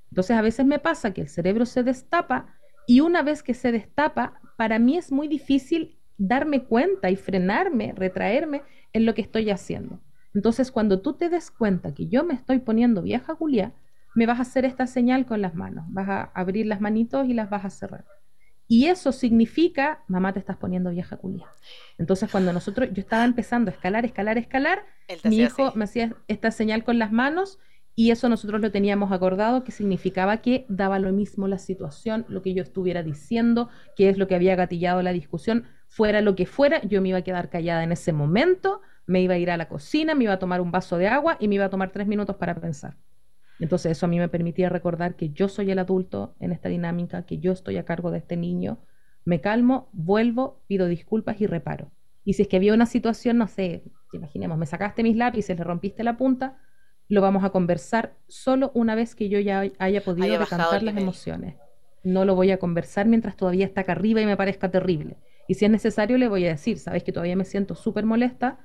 Entonces 0.10 0.38
a 0.38 0.42
veces 0.42 0.66
me 0.66 0.80
pasa 0.80 1.14
que 1.14 1.20
el 1.20 1.28
cerebro 1.28 1.66
se 1.66 1.84
destapa 1.84 2.56
y 2.88 3.02
una 3.02 3.24
vez 3.24 3.44
que 3.44 3.54
se 3.54 3.74
destapa, 3.74 4.40
para 4.56 4.80
mí 4.80 4.96
es 4.96 5.12
muy 5.12 5.28
difícil 5.28 5.98
darme 6.18 6.64
cuenta 6.64 7.10
y 7.10 7.18
frenarme, 7.18 7.92
retraerme 7.94 8.62
en 8.94 9.06
lo 9.06 9.14
que 9.16 9.22
estoy 9.22 9.50
haciendo. 9.50 10.00
Entonces 10.34 10.72
cuando 10.72 11.02
tú 11.02 11.14
te 11.14 11.30
des 11.30 11.52
cuenta 11.52 11.94
que 11.94 12.08
yo 12.08 12.24
me 12.24 12.34
estoy 12.34 12.60
poniendo 12.60 13.02
vieja 13.02 13.36
Julia, 13.36 13.74
me 14.14 14.26
vas 14.26 14.40
a 14.40 14.44
hacer 14.44 14.66
esta 14.66 14.88
señal 14.88 15.26
con 15.26 15.42
las 15.42 15.56
manos, 15.56 15.86
vas 15.90 16.10
a 16.10 16.24
abrir 16.34 16.66
las 16.66 16.82
manitos 16.82 17.28
y 17.28 17.34
las 17.34 17.50
vas 17.50 17.66
a 17.66 17.70
cerrar. 17.70 18.06
Y 18.68 18.86
eso 18.86 19.12
significa, 19.12 20.02
mamá, 20.08 20.32
te 20.32 20.40
estás 20.40 20.56
poniendo 20.56 20.92
vieja 20.92 21.18
culia. 21.18 21.46
Entonces, 21.98 22.32
cuando 22.32 22.54
nosotros, 22.54 22.88
yo 22.94 23.02
estaba 23.02 23.26
empezando 23.26 23.70
a 23.70 23.74
escalar, 23.74 24.06
escalar, 24.06 24.38
escalar, 24.38 24.86
mi 25.26 25.40
hijo 25.40 25.74
me 25.76 25.84
hacía 25.84 26.16
esta 26.30 26.52
señal 26.52 26.86
con 26.86 26.98
las 26.98 27.12
manos 27.12 27.60
y 27.96 28.12
eso 28.12 28.30
nosotros 28.30 28.62
lo 28.62 28.72
teníamos 28.72 29.12
acordado, 29.12 29.66
que 29.66 29.74
significaba 29.74 30.38
que 30.38 30.66
daba 30.70 31.00
lo 31.00 31.12
mismo 31.12 31.50
la 31.50 31.58
situación, 31.58 32.26
lo 32.30 32.42
que 32.42 32.54
yo 32.54 32.64
estuviera 32.64 33.04
diciendo, 33.04 33.70
que 33.98 34.08
es 34.08 34.18
lo 34.18 34.28
que 34.30 34.36
había 34.36 34.56
gatillado 34.56 35.02
la 35.02 35.12
discusión, 35.12 35.66
fuera 35.90 36.22
lo 36.22 36.36
que 36.38 36.46
fuera, 36.46 36.82
yo 36.84 37.02
me 37.02 37.10
iba 37.10 37.18
a 37.18 37.24
quedar 37.24 37.50
callada 37.50 37.84
en 37.84 37.92
ese 37.92 38.14
momento, 38.14 38.82
me 39.06 39.22
iba 39.22 39.36
a 39.36 39.38
ir 39.38 39.52
a 39.52 39.58
la 39.58 39.68
cocina, 39.68 40.16
me 40.16 40.26
iba 40.26 40.34
a 40.34 40.40
tomar 40.40 40.62
un 40.62 40.72
vaso 40.72 40.98
de 40.98 41.08
agua 41.08 41.38
y 41.40 41.48
me 41.48 41.56
iba 41.56 41.66
a 41.66 41.70
tomar 41.70 41.92
tres 41.92 42.08
minutos 42.08 42.36
para 42.36 42.56
pensar. 42.56 42.98
Entonces 43.60 43.92
eso 43.92 44.06
a 44.06 44.10
mí 44.10 44.18
me 44.18 44.30
permitía 44.30 44.70
recordar 44.70 45.16
que 45.16 45.30
yo 45.30 45.48
soy 45.48 45.70
el 45.72 45.80
adulto 45.80 46.36
en 46.40 46.52
esta 46.52 46.70
dinámica, 46.70 47.26
que 47.26 47.38
yo 47.38 47.52
estoy 47.52 47.78
a 47.78 47.86
cargo 47.86 48.10
de 48.10 48.18
este 48.18 48.36
niño, 48.36 48.80
me 49.24 49.40
calmo, 49.40 49.90
vuelvo, 49.94 50.64
pido 50.68 50.88
disculpas 50.88 51.40
y 51.42 51.48
reparo. 51.48 51.92
Y 52.24 52.34
si 52.34 52.44
es 52.44 52.48
que 52.48 52.58
había 52.58 52.74
una 52.74 52.86
situación, 52.86 53.38
no 53.38 53.48
sé, 53.48 53.84
imaginemos, 54.14 54.58
me 54.58 54.66
sacaste 54.66 55.04
mis 55.04 55.16
lápices, 55.16 55.58
le 55.58 55.64
rompiste 55.64 56.04
la 56.04 56.18
punta, 56.18 56.58
lo 57.08 57.22
vamos 57.22 57.44
a 57.44 57.50
conversar 57.50 58.16
solo 58.28 58.72
una 58.74 58.96
vez 58.96 59.16
que 59.16 59.30
yo 59.30 59.40
ya 59.40 59.64
haya 59.80 60.02
podido 60.02 60.40
decantar 60.40 60.82
las 60.82 60.98
emociones. 60.98 61.56
No 62.04 62.26
lo 62.26 62.36
voy 62.36 62.52
a 62.52 62.58
conversar 62.58 63.06
mientras 63.06 63.36
todavía 63.36 63.66
está 63.66 63.82
acá 63.82 63.92
arriba 63.92 64.22
y 64.22 64.26
me 64.26 64.38
parezca 64.38 64.72
terrible. 64.72 65.18
Y 65.48 65.56
si 65.56 65.66
es 65.66 65.72
necesario, 65.72 66.18
le 66.18 66.30
voy 66.30 66.46
a 66.46 66.50
decir, 66.50 66.80
sabes 66.80 67.04
que 67.04 67.12
todavía 67.12 67.36
me 67.36 67.46
siento 67.46 67.76
súper 67.76 68.06
molesta, 68.06 68.60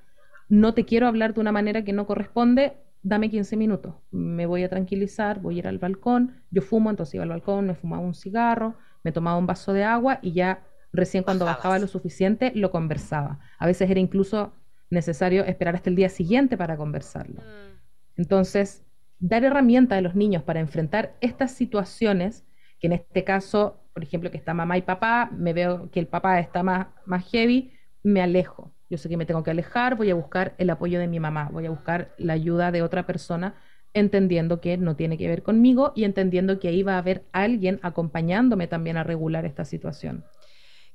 no 0.49 0.75
te 0.75 0.85
quiero 0.85 1.07
hablar 1.07 1.35
de 1.35 1.41
una 1.41 1.53
manera 1.53 1.85
que 1.85 1.93
no 1.93 2.07
corresponde, 2.07 2.75
dame 3.03 3.31
15 3.31 3.57
minutos. 3.57 3.95
Me 4.11 4.47
voy 4.47 4.63
a 4.65 4.69
tranquilizar, 4.69 5.41
voy 5.41 5.57
a 5.57 5.59
ir 5.59 5.69
al 5.69 5.79
balcón, 5.79 6.43
yo 6.51 6.63
fumo, 6.63 6.91
entonces 6.91 7.15
iba 7.15 7.25
al 7.25 7.31
balcón, 7.31 7.67
me 7.67 7.75
fumaba 7.75 8.03
un 8.03 8.15
cigarro, 8.15 8.75
me 9.03 9.13
tomaba 9.13 9.39
un 9.39 9.47
vaso 9.47 9.73
de 9.73 9.85
agua 9.85 10.19
y 10.23 10.33
ya 10.33 10.65
recién 10.93 11.23
cuando 11.25 11.45
bajaba 11.45 11.79
lo 11.79 11.87
suficiente 11.87 12.53
lo 12.55 12.71
conversaba. 12.71 13.39
A 13.59 13.67
veces 13.67 13.91
era 13.91 14.01
incluso 14.01 14.53
necesario 14.91 15.45
esperar 15.45 15.77
hasta 15.77 15.91
el 15.91 15.97
día 15.97 16.09
siguiente 16.09 16.57
para 16.57 16.77
conversarlo. 16.77 17.41
Mm. 17.41 17.77
Entonces, 18.17 18.85
dar 19.19 19.45
herramientas 19.45 19.99
a 19.99 20.01
los 20.01 20.15
niños 20.15 20.43
para 20.43 20.61
enfrentar 20.61 21.17
estas 21.21 21.53
situaciones, 21.53 22.45
que 22.81 22.87
en 22.87 22.95
este 22.95 23.25
caso, 23.25 23.81
por 23.93 24.03
ejemplo, 24.03 24.31
que 24.31 24.37
está 24.37 24.55
mamá 24.55 24.79
y 24.79 24.83
papá, 24.83 25.31
me 25.33 25.53
veo 25.53 25.91
que 25.91 26.01
el 26.01 26.07
papá 26.07 26.41
está 26.41 26.63
más, 26.63 26.89
más 27.05 27.29
heavy, 27.31 27.73
me 28.03 28.23
alejo. 28.23 28.76
Yo 28.89 28.99
sé 28.99 29.09
que 29.09 29.17
me 29.17 29.27
tengo 29.27 29.43
que 29.43 29.51
alejar, 29.51 29.97
voy 29.97 30.11
a 30.11 30.15
buscar 30.15 30.55
el 30.59 30.71
apoyo 30.71 30.99
de 30.99 31.09
mi 31.09 31.19
mamá, 31.21 31.49
voy 31.53 31.67
a 31.67 31.71
buscar 31.71 32.15
la 32.19 32.35
ayuda 32.35 32.71
de 32.71 32.83
otra 32.83 33.07
persona, 33.07 33.61
entendiendo 33.95 34.61
que 34.61 34.77
no 34.77 34.95
tiene 34.95 35.19
que 35.19 35.27
ver 35.27 35.43
conmigo 35.43 35.93
y 35.97 36.05
entendiendo 36.05 36.61
que 36.61 36.69
ahí 36.69 36.83
va 36.83 36.95
a 36.95 36.99
haber 36.99 37.25
alguien 37.33 37.81
acompañándome 37.83 38.69
también 38.69 38.97
a 38.97 39.05
regular 39.05 39.45
esta 39.45 39.65
situación. 39.65 40.25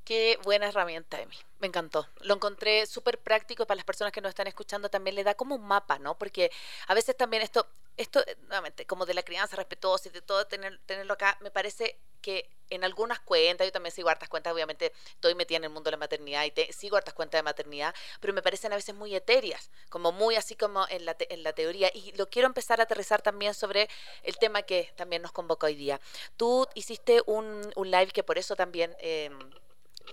Qué 0.03 0.39
buena 0.43 0.67
herramienta, 0.67 1.21
Emi. 1.21 1.35
Me 1.59 1.67
encantó. 1.67 2.07
Lo 2.21 2.35
encontré 2.35 2.85
súper 2.87 3.19
práctico 3.19 3.67
para 3.67 3.75
las 3.75 3.85
personas 3.85 4.11
que 4.11 4.21
nos 4.21 4.29
están 4.29 4.47
escuchando. 4.47 4.89
También 4.89 5.15
le 5.15 5.23
da 5.23 5.35
como 5.35 5.55
un 5.55 5.63
mapa, 5.63 5.99
¿no? 5.99 6.17
Porque 6.17 6.51
a 6.87 6.93
veces 6.95 7.15
también 7.15 7.43
esto, 7.43 7.67
esto 7.97 8.19
eh, 8.21 8.35
nuevamente, 8.47 8.85
como 8.85 9.05
de 9.05 9.13
la 9.13 9.23
crianza 9.23 9.55
respetuosa 9.55 10.09
y 10.09 10.11
de 10.11 10.21
todo 10.21 10.45
tener, 10.45 10.79
tenerlo 10.85 11.13
acá, 11.13 11.37
me 11.41 11.51
parece 11.51 11.99
que 12.21 12.49
en 12.69 12.85
algunas 12.85 13.19
cuentas, 13.19 13.67
yo 13.67 13.71
también 13.71 13.93
sigo 13.93 14.09
hartas 14.09 14.29
cuentas, 14.29 14.53
obviamente 14.53 14.93
estoy 15.07 15.35
metida 15.35 15.57
en 15.57 15.65
el 15.65 15.69
mundo 15.69 15.89
de 15.89 15.91
la 15.91 15.97
maternidad 15.97 16.45
y 16.45 16.51
te, 16.51 16.71
sigo 16.71 16.95
hartas 16.95 17.13
cuentas 17.13 17.39
de 17.39 17.43
maternidad, 17.43 17.93
pero 18.21 18.33
me 18.33 18.41
parecen 18.41 18.71
a 18.71 18.77
veces 18.77 18.95
muy 18.95 19.13
etéreas, 19.13 19.69
como 19.89 20.11
muy 20.13 20.37
así 20.37 20.55
como 20.55 20.87
en 20.89 21.05
la, 21.05 21.15
en 21.19 21.43
la 21.43 21.53
teoría. 21.53 21.91
Y 21.93 22.13
lo 22.13 22.29
quiero 22.29 22.47
empezar 22.47 22.79
a 22.79 22.83
aterrizar 22.83 23.21
también 23.21 23.53
sobre 23.53 23.89
el 24.23 24.37
tema 24.37 24.61
que 24.61 24.93
también 24.95 25.21
nos 25.21 25.33
convoca 25.33 25.67
hoy 25.67 25.75
día. 25.75 25.99
Tú 26.37 26.65
hiciste 26.73 27.21
un, 27.25 27.71
un 27.75 27.91
live 27.91 28.07
que 28.07 28.23
por 28.23 28.37
eso 28.37 28.55
también... 28.55 28.95
Eh, 28.99 29.29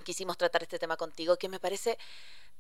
quisimos 0.04 0.36
tratar 0.36 0.62
este 0.62 0.78
tema 0.78 0.96
contigo, 0.96 1.36
que 1.36 1.48
me 1.48 1.58
parece 1.58 1.98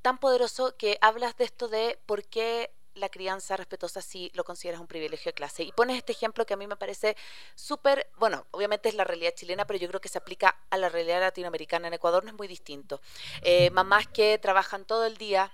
tan 0.02 0.18
poderoso 0.18 0.76
que 0.76 0.98
hablas 1.00 1.36
de 1.36 1.44
esto 1.44 1.68
de 1.68 1.98
por 2.06 2.24
qué 2.24 2.70
la 2.98 3.08
crianza 3.08 3.56
respetuosa 3.56 4.02
si 4.02 4.30
lo 4.34 4.44
consideras 4.44 4.80
un 4.80 4.86
privilegio 4.86 5.30
de 5.30 5.34
clase? 5.34 5.62
Y 5.62 5.72
pones 5.72 5.96
este 5.96 6.12
ejemplo 6.12 6.46
que 6.46 6.54
a 6.54 6.56
mí 6.56 6.66
me 6.66 6.76
parece 6.76 7.16
súper, 7.54 8.08
bueno, 8.16 8.46
obviamente 8.50 8.88
es 8.88 8.94
la 8.94 9.04
realidad 9.04 9.32
chilena, 9.34 9.66
pero 9.66 9.78
yo 9.78 9.88
creo 9.88 10.00
que 10.00 10.08
se 10.08 10.18
aplica 10.18 10.56
a 10.70 10.76
la 10.76 10.88
realidad 10.88 11.20
latinoamericana. 11.20 11.88
En 11.88 11.94
Ecuador 11.94 12.24
no 12.24 12.30
es 12.30 12.36
muy 12.36 12.48
distinto. 12.48 13.00
Eh, 13.42 13.70
mamás 13.70 14.06
que 14.08 14.38
trabajan 14.38 14.84
todo 14.84 15.06
el 15.06 15.16
día, 15.16 15.52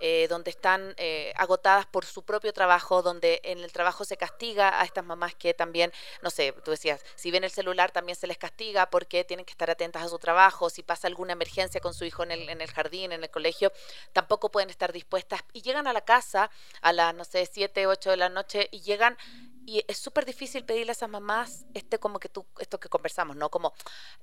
eh, 0.00 0.26
donde 0.28 0.50
están 0.50 0.94
eh, 0.96 1.32
agotadas 1.36 1.86
por 1.86 2.04
su 2.04 2.22
propio 2.22 2.52
trabajo, 2.52 3.02
donde 3.02 3.40
en 3.44 3.60
el 3.60 3.72
trabajo 3.72 4.04
se 4.04 4.16
castiga 4.16 4.80
a 4.80 4.84
estas 4.84 5.04
mamás 5.04 5.34
que 5.34 5.54
también, 5.54 5.92
no 6.22 6.30
sé, 6.30 6.52
tú 6.64 6.70
decías, 6.70 7.04
si 7.16 7.30
ven 7.30 7.44
el 7.44 7.50
celular 7.50 7.90
también 7.90 8.16
se 8.16 8.26
les 8.26 8.38
castiga 8.38 8.90
porque 8.90 9.24
tienen 9.24 9.44
que 9.44 9.52
estar 9.52 9.70
atentas 9.70 10.02
a 10.02 10.08
su 10.08 10.18
trabajo, 10.18 10.70
si 10.70 10.82
pasa 10.82 11.06
alguna 11.06 11.32
emergencia 11.32 11.80
con 11.80 11.94
su 11.94 12.04
hijo 12.04 12.22
en 12.22 12.32
el, 12.32 12.48
en 12.48 12.60
el 12.60 12.70
jardín, 12.70 13.12
en 13.12 13.22
el 13.22 13.30
colegio, 13.30 13.72
tampoco 14.12 14.50
pueden 14.50 14.70
estar 14.70 14.92
dispuestas 14.92 15.42
y 15.52 15.62
llegan 15.62 15.86
a 15.86 15.92
la 15.92 16.00
casa 16.00 16.50
a 16.80 16.92
las, 16.92 17.14
no 17.14 17.24
sé, 17.24 17.46
7, 17.46 17.86
8 17.86 18.10
de 18.10 18.16
la 18.16 18.28
noche 18.28 18.68
y 18.70 18.80
llegan 18.80 19.16
y 19.66 19.84
es 19.86 19.98
súper 19.98 20.24
difícil 20.24 20.64
pedirle 20.64 20.90
a 20.90 20.92
esas 20.92 21.08
mamás 21.08 21.64
este 21.74 21.98
como 21.98 22.18
que 22.18 22.28
tú, 22.28 22.46
esto 22.58 22.80
que 22.80 22.88
conversamos, 22.88 23.36
¿no? 23.36 23.50
Como 23.50 23.72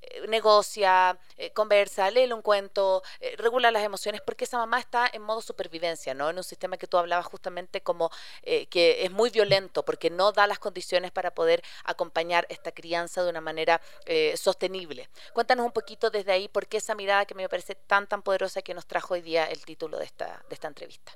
eh, 0.01 0.27
negocia, 0.27 1.17
eh, 1.37 1.51
conversa, 1.51 2.09
léele 2.11 2.33
un 2.33 2.41
cuento, 2.41 3.03
eh, 3.19 3.35
regula 3.37 3.71
las 3.71 3.83
emociones, 3.83 4.21
porque 4.21 4.45
esa 4.45 4.57
mamá 4.57 4.79
está 4.79 5.09
en 5.11 5.21
modo 5.21 5.41
supervivencia, 5.41 6.13
¿no? 6.13 6.29
En 6.29 6.37
un 6.37 6.43
sistema 6.43 6.77
que 6.77 6.87
tú 6.87 6.97
hablabas 6.97 7.25
justamente 7.25 7.81
como 7.81 8.11
que 8.43 9.03
es 9.03 9.11
muy 9.11 9.29
violento, 9.29 9.83
porque 9.83 10.09
no 10.09 10.31
da 10.31 10.47
las 10.47 10.59
condiciones 10.59 11.11
para 11.11 11.33
poder 11.33 11.63
acompañar 11.83 12.45
esta 12.49 12.71
crianza 12.71 13.23
de 13.23 13.29
una 13.29 13.41
manera 13.41 13.81
sostenible. 14.35 15.09
Cuéntanos 15.33 15.65
un 15.65 15.71
poquito 15.71 16.09
desde 16.09 16.31
ahí, 16.31 16.47
por 16.47 16.67
qué 16.67 16.77
esa 16.77 16.95
mirada 16.95 17.25
que 17.25 17.35
me 17.35 17.47
parece 17.49 17.75
tan, 17.75 18.07
tan 18.07 18.21
poderosa 18.21 18.61
que 18.61 18.73
nos 18.73 18.85
trajo 18.85 19.13
hoy 19.13 19.21
día 19.21 19.45
el 19.45 19.63
título 19.65 19.97
de 19.97 20.05
esta, 20.05 20.43
de 20.49 20.55
esta 20.55 20.67
entrevista. 20.67 21.13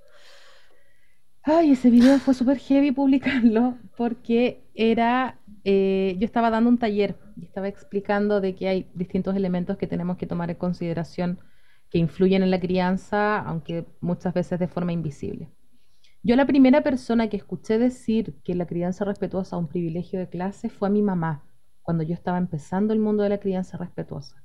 Ay, 1.44 1.72
ese 1.72 1.90
video 1.90 2.20
fue 2.20 2.34
súper 2.34 2.60
heavy 2.60 2.92
publicarlo 2.92 3.78
porque 3.98 4.64
era, 4.76 5.40
eh, 5.64 6.16
yo 6.20 6.26
estaba 6.26 6.52
dando 6.52 6.70
un 6.70 6.78
taller 6.78 7.18
y 7.36 7.46
estaba 7.46 7.68
explicando 7.68 8.42
de 8.42 8.54
que 8.56 8.68
hay 8.68 8.92
distintos 8.94 9.36
elementos 9.36 9.78
que 9.78 9.88
tenemos 9.88 10.18
que 10.18 10.28
tomar 10.28 10.52
en 10.52 10.58
consideración 10.58 11.40
que 11.90 11.98
influyen 11.98 12.44
en 12.44 12.52
la 12.52 12.60
crianza, 12.60 13.40
aunque 13.40 13.86
muchas 14.02 14.34
veces 14.34 14.60
de 14.60 14.68
forma 14.68 14.94
invisible. 14.94 15.50
Yo 16.24 16.36
la 16.36 16.46
primera 16.46 16.84
persona 16.84 17.28
que 17.30 17.38
escuché 17.38 17.80
decir 17.80 18.36
que 18.44 18.54
la 18.54 18.68
crianza 18.68 19.04
respetuosa 19.04 19.56
es 19.56 19.62
un 19.62 19.68
privilegio 19.68 20.20
de 20.20 20.30
clase 20.30 20.70
fue 20.70 20.90
a 20.90 20.92
mi 20.92 21.02
mamá, 21.02 21.44
cuando 21.82 22.04
yo 22.04 22.14
estaba 22.14 22.38
empezando 22.38 22.94
el 22.94 23.00
mundo 23.00 23.24
de 23.24 23.30
la 23.30 23.40
crianza 23.40 23.78
respetuosa. 23.78 24.44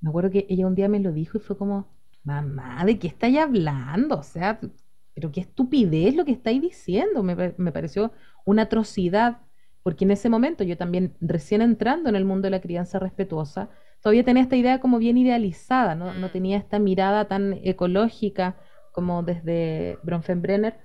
Me 0.00 0.10
acuerdo 0.10 0.30
que 0.30 0.46
ella 0.48 0.66
un 0.66 0.74
día 0.74 0.88
me 0.88 0.98
lo 0.98 1.12
dijo 1.12 1.38
y 1.38 1.40
fue 1.40 1.56
como, 1.56 1.86
mamá, 2.24 2.84
¿de 2.84 2.98
qué 2.98 3.06
estáis 3.06 3.38
hablando? 3.38 4.18
O 4.18 4.22
sea, 4.24 4.60
pero 5.14 5.30
qué 5.30 5.40
estupidez 5.40 6.14
lo 6.14 6.24
que 6.24 6.32
estáis 6.32 6.60
diciendo, 6.60 7.22
me, 7.22 7.72
pareció 7.72 8.12
una 8.44 8.62
atrocidad, 8.62 9.38
porque 9.82 10.04
en 10.04 10.12
ese 10.12 10.28
momento 10.28 10.64
yo 10.64 10.76
también, 10.76 11.14
recién 11.20 11.60
entrando 11.60 12.08
en 12.08 12.16
el 12.16 12.24
mundo 12.24 12.46
de 12.46 12.50
la 12.50 12.60
crianza 12.60 12.98
respetuosa, 12.98 13.68
todavía 14.00 14.24
tenía 14.24 14.42
esta 14.42 14.56
idea 14.56 14.80
como 14.80 14.98
bien 14.98 15.18
idealizada, 15.18 15.94
no, 15.94 16.14
no 16.14 16.28
mm. 16.28 16.30
tenía 16.30 16.56
esta 16.56 16.78
mirada 16.78 17.26
tan 17.26 17.60
ecológica 17.62 18.56
como 18.92 19.22
desde 19.22 19.98
Bronfenbrenner, 20.02 20.78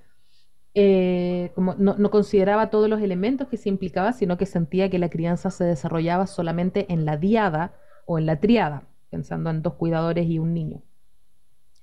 eh, 0.74 1.52
como 1.56 1.74
no, 1.76 1.96
no, 1.98 2.12
consideraba 2.12 2.70
todos 2.70 2.88
los 2.90 3.02
elementos 3.02 3.48
que 3.48 3.58
se 3.58 3.70
implicaba, 3.70 4.14
sino 4.14 4.38
que 4.38 4.46
sentía 4.46 4.90
que 4.90 5.00
la 5.00 5.10
crianza 5.10 5.50
se 5.50 5.64
desarrollaba 5.64 6.28
solamente 6.28 6.86
en 6.94 7.06
la 7.06 7.18
diada 7.18 7.74
o 8.06 8.20
en 8.20 8.28
la 8.28 8.40
triada, 8.40 8.88
pensando 9.10 9.50
en 9.50 9.64
dos 9.64 9.74
cuidadores 9.74 10.28
y 10.28 10.38
un 10.38 10.54
niño 10.54 10.84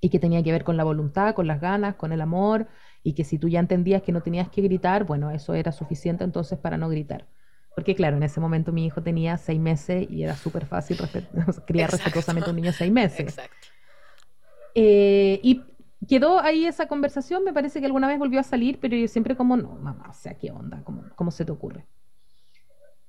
y 0.04 0.10
que 0.10 0.18
tenía 0.18 0.42
que 0.42 0.52
ver 0.52 0.64
con 0.64 0.76
la 0.76 0.84
voluntad, 0.84 1.34
con 1.34 1.46
las 1.46 1.62
ganas, 1.62 1.94
con 1.94 2.12
el 2.12 2.20
amor, 2.20 2.66
y 3.02 3.14
que 3.14 3.24
si 3.24 3.38
tú 3.38 3.48
ya 3.48 3.58
entendías 3.58 4.02
que 4.02 4.12
no 4.12 4.20
tenías 4.20 4.50
que 4.50 4.60
gritar, 4.60 5.04
bueno, 5.04 5.30
eso 5.30 5.54
era 5.54 5.72
suficiente 5.72 6.24
entonces 6.24 6.58
para 6.58 6.76
no 6.76 6.90
gritar. 6.90 7.26
Porque 7.74 7.94
claro, 7.94 8.18
en 8.18 8.22
ese 8.22 8.38
momento 8.38 8.70
mi 8.70 8.84
hijo 8.84 9.02
tenía 9.02 9.38
seis 9.38 9.58
meses 9.58 10.06
y 10.10 10.22
era 10.22 10.36
súper 10.36 10.66
fácil 10.66 10.98
criar 11.66 11.90
respetuosamente 11.90 12.50
a 12.50 12.52
un 12.52 12.56
niño 12.56 12.72
de 12.72 12.76
seis 12.76 12.92
meses. 12.92 13.20
Exacto. 13.20 13.66
Eh, 14.74 15.40
y 15.42 15.62
quedó 16.06 16.38
ahí 16.38 16.66
esa 16.66 16.86
conversación, 16.86 17.42
me 17.42 17.54
parece 17.54 17.80
que 17.80 17.86
alguna 17.86 18.06
vez 18.06 18.18
volvió 18.18 18.40
a 18.40 18.42
salir, 18.42 18.80
pero 18.80 18.94
yo 18.96 19.08
siempre 19.08 19.36
como, 19.36 19.56
no, 19.56 19.70
mamá, 19.76 20.08
o 20.10 20.12
sea, 20.12 20.36
¿qué 20.36 20.50
onda? 20.50 20.82
¿Cómo, 20.84 21.04
cómo 21.16 21.30
se 21.30 21.46
te 21.46 21.52
ocurre? 21.52 21.86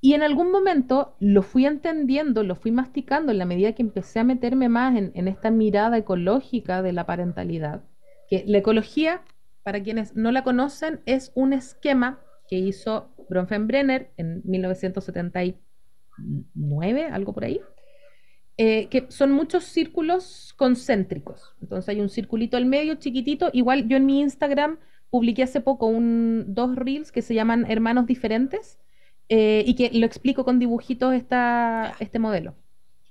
Y 0.05 0.13
en 0.13 0.21
algún 0.21 0.51
momento 0.51 1.15
lo 1.19 1.41
fui 1.41 1.65
entendiendo, 1.65 2.43
lo 2.43 2.53
fui 2.53 2.69
masticando 2.69 3.31
en 3.31 3.39
la 3.39 3.45
medida 3.45 3.73
que 3.73 3.81
empecé 3.81 4.19
a 4.19 4.23
meterme 4.23 4.69
más 4.69 4.95
en, 4.95 5.27
esta 5.27 5.49
mirada 5.49 5.97
ecológica 5.97 6.83
de 6.83 6.93
la 6.93 7.07
parentalidad. 7.07 7.83
Que 8.29 8.43
la 8.45 8.59
ecología, 8.59 9.23
para 9.63 9.81
quienes 9.81 10.15
no 10.15 10.31
la 10.31 10.43
conocen, 10.43 11.01
es 11.07 11.31
un 11.33 11.53
esquema 11.53 12.19
que 12.47 12.55
hizo 12.55 13.09
Bronfenbrenner 13.31 14.11
en 14.15 14.43
1979, 14.45 17.05
algo 17.05 17.33
por 17.33 17.45
ahí, 17.45 17.59
eh, 18.57 18.89
que 18.89 19.07
son 19.09 19.31
muchos 19.31 19.63
círculos 19.63 20.53
concéntricos. 20.55 21.55
Entonces 21.63 21.89
hay 21.89 21.99
un 21.99 22.09
circulito 22.09 22.57
al 22.57 22.67
medio 22.67 22.93
chiquitito. 22.93 23.49
Igual 23.53 23.87
yo 23.87 23.97
en 23.97 24.05
mi 24.05 24.21
Instagram 24.21 24.77
publiqué 25.09 25.41
hace 25.41 25.61
poco 25.61 25.87
un, 25.87 26.53
dos 26.53 26.75
reels 26.75 27.11
que 27.11 27.23
se 27.23 27.33
llaman 27.33 27.65
Hermanos 27.67 28.05
Diferentes 28.05 28.77
eh, 29.29 29.63
y 29.65 29.75
que 29.75 29.89
lo 29.97 30.05
explico 30.05 30.45
con 30.45 30.59
dibujitos 30.59 31.13
esta, 31.13 31.95
este 31.99 32.19
modelo. 32.19 32.55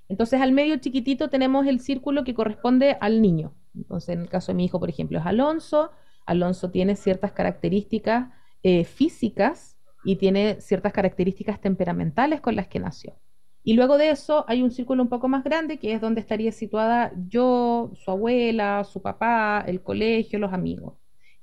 Entonces, 0.07 0.41
al 0.41 0.51
medio 0.51 0.77
chiquitito 0.77 1.29
tenemos 1.29 1.65
el 1.67 1.79
círculo 1.79 2.23
que 2.23 2.33
corresponde 2.33 2.97
al 3.01 3.21
niño. 3.21 3.53
Entonces, 3.75 4.09
en 4.09 4.21
el 4.21 4.29
caso 4.29 4.51
de 4.51 4.57
mi 4.57 4.65
hijo, 4.65 4.79
por 4.79 4.89
ejemplo, 4.89 5.19
es 5.19 5.25
Alonso. 5.25 5.91
Alonso 6.25 6.71
tiene 6.71 6.95
ciertas 6.95 7.31
características 7.31 8.29
eh, 8.63 8.83
físicas 8.85 9.77
y 10.03 10.15
tiene 10.17 10.61
ciertas 10.61 10.93
características 10.93 11.59
temperamentales 11.59 12.41
con 12.41 12.55
las 12.55 12.67
que 12.67 12.79
nació. 12.79 13.15
Y 13.63 13.73
luego 13.73 13.97
de 13.97 14.11
eso 14.11 14.45
hay 14.47 14.61
un 14.61 14.69
círculo 14.71 15.01
un 15.01 15.09
poco 15.09 15.27
más 15.27 15.43
grande 15.43 15.79
que 15.79 15.93
es 15.93 15.99
donde 15.99 16.21
estaría 16.21 16.51
situada 16.51 17.11
yo, 17.27 17.91
su 17.95 18.11
abuela, 18.11 18.83
su 18.83 19.01
papá, 19.01 19.63
el 19.67 19.81
colegio, 19.81 20.37
los 20.37 20.53
amigos. 20.53 20.93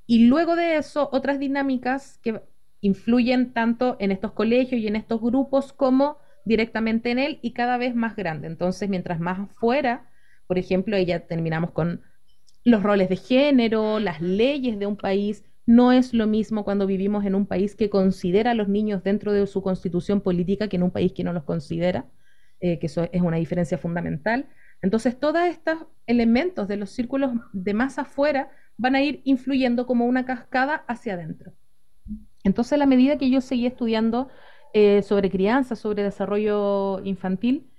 Y 0.06 0.26
luego 0.26 0.54
de 0.54 0.76
eso, 0.76 1.08
otras 1.12 1.40
dinámicas 1.40 2.18
que 2.18 2.40
influyen 2.82 3.54
tanto 3.54 3.96
en 4.00 4.12
estos 4.12 4.32
colegios 4.32 4.80
y 4.80 4.88
en 4.88 4.96
estos 4.96 5.20
grupos 5.20 5.72
como 5.72 6.18
directamente 6.44 7.10
en 7.10 7.18
él 7.18 7.38
y 7.40 7.52
cada 7.52 7.78
vez 7.78 7.94
más 7.94 8.16
grande. 8.16 8.48
Entonces, 8.48 8.88
mientras 8.90 9.20
más 9.20 9.38
afuera, 9.38 10.10
por 10.46 10.58
ejemplo, 10.58 10.98
ya 10.98 11.20
terminamos 11.20 11.70
con 11.70 12.02
los 12.64 12.82
roles 12.82 13.08
de 13.08 13.16
género, 13.16 14.00
las 14.00 14.20
leyes 14.20 14.78
de 14.78 14.86
un 14.86 14.96
país. 14.96 15.44
No 15.64 15.92
es 15.92 16.12
lo 16.12 16.26
mismo 16.26 16.64
cuando 16.64 16.86
vivimos 16.86 17.24
en 17.24 17.36
un 17.36 17.46
país 17.46 17.76
que 17.76 17.88
considera 17.88 18.50
a 18.50 18.54
los 18.54 18.68
niños 18.68 19.04
dentro 19.04 19.32
de 19.32 19.46
su 19.46 19.62
constitución 19.62 20.20
política 20.20 20.68
que 20.68 20.76
en 20.76 20.82
un 20.82 20.90
país 20.90 21.12
que 21.12 21.22
no 21.24 21.32
los 21.32 21.44
considera, 21.44 22.06
eh, 22.60 22.80
que 22.80 22.86
eso 22.86 23.08
es 23.12 23.22
una 23.22 23.36
diferencia 23.36 23.78
fundamental. 23.78 24.48
Entonces, 24.82 25.18
todos 25.20 25.42
estos 25.46 25.86
elementos 26.06 26.66
de 26.66 26.76
los 26.76 26.90
círculos 26.90 27.30
de 27.52 27.74
más 27.74 27.98
afuera 27.98 28.50
van 28.76 28.96
a 28.96 29.02
ir 29.02 29.22
influyendo 29.24 29.86
como 29.86 30.06
una 30.06 30.26
cascada 30.26 30.84
hacia 30.88 31.14
adentro. 31.14 31.52
Entonces, 32.44 32.72
a 32.74 32.76
la 32.76 32.86
medida 32.86 33.18
que 33.18 33.30
yo 33.30 33.40
seguía 33.40 33.68
estudiando 33.68 34.28
eh, 34.74 35.02
sobre 35.02 35.30
crianza, 35.30 35.76
sobre 35.76 36.02
desarrollo 36.02 37.00
infantil, 37.04 37.70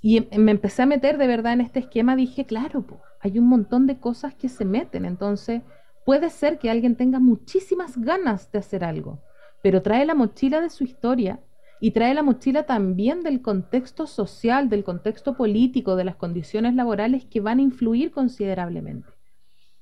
y 0.00 0.18
em, 0.18 0.42
me 0.42 0.52
empecé 0.52 0.82
a 0.82 0.86
meter 0.86 1.18
de 1.18 1.26
verdad 1.26 1.54
en 1.54 1.60
este 1.60 1.80
esquema, 1.80 2.16
dije, 2.16 2.46
claro, 2.46 2.84
hay 3.20 3.38
un 3.38 3.48
montón 3.48 3.86
de 3.86 3.98
cosas 3.98 4.34
que 4.34 4.48
se 4.48 4.64
meten. 4.64 5.04
Entonces, 5.04 5.62
puede 6.04 6.30
ser 6.30 6.58
que 6.58 6.70
alguien 6.70 6.96
tenga 6.96 7.18
muchísimas 7.18 7.98
ganas 7.98 8.52
de 8.52 8.58
hacer 8.58 8.84
algo, 8.84 9.22
pero 9.62 9.82
trae 9.82 10.06
la 10.06 10.14
mochila 10.14 10.60
de 10.60 10.70
su 10.70 10.84
historia 10.84 11.40
y 11.80 11.90
trae 11.90 12.14
la 12.14 12.22
mochila 12.22 12.64
también 12.64 13.22
del 13.22 13.42
contexto 13.42 14.06
social, 14.06 14.68
del 14.68 14.84
contexto 14.84 15.36
político, 15.36 15.96
de 15.96 16.04
las 16.04 16.16
condiciones 16.16 16.74
laborales 16.74 17.24
que 17.26 17.40
van 17.40 17.58
a 17.58 17.62
influir 17.62 18.12
considerablemente. 18.12 19.08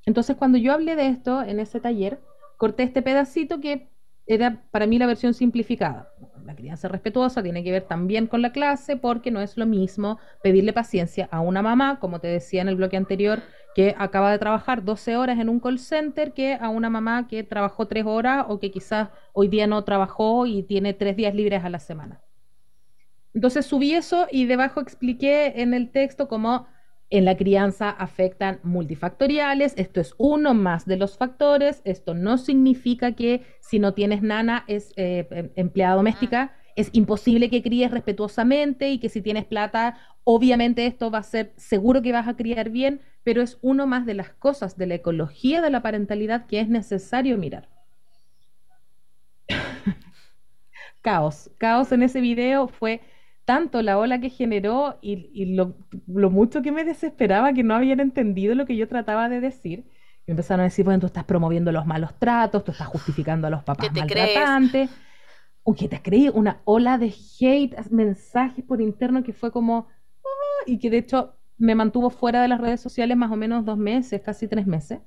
Entonces, 0.07 0.37
cuando 0.37 0.59
yo 0.59 0.73
hablé 0.73 0.97
de 0.97 1.09
esto 1.09 1.43
en 1.43 1.61
ese 1.61 1.81
taller, 1.81 2.21
corté 2.57 2.83
este 2.83 3.03
pedacito 3.03 3.61
que 3.61 3.94
era 4.27 4.63
para 4.71 4.87
mí 4.87 4.99
la 4.99 5.07
versión 5.07 5.35
simplificada. 5.35 6.11
La 6.45 6.55
crianza 6.55 6.89
respetuosa 6.89 7.43
tiene 7.43 7.65
que 7.65 7.73
ver 7.73 7.83
también 7.83 8.27
con 8.27 8.43
la 8.43 8.53
clase 8.53 8.97
porque 8.97 9.31
no 9.31 9.41
es 9.41 9.57
lo 9.57 9.67
mismo 9.67 10.19
pedirle 10.43 10.73
paciencia 10.73 11.29
a 11.31 11.41
una 11.41 11.63
mamá, 11.63 11.99
como 12.01 12.21
te 12.21 12.29
decía 12.29 12.63
en 12.63 12.69
el 12.69 12.77
bloque 12.77 12.97
anterior, 12.97 13.43
que 13.75 13.95
acaba 13.99 14.31
de 14.31 14.39
trabajar 14.39 14.85
12 14.85 15.17
horas 15.17 15.39
en 15.39 15.49
un 15.49 15.61
call 15.61 15.79
center 15.79 16.33
que 16.33 16.55
a 16.55 16.69
una 16.69 16.91
mamá 16.91 17.27
que 17.29 17.43
trabajó 17.43 17.87
3 17.87 18.05
horas 18.07 18.47
o 18.49 18.61
que 18.61 18.71
quizás 18.71 19.09
hoy 19.33 19.49
día 19.49 19.67
no 19.67 19.83
trabajó 19.85 20.47
y 20.47 20.63
tiene 20.63 20.95
3 20.95 21.17
días 21.17 21.35
libres 21.35 21.65
a 21.65 21.71
la 21.71 21.81
semana. 21.81 22.21
Entonces 23.35 23.67
subí 23.67 23.93
eso 23.93 24.29
y 24.31 24.47
debajo 24.47 24.81
expliqué 24.81 25.61
en 25.61 25.75
el 25.75 25.91
texto 25.91 26.29
cómo 26.29 26.67
en 27.11 27.25
la 27.25 27.37
crianza 27.37 27.91
afectan 27.91 28.61
multifactoriales, 28.63 29.75
esto 29.77 30.01
es 30.01 30.15
uno 30.17 30.55
más 30.55 30.87
de 30.87 30.97
los 30.97 31.17
factores, 31.19 31.83
esto 31.85 32.15
no 32.15 32.39
significa 32.39 33.13
que 33.13 33.43
si 33.61 33.79
no 33.79 33.93
tienes 33.95 34.23
nana 34.23 34.65
es 34.69 34.93
eh, 34.97 35.29
em, 35.31 35.51
empleada 35.55 35.97
doméstica, 35.97 36.53
ah. 36.55 36.73
es 36.77 36.89
imposible 36.93 37.51
que 37.51 37.63
críes 37.63 37.91
respetuosamente 37.91 38.91
y 38.91 38.99
que 38.99 39.11
si 39.11 39.21
tienes 39.21 39.45
plata, 39.45 39.99
obviamente 40.25 40.87
esto 40.87 41.11
va 41.11 41.19
a 41.19 41.23
ser 41.23 41.53
seguro 41.57 42.01
que 42.01 42.13
vas 42.13 42.27
a 42.27 42.37
criar 42.37 42.71
bien, 42.71 43.03
pero 43.23 43.43
es 43.43 43.59
uno 43.61 43.87
más 43.87 44.07
de 44.07 44.15
las 44.15 44.31
cosas 44.31 44.77
de 44.79 44.87
la 44.87 44.95
ecología 44.95 45.61
de 45.61 45.71
la 45.71 45.83
parentalidad 45.83 46.47
que 46.47 46.61
es 46.61 46.69
necesario 46.69 47.37
mirar. 47.37 47.69
caos, 51.03 51.51
caos 51.59 51.93
en 51.93 52.03
ese 52.03 52.21
video 52.21 52.67
fue 52.67 53.03
tanto 53.45 53.83
la 53.83 53.99
ola 53.99 54.21
que 54.21 54.31
generó 54.31 54.99
y, 55.03 55.55
lo, 55.55 55.75
mucho 56.07 56.63
que 56.63 56.73
me 56.73 56.85
desesperaba 56.85 57.53
que 57.53 57.63
no 57.63 57.75
habían 57.75 58.01
entendido 58.01 58.55
lo 58.55 58.67
que 58.67 58.77
yo 58.77 58.89
trataba 58.89 59.29
de 59.29 59.41
decir. 59.41 59.85
Y 60.27 60.31
empezaron 60.31 60.61
a 60.61 60.65
decir, 60.65 60.85
bueno, 60.85 61.01
tú 61.01 61.07
estás 61.07 61.25
promoviendo 61.25 61.71
los 61.71 61.87
malos 61.87 62.15
tratos, 62.19 62.65
tú 62.65 62.73
estás 62.73 62.89
justificando 62.89 63.47
a 63.47 63.51
los 63.51 63.63
papás 63.63 63.93
maltratantes. 63.93 64.91
Uy, 65.65 65.77
¿qué 65.77 65.89
te 65.89 66.01
creí? 66.01 66.31
Una 66.33 66.61
ola 66.65 66.99
de 66.99 67.15
hate, 67.41 67.75
mensajes 67.91 68.65
por 68.65 68.81
interno 68.81 69.23
que 69.23 69.33
fue 69.33 69.51
como... 69.51 69.89
Ah", 70.25 70.65
y 70.67 70.79
que 70.79 70.89
de 70.89 70.99
hecho 70.99 71.37
me 71.59 71.75
mantuvo 71.75 72.11
fuera 72.11 72.41
de 72.41 72.49
las 72.49 72.61
redes 72.61 72.81
sociales 72.81 73.17
más 73.17 73.31
o 73.31 73.37
menos 73.37 73.65
dos 73.65 73.77
meses, 73.77 74.23
casi 74.23 74.49
tres 74.49 74.67
meses 74.67 75.01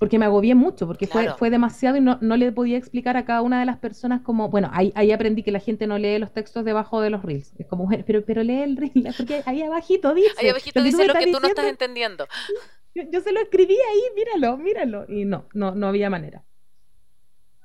porque 0.00 0.18
me 0.18 0.24
agobié 0.24 0.54
mucho, 0.54 0.86
porque 0.86 1.06
fue, 1.06 1.34
fue 1.34 1.50
demasiado 1.50 1.98
y 1.98 2.00
no, 2.00 2.16
no, 2.22 2.38
le 2.38 2.50
podía 2.52 2.78
explicar 2.78 3.18
a 3.18 3.26
cada 3.26 3.42
una 3.42 3.60
de 3.60 3.66
las 3.66 3.76
personas 3.76 4.22
como, 4.22 4.48
bueno, 4.48 4.70
ahí, 4.72 4.92
ahí 4.94 5.12
aprendí 5.12 5.42
que 5.42 5.52
la 5.52 5.60
gente 5.60 5.86
no 5.86 5.98
lee 5.98 6.18
los 6.18 6.32
textos 6.32 6.64
debajo 6.64 7.02
de 7.02 7.10
los 7.10 7.22
reels. 7.22 7.52
Es 7.58 7.66
como, 7.66 7.86
pero, 8.06 8.24
pero 8.24 8.42
lee 8.42 8.62
el 8.62 8.78
reel, 8.78 8.92
porque 9.18 9.42
ahí 9.44 9.60
abajito 9.60 10.14
dice. 10.14 10.30
Ahí 10.38 10.48
abajito 10.48 10.82
dice 10.82 11.06
lo 11.06 11.12
que 11.12 11.30
tú 11.30 11.38
no 11.38 11.46
estás 11.46 11.66
entendiendo. 11.66 12.26
Yo, 13.12 13.20
se 13.20 13.30
lo 13.30 13.40
escribí 13.40 13.74
ahí, 13.74 14.00
míralo, 14.16 14.56
míralo. 14.56 15.04
Y 15.06 15.26
no, 15.26 15.44
no, 15.52 15.74
no 15.74 15.88
había 15.88 16.08
manera. 16.08 16.44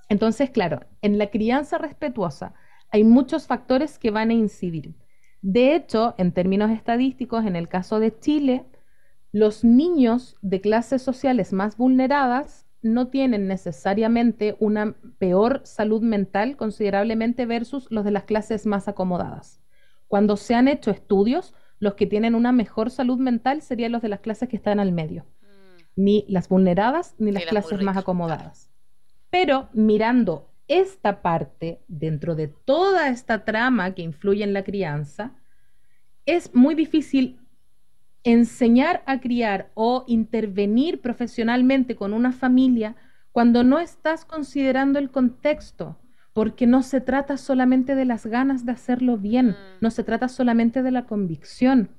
Entonces, 0.10 0.50
claro, 0.50 0.82
en 1.02 1.18
la 1.18 1.28
crianza 1.28 1.78
respetuosa 1.78 2.54
hay 2.92 3.06
muchos 3.06 3.48
factores 3.48 3.98
que 3.98 4.12
van 4.12 4.30
a 4.30 4.34
incidir. 4.34 4.94
De 5.42 5.74
hecho, 5.74 6.16
en 6.18 6.34
términos 6.34 6.70
estadísticos, 6.70 7.46
en 7.46 7.56
el 7.56 7.70
caso 7.70 8.02
de 8.02 8.20
Chile, 8.20 8.66
los 9.36 9.66
niños 9.66 10.38
de 10.42 10.62
clases 10.62 11.02
sociales 11.02 11.52
más 11.52 11.76
vulneradas 11.76 12.66
no 12.82 13.10
tienen 13.10 13.50
necesariamente 13.50 14.56
una 14.62 14.96
peor 15.18 15.60
salud 15.66 16.02
mental 16.02 16.56
considerablemente 16.56 17.46
versus 17.46 17.92
los 17.92 18.06
de 18.06 18.12
las 18.12 18.24
clases 18.24 18.66
más 18.66 18.88
acomodadas. 18.88 19.62
Cuando 20.08 20.38
se 20.38 20.56
han 20.56 20.70
hecho 20.70 20.90
estudios, 20.90 21.54
los 21.80 21.96
que 21.96 22.08
tienen 22.08 22.34
una 22.34 22.54
mejor 22.54 22.90
salud 22.90 23.20
mental 23.20 23.62
serían 23.62 23.92
los 23.92 24.02
de 24.02 24.08
las 24.08 24.22
clases 24.22 24.48
que 24.48 24.56
están 24.56 24.80
al 24.80 24.94
medio. 24.94 25.26
Mm. 25.26 25.82
Ni 25.98 26.26
las 26.30 26.48
vulneradas 26.48 27.16
ni 27.18 27.34
las 27.34 27.44
clases 27.44 27.82
más 27.82 27.98
acomodadas. 27.98 28.72
Pero 29.32 29.68
mirando 29.74 30.50
esta 30.70 31.22
parte 31.22 31.82
dentro 31.90 32.36
de 32.36 32.48
toda 32.48 33.10
esta 33.10 33.44
trama 33.44 33.96
que 33.96 34.02
influye 34.02 34.46
en 34.46 34.54
la 34.54 34.64
crianza, 34.64 35.34
es 36.26 36.56
muy 36.56 36.74
difícil 36.74 37.42
enseñar 38.26 39.04
a 39.06 39.22
criar 39.22 39.72
o 39.76 40.04
intervenir 40.08 41.00
profesionalmente 41.00 41.96
con 41.96 42.12
una 42.12 42.34
familia 42.34 42.96
cuando 43.32 43.64
no 43.64 43.80
estás 43.80 44.26
considerando 44.26 44.98
el 44.98 45.12
contexto, 45.12 45.98
porque 46.34 46.68
no 46.68 46.84
se 46.84 47.02
trata 47.02 47.38
solamente 47.38 47.96
de 47.96 48.04
las 48.04 48.26
ganas 48.26 48.66
de 48.66 48.74
hacerlo 48.74 49.18
bien, 49.18 49.50
mm. 49.50 49.56
no 49.82 49.92
se 49.92 50.04
trata 50.04 50.28
solamente 50.28 50.84
de 50.84 50.92
la 50.92 51.06
convicción. 51.06 51.90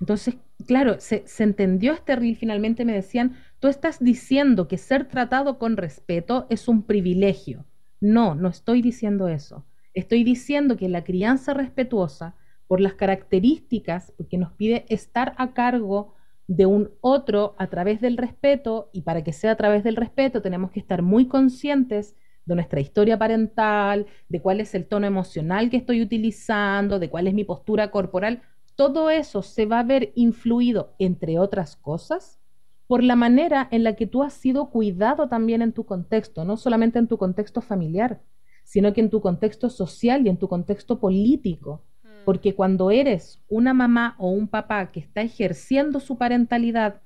Entonces, 0.00 0.36
claro, 0.66 0.96
se, 0.98 1.24
entendió 1.38 1.92
este 1.92 2.16
reel, 2.16 2.36
finalmente 2.36 2.84
me 2.84 2.92
decían, 2.92 3.36
tú 3.60 3.68
estás 3.68 3.98
diciendo 3.98 4.68
que 4.68 4.76
ser 4.76 5.06
tratado 5.06 5.58
con 5.58 5.76
respeto 5.76 6.46
es 6.50 6.68
un 6.68 6.82
privilegio. 6.82 7.64
No, 8.00 8.34
no 8.34 8.48
estoy 8.48 8.82
diciendo 8.82 9.28
eso. 9.28 9.64
Estoy 9.94 10.24
diciendo 10.24 10.76
que 10.76 10.88
la 10.88 11.04
crianza 11.04 11.54
respetuosa 11.54 12.34
por 12.72 12.80
las 12.80 12.94
características, 12.94 14.14
porque 14.16 14.38
nos 14.38 14.52
pide 14.52 14.86
estar 14.88 15.34
a 15.36 15.52
cargo 15.52 16.14
de 16.46 16.64
un 16.64 16.90
otro 17.02 17.54
a 17.58 17.66
través 17.66 18.00
del 18.00 18.16
respeto, 18.16 18.88
y 18.94 19.02
para 19.02 19.22
que 19.22 19.34
sea 19.34 19.50
a 19.50 19.56
través 19.56 19.84
del 19.84 19.94
respeto 19.94 20.40
tenemos 20.40 20.70
que 20.70 20.80
estar 20.80 21.02
muy 21.02 21.28
conscientes 21.28 22.16
de 22.46 22.54
nuestra 22.54 22.80
historia 22.80 23.18
parental, 23.18 24.06
de 24.30 24.40
cuál 24.40 24.58
es 24.58 24.74
el 24.74 24.86
tono 24.86 25.06
emocional 25.06 25.68
que 25.68 25.76
estoy 25.76 26.00
utilizando, 26.00 26.98
de 26.98 27.10
cuál 27.10 27.26
es 27.26 27.34
mi 27.34 27.44
postura 27.44 27.90
corporal. 27.90 28.40
Todo 28.74 29.10
eso 29.10 29.42
se 29.42 29.66
va 29.66 29.80
a 29.80 29.84
ver 29.84 30.10
influido, 30.14 30.94
entre 30.98 31.38
otras 31.38 31.76
cosas, 31.76 32.40
por 32.86 33.02
la 33.02 33.16
manera 33.16 33.68
en 33.70 33.84
la 33.84 33.96
que 33.96 34.06
tú 34.06 34.22
has 34.22 34.32
sido 34.32 34.70
cuidado 34.70 35.28
también 35.28 35.60
en 35.60 35.74
tu 35.74 35.84
contexto, 35.84 36.46
no 36.46 36.56
solamente 36.56 36.98
en 36.98 37.06
tu 37.06 37.18
contexto 37.18 37.60
familiar, 37.60 38.22
sino 38.64 38.94
que 38.94 39.02
en 39.02 39.10
tu 39.10 39.20
contexto 39.20 39.68
social 39.68 40.26
y 40.26 40.30
en 40.30 40.38
tu 40.38 40.48
contexto 40.48 41.00
político. 41.00 41.84
Porque 42.24 42.54
cuando 42.54 42.90
eres 42.90 43.40
una 43.48 43.74
mamá 43.74 44.14
o 44.18 44.30
un 44.30 44.48
papá 44.48 44.92
que 44.92 45.00
está 45.00 45.22
ejerciendo 45.22 46.00
su 46.00 46.16
parentalidad 46.18 47.02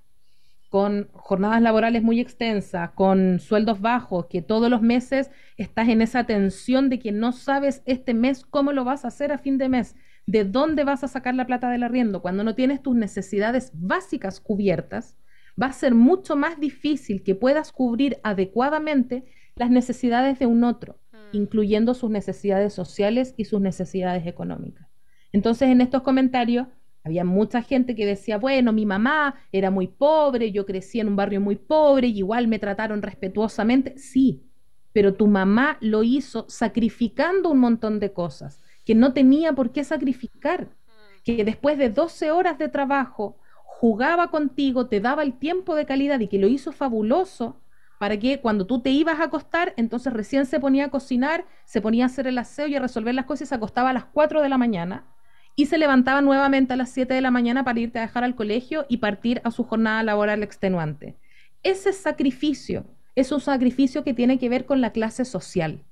con 0.68 1.08
jornadas 1.12 1.62
laborales 1.62 2.02
muy 2.02 2.20
extensas, 2.20 2.90
con 2.90 3.40
sueldos 3.40 3.80
bajos, 3.80 4.26
que 4.26 4.42
todos 4.42 4.68
los 4.68 4.82
meses 4.82 5.30
estás 5.56 5.88
en 5.88 6.02
esa 6.02 6.24
tensión 6.24 6.88
de 6.90 6.98
que 6.98 7.12
no 7.12 7.32
sabes 7.32 7.82
este 7.86 8.14
mes 8.14 8.44
cómo 8.44 8.72
lo 8.72 8.84
vas 8.84 9.04
a 9.04 9.08
hacer 9.08 9.32
a 9.32 9.38
fin 9.38 9.58
de 9.58 9.68
mes, 9.68 9.96
de 10.26 10.44
dónde 10.44 10.84
vas 10.84 11.04
a 11.04 11.08
sacar 11.08 11.34
la 11.34 11.46
plata 11.46 11.70
del 11.70 11.84
arriendo, 11.84 12.20
cuando 12.20 12.44
no 12.44 12.54
tienes 12.54 12.82
tus 12.82 12.96
necesidades 12.96 13.70
básicas 13.74 14.40
cubiertas, 14.40 15.16
va 15.60 15.66
a 15.66 15.72
ser 15.72 15.94
mucho 15.94 16.36
más 16.36 16.60
difícil 16.60 17.22
que 17.22 17.34
puedas 17.34 17.72
cubrir 17.72 18.18
adecuadamente 18.22 19.24
las 19.54 19.70
necesidades 19.70 20.38
de 20.38 20.46
un 20.46 20.64
otro, 20.64 20.98
mm. 21.12 21.16
incluyendo 21.36 21.94
sus 21.94 22.10
necesidades 22.10 22.74
sociales 22.74 23.34
y 23.36 23.46
sus 23.46 23.60
necesidades 23.60 24.26
económicas. 24.26 24.88
Entonces 25.32 25.68
en 25.68 25.80
estos 25.80 26.02
comentarios 26.02 26.66
había 27.04 27.24
mucha 27.24 27.62
gente 27.62 27.94
que 27.94 28.04
decía, 28.04 28.36
bueno, 28.36 28.72
mi 28.72 28.84
mamá 28.84 29.36
era 29.52 29.70
muy 29.70 29.86
pobre, 29.86 30.50
yo 30.50 30.66
crecí 30.66 30.98
en 30.98 31.08
un 31.08 31.16
barrio 31.16 31.40
muy 31.40 31.54
pobre 31.54 32.08
y 32.08 32.18
igual 32.18 32.48
me 32.48 32.58
trataron 32.58 33.00
respetuosamente. 33.00 33.96
Sí, 33.96 34.42
pero 34.92 35.14
tu 35.14 35.26
mamá 35.26 35.78
lo 35.80 36.02
hizo 36.02 36.46
sacrificando 36.48 37.50
un 37.50 37.60
montón 37.60 38.00
de 38.00 38.12
cosas 38.12 38.60
que 38.84 38.94
no 38.94 39.12
tenía 39.12 39.52
por 39.52 39.70
qué 39.70 39.84
sacrificar, 39.84 40.68
que 41.22 41.44
después 41.44 41.76
de 41.76 41.90
12 41.90 42.30
horas 42.30 42.56
de 42.58 42.68
trabajo 42.68 43.36
jugaba 43.62 44.30
contigo, 44.30 44.86
te 44.86 45.00
daba 45.00 45.22
el 45.22 45.38
tiempo 45.38 45.74
de 45.74 45.86
calidad 45.86 46.18
y 46.20 46.28
que 46.28 46.38
lo 46.38 46.48
hizo 46.48 46.72
fabuloso 46.72 47.60
para 47.98 48.16
que 48.16 48.40
cuando 48.40 48.66
tú 48.66 48.80
te 48.80 48.90
ibas 48.90 49.20
a 49.20 49.24
acostar, 49.24 49.74
entonces 49.76 50.12
recién 50.12 50.46
se 50.46 50.60
ponía 50.60 50.86
a 50.86 50.90
cocinar, 50.90 51.46
se 51.64 51.80
ponía 51.80 52.04
a 52.04 52.06
hacer 52.06 52.26
el 52.26 52.38
aseo 52.38 52.66
y 52.66 52.74
a 52.74 52.80
resolver 52.80 53.14
las 53.14 53.26
cosas 53.26 53.42
y 53.42 53.46
se 53.48 53.54
acostaba 53.54 53.90
a 53.90 53.92
las 53.92 54.04
4 54.06 54.42
de 54.42 54.48
la 54.48 54.58
mañana 54.58 55.04
y 55.56 55.66
se 55.66 55.78
levantaba 55.78 56.20
nuevamente 56.20 56.74
a 56.74 56.76
las 56.76 56.90
7 56.90 57.14
de 57.14 57.22
la 57.22 57.30
mañana 57.30 57.64
para 57.64 57.80
irte 57.80 57.98
a 57.98 58.02
dejar 58.02 58.22
al 58.24 58.36
colegio 58.36 58.84
y 58.88 58.98
partir 58.98 59.40
a 59.42 59.50
su 59.50 59.64
jornada 59.64 60.02
laboral 60.02 60.42
extenuante. 60.42 61.16
Ese 61.62 61.94
sacrificio 61.94 62.84
es 63.14 63.32
un 63.32 63.40
sacrificio 63.40 64.04
que 64.04 64.12
tiene 64.12 64.38
que 64.38 64.50
ver 64.50 64.66
con 64.66 64.82
la 64.82 64.92
clase 64.92 65.24
social. 65.24 65.82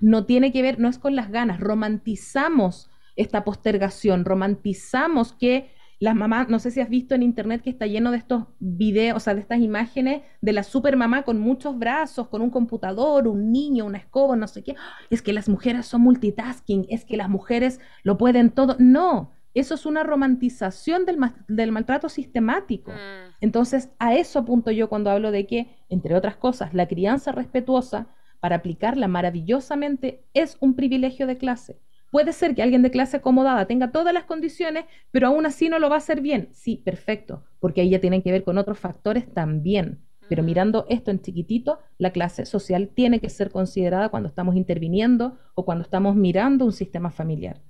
No 0.00 0.24
tiene 0.24 0.52
que 0.52 0.62
ver, 0.62 0.78
no 0.78 0.88
es 0.88 0.98
con 0.98 1.16
las 1.16 1.30
ganas. 1.30 1.58
Romantizamos 1.58 2.88
esta 3.16 3.44
postergación, 3.44 4.24
romantizamos 4.24 5.32
que 5.32 5.72
las 6.00 6.16
mamás, 6.16 6.48
no 6.48 6.58
sé 6.58 6.70
si 6.70 6.80
has 6.80 6.88
visto 6.88 7.14
en 7.14 7.22
internet 7.22 7.60
que 7.62 7.68
está 7.68 7.86
lleno 7.86 8.10
de 8.10 8.16
estos 8.16 8.44
videos, 8.58 9.18
o 9.18 9.20
sea, 9.20 9.34
de 9.34 9.40
estas 9.40 9.60
imágenes 9.60 10.22
de 10.40 10.52
la 10.54 10.62
supermamá 10.62 11.22
con 11.22 11.38
muchos 11.38 11.78
brazos, 11.78 12.28
con 12.28 12.40
un 12.40 12.48
computador, 12.48 13.28
un 13.28 13.52
niño, 13.52 13.84
una 13.84 13.98
escoba, 13.98 14.34
no 14.34 14.48
sé 14.48 14.64
qué. 14.64 14.74
Es 15.10 15.20
que 15.20 15.34
las 15.34 15.48
mujeres 15.48 15.84
son 15.84 16.00
multitasking, 16.00 16.86
es 16.88 17.04
que 17.04 17.18
las 17.18 17.28
mujeres 17.28 17.80
lo 18.02 18.16
pueden 18.16 18.50
todo. 18.50 18.76
No, 18.78 19.32
eso 19.52 19.74
es 19.74 19.84
una 19.84 20.02
romantización 20.02 21.04
del, 21.04 21.18
del 21.48 21.70
maltrato 21.70 22.08
sistemático. 22.08 22.92
Mm. 22.92 23.34
Entonces, 23.42 23.90
a 23.98 24.14
eso 24.14 24.38
apunto 24.38 24.70
yo 24.70 24.88
cuando 24.88 25.10
hablo 25.10 25.30
de 25.30 25.46
que, 25.46 25.76
entre 25.90 26.14
otras 26.14 26.36
cosas, 26.36 26.72
la 26.72 26.88
crianza 26.88 27.30
respetuosa, 27.30 28.08
para 28.40 28.56
aplicarla 28.56 29.06
maravillosamente, 29.06 30.24
es 30.32 30.56
un 30.60 30.74
privilegio 30.74 31.26
de 31.26 31.36
clase. 31.36 31.78
Puede 32.10 32.32
ser 32.32 32.54
que 32.54 32.62
alguien 32.62 32.82
de 32.82 32.90
clase 32.90 33.18
acomodada 33.18 33.66
tenga 33.66 33.92
todas 33.92 34.12
las 34.12 34.24
condiciones, 34.24 34.84
pero 35.10 35.28
aún 35.28 35.46
así 35.46 35.68
no 35.68 35.78
lo 35.78 35.88
va 35.88 35.96
a 35.96 35.98
hacer 35.98 36.20
bien. 36.20 36.48
Sí, 36.52 36.82
perfecto, 36.84 37.44
porque 37.60 37.80
ahí 37.80 37.90
ya 37.90 38.00
tienen 38.00 38.22
que 38.22 38.32
ver 38.32 38.44
con 38.44 38.58
otros 38.58 38.78
factores 38.78 39.32
también. 39.32 40.00
Pero 40.28 40.42
mirando 40.42 40.86
esto 40.88 41.10
en 41.10 41.20
chiquitito, 41.20 41.78
la 41.98 42.12
clase 42.12 42.46
social 42.46 42.88
tiene 42.94 43.20
que 43.20 43.28
ser 43.28 43.50
considerada 43.50 44.10
cuando 44.10 44.28
estamos 44.28 44.56
interviniendo 44.56 45.38
o 45.54 45.64
cuando 45.64 45.82
estamos 45.82 46.14
mirando 46.14 46.64
un 46.64 46.72
sistema 46.72 47.10
familiar. 47.10 47.62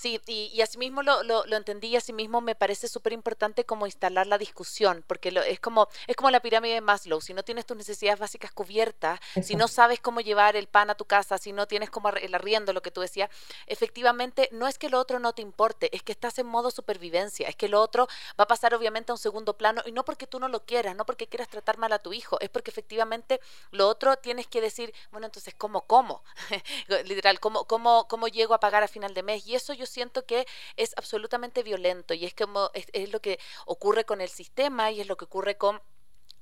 Sí, 0.00 0.18
y, 0.28 0.50
y 0.54 0.62
asimismo 0.62 1.02
lo, 1.02 1.22
lo, 1.24 1.44
lo, 1.44 1.56
entendí 1.58 1.88
y 1.88 1.96
asimismo 1.96 2.40
me 2.40 2.54
parece 2.54 2.88
súper 2.88 3.12
importante 3.12 3.66
como 3.66 3.84
instalar 3.84 4.26
la 4.26 4.38
discusión, 4.38 5.04
porque 5.06 5.30
lo, 5.30 5.42
es, 5.42 5.60
como, 5.60 5.88
es 6.06 6.16
como 6.16 6.30
la 6.30 6.40
pirámide 6.40 6.72
de 6.72 6.80
Maslow, 6.80 7.20
si 7.20 7.34
no 7.34 7.42
tienes 7.42 7.66
tus 7.66 7.76
necesidades 7.76 8.18
básicas 8.18 8.50
cubiertas, 8.50 9.20
si 9.42 9.56
no 9.56 9.68
sabes 9.68 10.00
cómo 10.00 10.22
llevar 10.22 10.56
el 10.56 10.68
pan 10.68 10.88
a 10.88 10.94
tu 10.94 11.04
casa, 11.04 11.36
si 11.36 11.52
no 11.52 11.66
tienes 11.66 11.90
como 11.90 12.08
el 12.08 12.34
arriendo, 12.34 12.72
lo 12.72 12.80
que 12.80 12.90
tú 12.90 13.02
decías, 13.02 13.28
efectivamente 13.66 14.48
no 14.52 14.68
es 14.68 14.78
que 14.78 14.88
lo 14.88 14.98
otro 14.98 15.18
no 15.18 15.34
te 15.34 15.42
importe, 15.42 15.94
es 15.94 16.02
que 16.02 16.12
estás 16.12 16.38
en 16.38 16.46
modo 16.46 16.70
supervivencia, 16.70 17.46
es 17.46 17.54
que 17.54 17.68
lo 17.68 17.82
otro 17.82 18.08
va 18.40 18.44
a 18.44 18.48
pasar 18.48 18.74
obviamente 18.74 19.12
a 19.12 19.16
un 19.16 19.18
segundo 19.18 19.58
plano 19.58 19.82
y 19.84 19.92
no 19.92 20.06
porque 20.06 20.26
tú 20.26 20.40
no 20.40 20.48
lo 20.48 20.64
quieras, 20.64 20.96
no 20.96 21.04
porque 21.04 21.26
quieras 21.26 21.48
tratar 21.48 21.76
mal 21.76 21.92
a 21.92 21.98
tu 21.98 22.14
hijo, 22.14 22.40
es 22.40 22.48
porque 22.48 22.70
efectivamente 22.70 23.38
lo 23.70 23.86
otro 23.86 24.16
tienes 24.16 24.46
que 24.46 24.62
decir, 24.62 24.94
bueno, 25.10 25.26
entonces, 25.26 25.52
¿cómo, 25.58 25.82
cómo? 25.82 26.22
Literal, 27.04 27.38
¿cómo, 27.38 27.64
cómo, 27.66 28.08
¿cómo 28.08 28.28
llego 28.28 28.54
a 28.54 28.60
pagar 28.60 28.82
a 28.82 28.88
final 28.88 29.12
de 29.12 29.22
mes? 29.22 29.46
Y 29.46 29.56
eso 29.56 29.74
yo 29.74 29.89
siento 29.90 30.24
que 30.24 30.46
es 30.76 30.94
absolutamente 30.96 31.62
violento 31.62 32.14
y 32.14 32.24
es 32.24 32.34
como 32.34 32.70
es, 32.74 33.12
lo 33.12 33.20
que 33.20 33.38
ocurre 33.66 34.04
con 34.04 34.20
el 34.20 34.28
sistema 34.28 34.90
y 34.90 35.00
es 35.00 35.06
lo 35.06 35.16
que 35.16 35.24
ocurre 35.26 35.56
con 35.56 35.80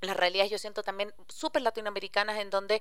las 0.01 0.16
realidades. 0.16 0.51
Yo 0.51 0.59
siento 0.59 0.82
también 0.82 1.12
súper 1.28 1.62
latinoamericanas 1.62 2.38
en 2.38 2.51
donde 2.51 2.80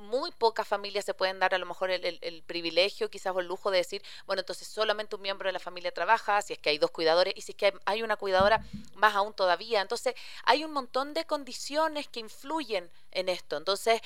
muy 0.00 0.30
pocas 0.32 0.66
familias 0.66 1.04
se 1.04 1.14
pueden 1.14 1.38
dar 1.38 1.54
a 1.54 1.58
lo 1.58 1.66
mejor 1.66 1.90
el, 1.90 2.42
privilegio, 2.46 3.10
quizás 3.10 3.34
o 3.34 3.40
el 3.40 3.46
lujo 3.46 3.70
de 3.70 3.78
decir, 3.78 4.02
bueno, 4.26 4.40
entonces 4.40 4.66
solamente 4.66 5.16
un 5.16 5.22
miembro 5.22 5.48
de 5.48 5.52
la 5.52 5.58
familia 5.58 5.92
trabaja, 5.92 6.42
si 6.42 6.52
es 6.52 6.58
que 6.58 6.70
hay 6.70 6.78
dos 6.78 6.90
cuidadores 6.90 7.34
y 7.36 7.42
si 7.42 7.52
es 7.52 7.56
que 7.56 7.72
hay 7.84 8.02
una 8.02 8.16
cuidadora, 8.16 8.64
más 8.94 9.14
aún 9.14 9.32
todavía. 9.32 9.80
Entonces, 9.80 10.14
hay 10.44 10.64
un 10.64 10.72
montón 10.72 11.14
de 11.14 11.24
condiciones 11.24 12.08
que 12.08 12.20
influyen 12.20 12.90
en 13.12 13.28
esto. 13.28 13.56
Entonces, 13.56 14.00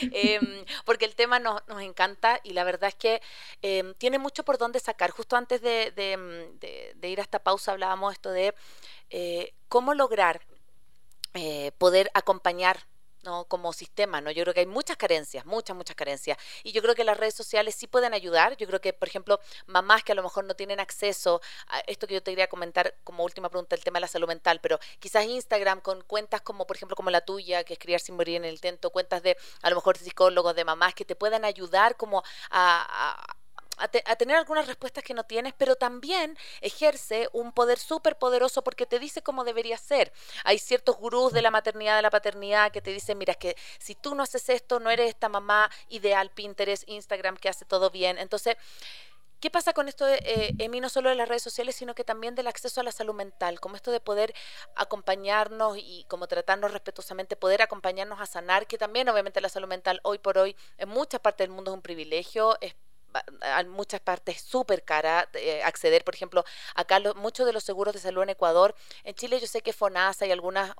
em, 0.12 0.64
porque 0.84 1.04
el 1.04 1.14
tema 1.14 1.38
nos, 1.38 1.62
encanta 1.80 2.40
y 2.42 2.52
la 2.52 2.64
verdad 2.64 2.88
es 2.88 2.94
que 2.94 3.22
em, 3.62 3.94
tiene 3.94 4.18
mucho 4.18 4.44
por 4.44 4.58
dónde 4.58 4.80
sacar. 4.80 5.10
Justo 5.10 5.36
antes 5.36 5.60
de, 5.60 5.92
de 5.92 7.08
ir 7.08 7.20
a 7.20 7.22
esta 7.22 7.38
pausa 7.38 7.72
hablábamos 7.72 8.12
esto 8.12 8.30
de 8.30 8.54
eh, 9.10 9.52
cómo 9.68 9.94
lograr 9.94 10.40
eh, 11.34 11.72
poder 11.78 12.10
acompañar 12.14 12.86
¿no? 13.26 13.44
como 13.44 13.72
sistema, 13.72 14.20
¿no? 14.20 14.30
Yo 14.30 14.42
creo 14.44 14.54
que 14.54 14.60
hay 14.60 14.66
muchas 14.66 14.96
carencias, 14.96 15.44
muchas, 15.44 15.76
muchas 15.76 15.96
carencias. 15.96 16.38
Y 16.62 16.72
yo 16.72 16.82
creo 16.82 16.94
que 16.94 17.04
las 17.04 17.16
redes 17.16 17.34
sociales 17.34 17.74
sí 17.74 17.86
pueden 17.86 18.14
ayudar. 18.14 18.56
Yo 18.56 18.66
creo 18.66 18.80
que, 18.80 18.92
por 18.92 19.08
ejemplo, 19.08 19.40
mamás 19.66 20.02
que 20.04 20.12
a 20.12 20.14
lo 20.14 20.22
mejor 20.22 20.44
no 20.44 20.54
tienen 20.54 20.80
acceso 20.80 21.40
a 21.68 21.80
esto 21.80 22.06
que 22.06 22.14
yo 22.14 22.22
te 22.22 22.32
quería 22.32 22.48
comentar 22.48 22.94
como 23.04 23.24
última 23.24 23.48
pregunta, 23.50 23.76
el 23.76 23.84
tema 23.84 23.98
de 23.98 24.02
la 24.02 24.08
salud 24.08 24.28
mental, 24.28 24.60
pero 24.60 24.78
quizás 24.98 25.24
Instagram 25.26 25.80
con 25.80 26.02
cuentas 26.02 26.40
como, 26.40 26.66
por 26.66 26.76
ejemplo, 26.76 26.96
como 26.96 27.10
la 27.10 27.20
tuya, 27.20 27.64
que 27.64 27.74
es 27.74 27.78
Criar 27.78 28.00
sin 28.00 28.16
morir 28.16 28.36
en 28.36 28.44
el 28.44 28.54
intento, 28.54 28.90
cuentas 28.90 29.22
de 29.22 29.36
a 29.62 29.70
lo 29.70 29.76
mejor 29.76 29.98
psicólogos, 29.98 30.56
de 30.56 30.64
mamás 30.64 30.94
que 30.94 31.04
te 31.04 31.14
puedan 31.14 31.44
ayudar 31.44 31.96
como 31.96 32.22
a 32.50 32.76
a, 32.88 33.36
tener 34.16 34.36
algunas 34.36 34.66
respuestas 34.66 35.04
que 35.04 35.14
no 35.14 35.24
tienes, 35.24 35.54
pero 35.56 35.76
también 35.76 36.36
ejerce 36.60 37.28
un 37.32 37.52
poder 37.52 37.78
súper 37.78 38.16
poderoso 38.16 38.62
porque 38.62 38.86
te 38.86 38.98
dice 38.98 39.22
cómo 39.22 39.44
debería 39.44 39.78
ser. 39.78 40.12
Hay 40.44 40.58
ciertos 40.58 40.96
gurús 40.96 41.32
de 41.32 41.42
la 41.42 41.50
maternidad, 41.50 41.96
de 41.96 42.02
la 42.02 42.10
paternidad, 42.10 42.72
que 42.72 42.80
te 42.80 42.92
dicen, 42.92 43.18
mira, 43.18 43.34
que 43.34 43.56
si 43.78 43.94
tú 43.94 44.14
no 44.14 44.22
haces 44.22 44.48
esto, 44.48 44.80
no 44.80 44.90
eres 44.90 45.08
esta 45.08 45.28
mamá 45.28 45.70
ideal, 45.88 46.30
Pinterest, 46.30 46.88
Instagram, 46.88 47.36
que 47.36 47.48
hace 47.48 47.64
todo 47.64 47.90
bien. 47.90 48.18
Entonces, 48.18 48.56
¿Qué 49.40 49.50
pasa 49.50 49.74
con 49.74 49.86
esto, 49.86 50.08
eh, 50.08 50.54
mí 50.70 50.80
no 50.80 50.88
solo 50.88 51.10
de 51.10 51.14
las 51.14 51.28
redes 51.28 51.42
sociales, 51.42 51.76
sino 51.76 51.94
que 51.94 52.04
también 52.04 52.34
del 52.34 52.46
acceso 52.46 52.80
a 52.80 52.84
la 52.84 52.90
salud 52.90 53.14
mental? 53.14 53.60
Como 53.60 53.76
esto 53.76 53.90
de 53.90 54.00
poder 54.00 54.32
acompañarnos 54.74 55.76
y 55.76 56.06
como 56.08 56.26
tratarnos 56.26 56.72
respetuosamente, 56.72 57.36
poder 57.36 57.60
acompañarnos 57.60 58.18
a 58.18 58.26
sanar, 58.26 58.66
que 58.66 58.78
también 58.78 59.08
obviamente 59.10 59.42
la 59.42 59.50
salud 59.50 59.68
mental 59.68 60.00
hoy 60.04 60.18
por 60.18 60.38
hoy 60.38 60.56
en 60.78 60.88
muchas 60.88 61.20
partes 61.20 61.46
del 61.46 61.54
mundo 61.54 61.70
es 61.70 61.74
un 61.74 61.82
privilegio, 61.82 62.56
en 63.58 63.68
muchas 63.68 64.00
partes 64.00 64.40
súper 64.40 64.84
cara 64.84 65.28
eh, 65.34 65.62
acceder, 65.62 66.04
por 66.04 66.14
ejemplo, 66.14 66.44
acá 66.74 67.00
muchos 67.14 67.46
de 67.46 67.52
los 67.52 67.64
seguros 67.64 67.94
de 67.94 68.00
salud 68.00 68.22
en 68.22 68.30
Ecuador, 68.30 68.74
en 69.04 69.14
Chile 69.14 69.40
yo 69.40 69.46
sé 69.46 69.60
que 69.60 69.72
FONASA 69.72 70.26
y 70.26 70.32
algunas 70.32 70.72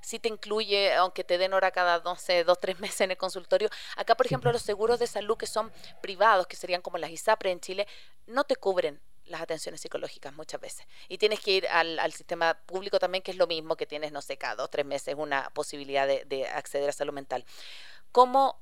sí 0.00 0.18
te 0.18 0.28
incluye, 0.28 0.94
aunque 0.94 1.24
te 1.24 1.38
den 1.38 1.52
hora 1.52 1.70
cada, 1.70 1.98
no 2.00 2.16
dos, 2.44 2.60
tres 2.60 2.80
meses 2.80 3.00
en 3.02 3.10
el 3.10 3.16
consultorio, 3.16 3.68
acá 3.96 4.14
por 4.14 4.26
ejemplo 4.26 4.52
los 4.52 4.62
seguros 4.62 4.98
de 4.98 5.06
salud 5.06 5.36
que 5.36 5.46
son 5.46 5.72
privados, 6.00 6.46
que 6.46 6.56
serían 6.56 6.82
como 6.82 6.98
las 6.98 7.10
ISAPRE 7.10 7.50
en 7.50 7.60
Chile, 7.60 7.86
no 8.26 8.44
te 8.44 8.56
cubren 8.56 9.00
las 9.26 9.40
atenciones 9.40 9.80
psicológicas 9.80 10.32
muchas 10.34 10.60
veces. 10.60 10.86
Y 11.08 11.18
tienes 11.18 11.40
que 11.40 11.50
ir 11.50 11.68
al, 11.68 11.98
al, 11.98 12.12
sistema 12.12 12.54
público 12.54 12.98
también, 12.98 13.22
que 13.22 13.32
es 13.32 13.36
lo 13.36 13.46
mismo 13.46 13.76
que 13.76 13.86
tienes, 13.86 14.12
no 14.12 14.22
sé, 14.22 14.36
cada 14.36 14.54
dos, 14.54 14.70
tres 14.70 14.86
meses 14.86 15.14
una 15.18 15.50
posibilidad 15.50 16.06
de, 16.06 16.24
de 16.26 16.46
acceder 16.46 16.88
a 16.88 16.92
salud 16.92 17.12
mental. 17.12 17.44
¿Cómo 18.12 18.60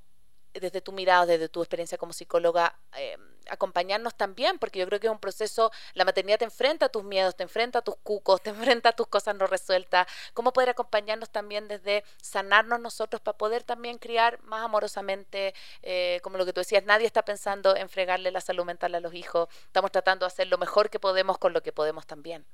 desde 0.54 0.80
tu 0.80 0.92
mirada, 0.92 1.26
desde 1.26 1.48
tu 1.48 1.60
experiencia 1.60 1.98
como 1.98 2.12
psicóloga, 2.12 2.78
eh, 2.96 3.16
acompañarnos 3.50 4.14
también, 4.14 4.58
porque 4.58 4.78
yo 4.78 4.86
creo 4.86 5.00
que 5.00 5.06
es 5.06 5.12
un 5.12 5.18
proceso, 5.18 5.70
la 5.94 6.04
maternidad 6.04 6.38
te 6.38 6.44
enfrenta 6.44 6.86
a 6.86 6.88
tus 6.88 7.04
miedos, 7.04 7.36
te 7.36 7.42
enfrenta 7.42 7.80
a 7.80 7.82
tus 7.82 7.96
cucos, 7.96 8.42
te 8.42 8.50
enfrenta 8.50 8.90
a 8.90 8.92
tus 8.92 9.06
cosas 9.06 9.34
no 9.36 9.46
resueltas. 9.46 10.06
¿Cómo 10.32 10.52
poder 10.52 10.70
acompañarnos 10.70 11.30
también 11.30 11.68
desde 11.68 12.04
sanarnos 12.22 12.80
nosotros 12.80 13.20
para 13.20 13.36
poder 13.36 13.62
también 13.64 13.98
criar 13.98 14.42
más 14.42 14.64
amorosamente, 14.64 15.54
eh, 15.82 16.20
como 16.22 16.38
lo 16.38 16.46
que 16.46 16.52
tú 16.52 16.60
decías, 16.60 16.84
nadie 16.84 17.06
está 17.06 17.24
pensando 17.24 17.76
en 17.76 17.88
fregarle 17.88 18.30
la 18.30 18.40
salud 18.40 18.64
mental 18.64 18.94
a 18.94 19.00
los 19.00 19.14
hijos, 19.14 19.48
estamos 19.66 19.90
tratando 19.92 20.24
de 20.24 20.28
hacer 20.28 20.46
lo 20.48 20.58
mejor 20.58 20.90
que 20.90 20.98
podemos 20.98 21.38
con 21.38 21.52
lo 21.52 21.62
que 21.62 21.72
podemos 21.72 22.06
también. 22.06 22.46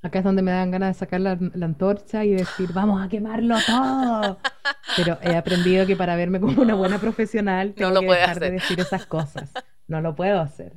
Acá 0.00 0.20
es 0.20 0.24
donde 0.24 0.42
me 0.42 0.52
dan 0.52 0.70
ganas 0.70 0.94
de 0.94 0.98
sacar 0.98 1.20
la, 1.20 1.32
antorcha 1.32 2.24
y 2.24 2.30
decir, 2.30 2.72
vamos 2.72 3.02
a 3.02 3.08
quemarlo 3.08 3.56
todo. 3.66 4.38
Pero 4.96 5.18
he 5.22 5.34
aprendido 5.34 5.86
que 5.86 5.96
para 5.96 6.14
verme 6.14 6.38
como 6.38 6.62
una 6.62 6.74
buena 6.74 6.98
profesional 6.98 7.74
tengo 7.74 7.90
no 7.90 7.94
lo 7.96 8.00
que 8.02 8.14
dejar 8.14 8.38
de 8.38 8.52
decir 8.52 8.78
esas 8.78 9.06
cosas. 9.06 9.52
No 9.88 10.00
lo 10.00 10.14
puedo 10.14 10.40
hacer. 10.40 10.76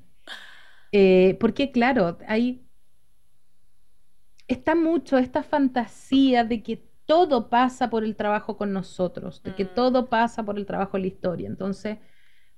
Eh, 0.91 1.37
porque 1.39 1.71
claro, 1.71 2.17
hay 2.27 2.65
está 4.47 4.75
mucho 4.75 5.17
esta 5.17 5.43
fantasía 5.43 6.43
de 6.43 6.63
que 6.63 6.89
todo 7.05 7.49
pasa 7.49 7.89
por 7.89 8.03
el 8.03 8.15
trabajo 8.15 8.57
con 8.57 8.73
nosotros, 8.73 9.43
de 9.43 9.53
que 9.53 9.65
mm. 9.65 9.73
todo 9.75 10.09
pasa 10.09 10.43
por 10.43 10.57
el 10.57 10.65
trabajo 10.65 10.97
en 10.97 11.03
la 11.03 11.07
historia. 11.07 11.47
Entonces, 11.47 11.97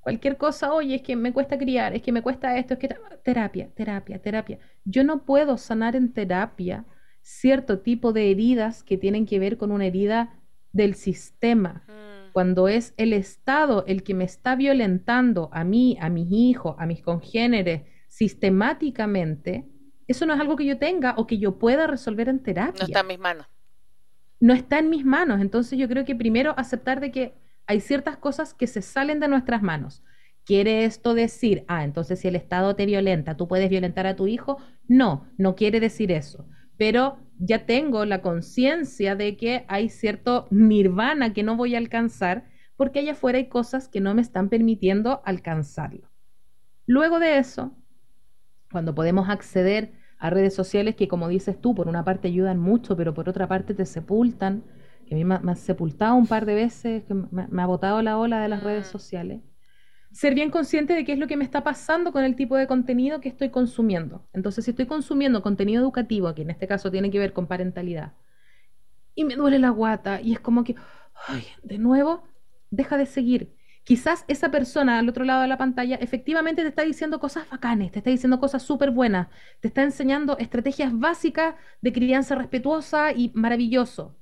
Cualquier 0.03 0.35
cosa, 0.35 0.73
oye, 0.73 0.95
es 0.95 1.01
que 1.01 1.15
me 1.15 1.31
cuesta 1.31 1.57
criar, 1.57 1.95
es 1.95 2.01
que 2.01 2.11
me 2.11 2.21
cuesta 2.21 2.57
esto, 2.57 2.73
es 2.73 2.79
que 2.79 2.89
terapia, 3.23 3.69
terapia, 3.73 4.21
terapia. 4.21 4.59
Yo 4.83 5.05
no 5.05 5.23
puedo 5.23 5.57
sanar 5.57 5.95
en 5.95 6.11
terapia 6.11 6.85
cierto 7.21 7.79
tipo 7.79 8.11
de 8.11 8.29
heridas 8.29 8.83
que 8.83 8.97
tienen 8.97 9.25
que 9.25 9.39
ver 9.39 9.57
con 9.57 9.71
una 9.71 9.85
herida 9.85 10.41
del 10.73 10.95
sistema. 10.95 11.85
Mm. 11.87 12.33
Cuando 12.33 12.67
es 12.67 12.93
el 12.97 13.13
Estado 13.13 13.85
el 13.87 14.03
que 14.03 14.13
me 14.13 14.25
está 14.25 14.57
violentando 14.57 15.49
a 15.53 15.63
mí, 15.63 15.97
a 16.01 16.09
mis 16.09 16.29
hijos, 16.31 16.75
a 16.79 16.85
mis 16.85 17.01
congéneres, 17.01 17.83
sistemáticamente, 18.09 19.65
eso 20.07 20.25
no 20.25 20.33
es 20.33 20.39
algo 20.41 20.57
que 20.57 20.65
yo 20.65 20.77
tenga 20.77 21.13
o 21.17 21.25
que 21.27 21.37
yo 21.37 21.57
pueda 21.57 21.87
resolver 21.87 22.27
en 22.27 22.43
terapia. 22.43 22.81
No 22.81 22.87
está 22.87 22.99
en 22.99 23.07
mis 23.07 23.19
manos. 23.19 23.47
No 24.41 24.53
está 24.53 24.79
en 24.79 24.89
mis 24.89 25.05
manos. 25.05 25.39
Entonces 25.39 25.79
yo 25.79 25.87
creo 25.87 26.03
que 26.03 26.13
primero 26.13 26.53
aceptar 26.57 26.99
de 26.99 27.11
que 27.11 27.42
hay 27.67 27.79
ciertas 27.79 28.17
cosas 28.17 28.53
que 28.53 28.67
se 28.67 28.81
salen 28.81 29.19
de 29.19 29.27
nuestras 29.27 29.61
manos. 29.61 30.03
¿Quiere 30.45 30.83
esto 30.83 31.13
decir, 31.13 31.63
ah, 31.67 31.83
entonces 31.83 32.19
si 32.19 32.27
el 32.27 32.35
Estado 32.35 32.75
te 32.75 32.85
violenta, 32.85 33.37
tú 33.37 33.47
puedes 33.47 33.69
violentar 33.69 34.05
a 34.07 34.15
tu 34.15 34.27
hijo? 34.27 34.57
No, 34.87 35.27
no 35.37 35.55
quiere 35.55 35.79
decir 35.79 36.11
eso. 36.11 36.47
Pero 36.77 37.17
ya 37.39 37.65
tengo 37.65 38.05
la 38.05 38.21
conciencia 38.21 39.15
de 39.15 39.37
que 39.37 39.65
hay 39.67 39.89
cierto 39.89 40.47
nirvana 40.51 41.33
que 41.33 41.43
no 41.43 41.55
voy 41.55 41.75
a 41.75 41.77
alcanzar 41.77 42.45
porque 42.75 42.99
allá 42.99 43.13
afuera 43.13 43.37
hay 43.37 43.47
cosas 43.47 43.87
que 43.87 44.01
no 44.01 44.13
me 44.13 44.21
están 44.21 44.49
permitiendo 44.49 45.21
alcanzarlo. 45.25 46.09
Luego 46.85 47.19
de 47.19 47.37
eso, 47.37 47.77
cuando 48.71 48.93
podemos 48.95 49.29
acceder 49.29 49.93
a 50.17 50.29
redes 50.29 50.53
sociales 50.53 50.95
que, 50.95 51.07
como 51.07 51.27
dices 51.27 51.59
tú, 51.61 51.75
por 51.75 51.87
una 51.87 52.03
parte 52.03 52.27
ayudan 52.27 52.59
mucho, 52.59 52.97
pero 52.97 53.13
por 53.13 53.29
otra 53.29 53.47
parte 53.47 53.73
te 53.73 53.85
sepultan, 53.85 54.63
que 55.13 55.21
a 55.21 55.25
mí 55.25 55.43
me, 55.45 55.51
ha 55.51 55.55
sepultado 55.55 56.15
un 56.15 56.27
par 56.27 56.45
de 56.45 56.55
veces, 56.55 57.03
que 57.03 57.13
me, 57.13 57.61
ha 57.61 57.65
botado 57.65 58.01
la 58.01 58.17
ola 58.17 58.41
de 58.41 58.47
las 58.47 58.63
redes 58.63 58.87
mm. 58.87 58.91
sociales. 58.91 59.41
Ser 60.11 60.35
bien 60.35 60.51
consciente 60.51 60.93
de 60.93 61.05
qué 61.05 61.13
es 61.13 61.19
lo 61.19 61.27
que 61.27 61.37
me 61.37 61.43
está 61.43 61.63
pasando 61.63 62.11
con 62.11 62.23
el 62.23 62.35
tipo 62.35 62.55
de 62.55 62.67
contenido 62.67 63.19
que 63.19 63.29
estoy 63.29 63.49
consumiendo. 63.49 64.27
Entonces, 64.33 64.65
si 64.65 64.71
estoy 64.71 64.85
consumiendo 64.85 65.41
contenido 65.41 65.81
educativo, 65.81 66.33
que 66.35 66.43
en 66.43 66.51
este 66.51 66.67
caso 66.67 66.91
tiene 66.91 67.09
que 67.09 67.19
ver 67.19 67.33
con 67.33 67.47
parentalidad, 67.47 68.13
y 69.15 69.23
me 69.25 69.35
duele 69.35 69.59
la 69.59 69.69
guata, 69.69 70.21
y 70.21 70.33
es 70.33 70.39
como 70.39 70.63
que, 70.63 70.75
ay, 71.27 71.43
de 71.63 71.77
nuevo, 71.77 72.23
deja 72.69 72.97
de 72.97 73.05
seguir. 73.05 73.55
Quizás 73.83 74.23
esa 74.27 74.49
persona 74.49 74.99
al 74.99 75.09
otro 75.09 75.25
lado 75.25 75.41
de 75.41 75.47
la 75.47 75.57
pantalla 75.57 75.95
efectivamente 75.95 76.61
te 76.61 76.69
está 76.69 76.83
diciendo 76.83 77.19
cosas 77.19 77.49
bacanes, 77.49 77.91
te 77.91 77.99
está 77.99 78.09
diciendo 78.09 78.39
cosas 78.39 78.63
súper 78.63 78.91
buenas, 78.91 79.27
te 79.59 79.67
está 79.67 79.83
enseñando 79.83 80.37
estrategias 80.37 80.97
básicas 80.97 81.55
de 81.81 81.91
crianza 81.91 82.35
respetuosa 82.35 83.11
y 83.11 83.31
maravilloso 83.33 84.15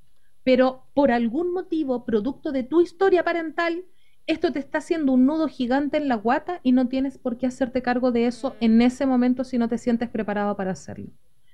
pero 0.44 0.84
por 0.94 1.12
algún 1.12 1.54
motivo, 1.54 2.06
producto 2.06 2.52
de 2.52 2.64
tu 2.64 2.82
historia 2.82 3.24
parental, 3.24 3.86
esto 4.28 4.52
te 4.52 4.60
está 4.60 4.78
haciendo 4.78 5.14
un 5.14 5.26
nudo 5.26 5.48
gigante 5.48 5.98
en 5.98 6.08
la 6.08 6.16
guata 6.16 6.60
y 6.64 6.72
no 6.72 6.88
tienes 6.88 7.18
por 7.18 7.38
qué 7.38 7.48
hacerte 7.48 7.82
cargo 7.82 8.12
de 8.12 8.28
eso 8.28 8.56
en 8.60 8.82
ese 8.82 9.06
momento 9.06 9.44
si 9.44 9.58
no 9.58 9.68
te 9.68 9.78
sientes 9.78 10.10
preparado 10.10 10.56
para 10.56 10.72
hacerlo. 10.72 11.10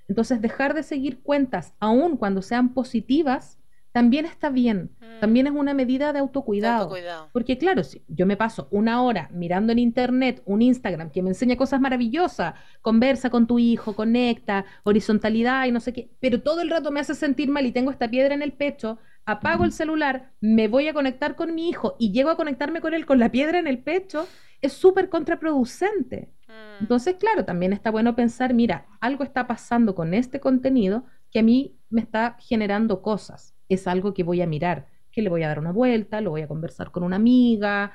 Entonces, 0.08 0.42
dejar 0.42 0.74
de 0.74 0.84
seguir 0.84 1.20
cuentas, 1.20 1.74
aun 1.80 2.18
cuando 2.18 2.42
sean 2.42 2.74
positivas, 2.74 3.58
también 3.98 4.26
está 4.26 4.52
bien. 4.52 4.92
Mm. 5.00 5.20
También 5.22 5.48
es 5.48 5.54
una 5.54 5.74
medida 5.74 6.14
de 6.14 6.20
autocuidado. 6.20 6.96
Porque 7.34 7.58
claro, 7.58 7.84
si 7.84 8.04
yo 8.08 8.28
me 8.28 8.38
paso 8.38 8.68
una 8.70 9.02
hora 9.02 9.28
mirando 9.34 9.72
en 9.72 9.80
internet 9.80 10.44
un 10.46 10.62
Instagram 10.62 11.10
que 11.10 11.24
me 11.24 11.30
enseña 11.30 11.56
cosas 11.56 11.82
maravillosas, 11.82 12.54
conversa 12.84 13.32
con 13.32 13.48
tu 13.48 13.58
hijo, 13.58 13.96
conecta, 13.96 14.66
horizontalidad 14.84 15.66
y 15.66 15.72
no 15.72 15.80
sé 15.80 15.94
qué, 15.94 16.12
pero 16.20 16.44
todo 16.44 16.62
el 16.62 16.70
rato 16.70 16.92
me 16.92 17.00
hace 17.00 17.16
sentir 17.16 17.50
mal 17.50 17.66
y 17.66 17.72
tengo 17.72 17.90
esta 17.90 18.08
piedra 18.08 18.36
en 18.36 18.44
el 18.44 18.54
pecho, 18.54 19.00
apago 19.26 19.64
el 19.64 19.72
celular, 19.72 20.32
me 20.42 20.68
voy 20.68 20.88
a 20.88 20.94
conectar 20.94 21.36
con 21.36 21.56
mi 21.56 21.68
hijo 21.68 21.96
y 21.98 22.12
llego 22.12 22.30
a 22.30 22.38
conectarme 22.38 22.82
con 22.82 22.94
él 22.94 23.08
con 23.08 23.18
la 23.18 23.32
piedra 23.32 23.58
en 23.58 23.66
el 23.66 23.80
pecho, 23.80 24.28
es 24.62 24.74
súper 24.74 25.10
contraproducente. 25.10 26.30
Mm. 26.48 26.82
Entonces, 26.82 27.16
claro, 27.16 27.46
también 27.46 27.74
está 27.74 27.90
bueno 27.90 28.16
pensar, 28.16 28.54
mira, 28.54 28.86
algo 29.00 29.24
está 29.24 29.48
pasando 29.48 29.96
con 29.96 30.14
este 30.14 30.40
contenido 30.40 31.06
que 31.32 31.40
a 31.40 31.44
mí 31.44 31.80
me 31.90 32.02
está 32.02 32.38
generando 32.40 33.02
cosas 33.02 33.57
es 33.70 33.88
algo 33.88 34.14
que 34.14 34.24
voy 34.24 34.42
a 34.42 34.48
mirar, 34.48 34.88
que 35.12 35.22
le 35.22 35.30
voy 35.30 35.44
a 35.44 35.48
dar 35.48 35.60
una 35.60 35.72
vuelta, 35.72 36.22
lo 36.22 36.32
voy 36.32 36.42
a 36.42 36.48
conversar 36.48 36.92
con 36.92 37.04
una 37.04 37.16
amiga, 37.16 37.94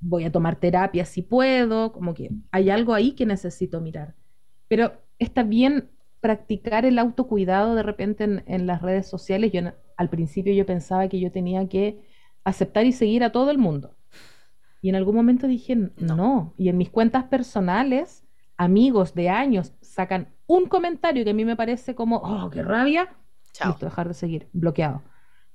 voy 0.00 0.24
a 0.24 0.32
tomar 0.32 0.56
terapia 0.56 1.04
si 1.04 1.22
puedo, 1.22 1.92
como 1.92 2.14
que 2.14 2.30
hay 2.50 2.70
algo 2.70 2.94
ahí 2.94 3.12
que 3.12 3.26
necesito 3.26 3.80
mirar. 3.80 4.14
Pero 4.68 4.92
está 5.18 5.42
bien 5.42 5.90
practicar 6.20 6.84
el 6.84 6.98
autocuidado 6.98 7.74
de 7.74 7.82
repente 7.82 8.42
en, 8.46 8.66
las 8.66 8.82
redes 8.82 9.08
sociales. 9.08 9.52
Yo 9.52 9.60
al 9.96 10.10
principio 10.10 10.52
yo 10.52 10.66
pensaba 10.66 11.08
que 11.08 11.18
yo 11.18 11.32
tenía 11.32 11.68
que 11.68 12.02
aceptar 12.44 12.86
y 12.86 12.92
seguir 12.92 13.24
a 13.24 13.32
todo 13.32 13.50
el 13.50 13.58
mundo. 13.58 13.96
Y 14.82 14.88
en 14.88 14.96
algún 14.96 15.14
momento 15.14 15.46
dije, 15.46 15.76
no. 15.96 16.54
Y 16.56 16.68
en 16.68 16.78
mis 16.78 16.90
cuentas 16.90 17.24
personales, 17.24 18.24
amigos 18.56 19.14
de 19.14 19.28
años 19.28 19.74
sacan 19.80 20.28
un 20.46 20.66
comentario 20.66 21.24
que 21.24 21.30
a 21.30 21.34
mí 21.34 21.44
me 21.44 21.56
parece 21.56 21.94
como, 21.94 22.16
oh, 22.16 22.50
qué 22.50 22.62
rabia. 22.62 23.08
Chao. 23.52 23.70
Listo, 23.70 23.86
dejar 23.86 24.08
de 24.08 24.14
seguir, 24.14 24.48
bloqueado. 24.52 25.02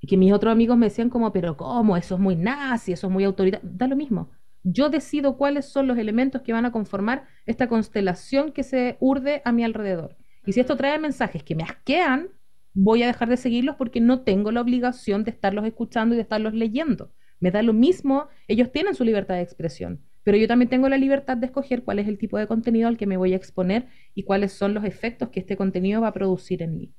Y 0.00 0.06
que 0.06 0.16
mis 0.16 0.32
otros 0.32 0.52
amigos 0.52 0.76
me 0.76 0.86
decían 0.86 1.10
como, 1.10 1.32
pero 1.32 1.56
¿cómo? 1.56 1.96
Eso 1.96 2.14
es 2.14 2.20
muy 2.20 2.36
nazi, 2.36 2.92
eso 2.92 3.06
es 3.06 3.12
muy 3.12 3.24
autoritario. 3.24 3.68
Da 3.70 3.86
lo 3.86 3.96
mismo. 3.96 4.30
Yo 4.62 4.90
decido 4.90 5.36
cuáles 5.36 5.66
son 5.66 5.86
los 5.86 5.96
elementos 5.96 6.42
que 6.42 6.52
van 6.52 6.66
a 6.66 6.72
conformar 6.72 7.26
esta 7.46 7.68
constelación 7.68 8.52
que 8.52 8.62
se 8.62 8.96
urde 9.00 9.40
a 9.44 9.52
mi 9.52 9.64
alrededor. 9.64 10.16
Y 10.44 10.52
si 10.52 10.60
esto 10.60 10.76
trae 10.76 10.98
mensajes 10.98 11.42
que 11.42 11.54
me 11.54 11.62
asquean, 11.62 12.30
voy 12.74 13.02
a 13.02 13.06
dejar 13.06 13.28
de 13.28 13.36
seguirlos 13.36 13.76
porque 13.76 14.00
no 14.00 14.20
tengo 14.20 14.52
la 14.52 14.60
obligación 14.60 15.24
de 15.24 15.30
estarlos 15.30 15.64
escuchando 15.64 16.14
y 16.14 16.16
de 16.16 16.22
estarlos 16.22 16.52
leyendo. 16.52 17.12
Me 17.40 17.50
da 17.50 17.62
lo 17.62 17.72
mismo, 17.72 18.28
ellos 18.48 18.70
tienen 18.72 18.94
su 18.94 19.04
libertad 19.04 19.36
de 19.36 19.42
expresión, 19.42 20.02
pero 20.24 20.36
yo 20.36 20.48
también 20.48 20.68
tengo 20.68 20.88
la 20.88 20.98
libertad 20.98 21.36
de 21.36 21.46
escoger 21.46 21.84
cuál 21.84 21.98
es 21.98 22.08
el 22.08 22.18
tipo 22.18 22.38
de 22.38 22.46
contenido 22.46 22.88
al 22.88 22.96
que 22.96 23.06
me 23.06 23.16
voy 23.16 23.32
a 23.32 23.36
exponer 23.36 23.86
y 24.14 24.24
cuáles 24.24 24.52
son 24.52 24.74
los 24.74 24.84
efectos 24.84 25.28
que 25.30 25.40
este 25.40 25.56
contenido 25.56 26.00
va 26.00 26.08
a 26.08 26.12
producir 26.12 26.62
en 26.62 26.76
mí. 26.76 26.92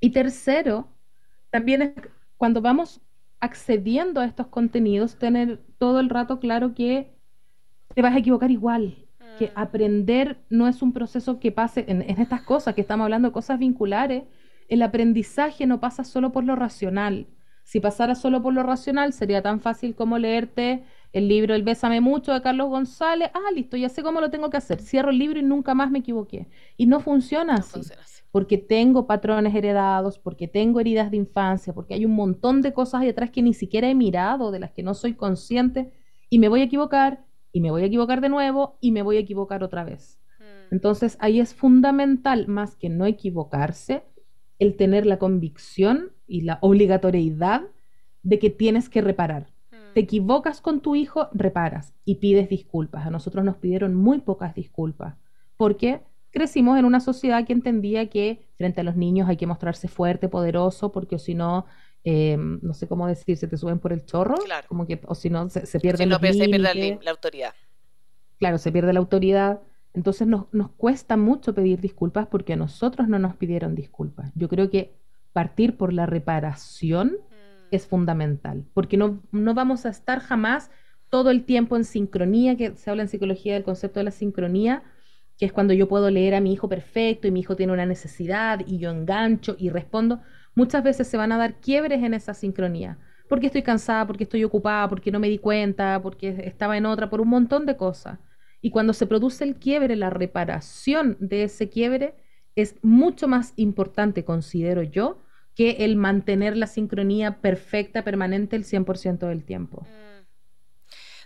Y 0.00 0.10
tercero, 0.10 0.88
también 1.50 1.82
es 1.82 1.92
cuando 2.36 2.60
vamos 2.60 3.00
accediendo 3.40 4.20
a 4.20 4.24
estos 4.24 4.48
contenidos, 4.48 5.18
tener 5.18 5.60
todo 5.78 6.00
el 6.00 6.08
rato 6.08 6.40
claro 6.40 6.74
que 6.74 7.12
te 7.94 8.02
vas 8.02 8.14
a 8.14 8.18
equivocar 8.18 8.50
igual, 8.50 9.06
que 9.38 9.46
mm. 9.46 9.50
aprender 9.54 10.38
no 10.50 10.68
es 10.68 10.82
un 10.82 10.92
proceso 10.92 11.38
que 11.40 11.52
pase 11.52 11.84
en, 11.88 12.02
en, 12.02 12.20
estas 12.20 12.42
cosas, 12.42 12.74
que 12.74 12.80
estamos 12.80 13.04
hablando 13.04 13.28
de 13.28 13.32
cosas 13.32 13.58
vinculares, 13.58 14.24
el 14.68 14.82
aprendizaje 14.82 15.66
no 15.66 15.80
pasa 15.80 16.04
solo 16.04 16.32
por 16.32 16.44
lo 16.44 16.54
racional, 16.56 17.26
si 17.68 17.80
pasara 17.80 18.14
solo 18.14 18.40
por 18.40 18.54
lo 18.54 18.62
racional, 18.62 19.12
sería 19.12 19.42
tan 19.42 19.60
fácil 19.60 19.94
como 19.94 20.16
leerte 20.16 20.84
el 21.12 21.28
libro 21.28 21.54
El 21.54 21.64
Bésame 21.64 22.00
Mucho 22.00 22.32
de 22.32 22.40
Carlos 22.40 22.70
González. 22.70 23.30
Ah, 23.34 23.52
listo, 23.54 23.76
ya 23.76 23.90
sé 23.90 24.02
cómo 24.02 24.22
lo 24.22 24.30
tengo 24.30 24.48
que 24.48 24.56
hacer. 24.56 24.80
Cierro 24.80 25.10
el 25.10 25.18
libro 25.18 25.38
y 25.38 25.42
nunca 25.42 25.74
más 25.74 25.90
me 25.90 25.98
equivoqué. 25.98 26.48
Y 26.78 26.86
no 26.86 27.00
funciona, 27.00 27.56
así, 27.56 27.82
Porque 28.30 28.58
tengo 28.58 29.06
patrones 29.06 29.54
heredados, 29.54 30.18
porque 30.18 30.48
tengo 30.48 30.80
heridas 30.80 31.10
de 31.10 31.16
infancia, 31.16 31.72
porque 31.72 31.94
hay 31.94 32.04
un 32.04 32.14
montón 32.14 32.60
de 32.62 32.72
cosas 32.72 33.02
detrás 33.02 33.30
que 33.30 33.42
ni 33.42 33.54
siquiera 33.54 33.88
he 33.88 33.94
mirado, 33.94 34.50
de 34.50 34.60
las 34.60 34.72
que 34.72 34.82
no 34.82 34.94
soy 34.94 35.14
consciente, 35.14 35.90
y 36.28 36.38
me 36.38 36.48
voy 36.48 36.60
a 36.60 36.64
equivocar, 36.64 37.24
y 37.52 37.60
me 37.60 37.70
voy 37.70 37.82
a 37.82 37.86
equivocar 37.86 38.20
de 38.20 38.28
nuevo, 38.28 38.76
y 38.80 38.92
me 38.92 39.02
voy 39.02 39.16
a 39.16 39.20
equivocar 39.20 39.62
otra 39.64 39.84
vez. 39.84 40.20
Hmm. 40.38 40.74
Entonces 40.74 41.16
ahí 41.20 41.40
es 41.40 41.54
fundamental, 41.54 42.48
más 42.48 42.76
que 42.76 42.90
no 42.90 43.06
equivocarse, 43.06 44.04
el 44.58 44.76
tener 44.76 45.06
la 45.06 45.18
convicción 45.18 46.12
y 46.26 46.42
la 46.42 46.58
obligatoriedad 46.60 47.62
de 48.22 48.38
que 48.38 48.50
tienes 48.50 48.88
que 48.88 49.00
reparar. 49.00 49.52
Mm. 49.70 49.94
Te 49.94 50.00
equivocas 50.00 50.60
con 50.60 50.80
tu 50.80 50.96
hijo, 50.96 51.28
reparas 51.32 51.94
y 52.04 52.16
pides 52.16 52.48
disculpas. 52.48 53.06
A 53.06 53.10
nosotros 53.10 53.44
nos 53.44 53.56
pidieron 53.56 53.94
muy 53.94 54.20
pocas 54.20 54.54
disculpas 54.54 55.16
porque 55.56 56.02
crecimos 56.30 56.78
en 56.78 56.84
una 56.84 57.00
sociedad 57.00 57.46
que 57.46 57.52
entendía 57.52 58.08
que 58.08 58.46
frente 58.56 58.80
a 58.80 58.84
los 58.84 58.96
niños 58.96 59.28
hay 59.28 59.36
que 59.36 59.46
mostrarse 59.46 59.88
fuerte, 59.88 60.28
poderoso, 60.28 60.92
porque 60.92 61.18
si 61.18 61.34
no, 61.34 61.66
em, 62.04 62.60
no 62.62 62.74
sé 62.74 62.86
cómo 62.86 63.06
decir, 63.06 63.36
se 63.36 63.48
te 63.48 63.56
suben 63.56 63.78
por 63.78 63.92
el 63.92 64.04
chorro, 64.04 64.36
como 64.68 64.86
que, 64.86 65.00
o 65.06 65.14
si 65.14 65.30
no, 65.30 65.48
se, 65.48 65.60
pierde, 65.80 66.04
se 66.04 66.48
pierde 66.48 66.98
la 67.02 67.10
autoridad. 67.10 67.54
Claro, 68.38 68.58
se 68.58 68.70
pierde 68.70 68.92
la 68.92 69.00
autoridad. 69.00 69.60
Entonces 69.94 70.28
nos, 70.28 70.46
cuesta 70.76 71.16
mucho 71.16 71.54
pedir 71.54 71.80
disculpas 71.80 72.26
porque 72.26 72.52
a 72.52 72.56
nosotros 72.56 73.08
no 73.08 73.18
nos 73.18 73.34
pidieron 73.34 73.74
disculpas. 73.74 74.30
Yo 74.34 74.48
creo 74.48 74.70
que 74.70 74.94
partir 75.32 75.76
por 75.76 75.92
la 75.92 76.06
reparación 76.06 77.08
mm. 77.08 77.74
es 77.74 77.86
fundamental, 77.86 78.64
porque 78.74 78.96
no, 78.96 79.22
no 79.32 79.54
vamos 79.54 79.86
a 79.86 79.88
estar 79.88 80.20
jamás 80.20 80.70
todo 81.08 81.30
el 81.30 81.44
tiempo 81.44 81.76
en 81.76 81.84
sincronía, 81.84 82.56
que 82.56 82.76
se 82.76 82.90
habla 82.90 83.02
en 83.02 83.08
psicología 83.08 83.54
del 83.54 83.64
concepto 83.64 84.00
de 84.00 84.04
la 84.04 84.10
sincronía, 84.10 84.82
que 85.38 85.46
es 85.46 85.52
cuando 85.52 85.72
yo 85.72 85.88
puedo 85.88 86.10
leer 86.10 86.34
a 86.34 86.40
mi 86.40 86.52
hijo 86.52 86.68
perfecto 86.68 87.28
y 87.28 87.30
mi 87.30 87.40
hijo 87.40 87.56
tiene 87.56 87.72
una 87.72 87.86
necesidad 87.86 88.60
y 88.66 88.78
yo 88.78 88.90
engancho 88.90 89.54
y 89.58 89.70
respondo. 89.70 90.20
Muchas 90.54 90.82
veces 90.82 91.06
se 91.06 91.16
van 91.16 91.30
a 91.30 91.38
dar 91.38 91.60
quiebres 91.60 92.02
en 92.02 92.12
esa 92.12 92.34
sincronía, 92.34 92.98
porque 93.28 93.46
estoy 93.46 93.62
cansada, 93.62 94.06
porque 94.06 94.24
estoy 94.24 94.42
ocupada, 94.42 94.88
porque 94.88 95.12
no 95.12 95.20
me 95.20 95.28
di 95.28 95.38
cuenta, 95.38 96.02
porque 96.02 96.42
estaba 96.44 96.76
en 96.76 96.86
otra, 96.86 97.08
por 97.08 97.20
un 97.20 97.28
montón 97.28 97.66
de 97.66 97.76
cosas. 97.76 98.18
Y 98.60 98.70
cuando 98.70 98.92
se 98.92 99.06
produce 99.06 99.44
el 99.44 99.54
quiebre, 99.56 99.94
la 99.94 100.10
reparación 100.10 101.16
de 101.20 101.44
ese 101.44 101.68
quiebre 101.68 102.16
es 102.56 102.74
mucho 102.82 103.28
más 103.28 103.52
importante, 103.54 104.24
considero 104.24 104.82
yo, 104.82 105.22
que 105.54 105.76
el 105.80 105.94
mantener 105.94 106.56
la 106.56 106.66
sincronía 106.66 107.40
perfecta, 107.40 108.02
permanente 108.02 108.56
el 108.56 108.64
100% 108.64 109.28
del 109.28 109.44
tiempo. 109.44 109.82
Mm. 109.82 110.08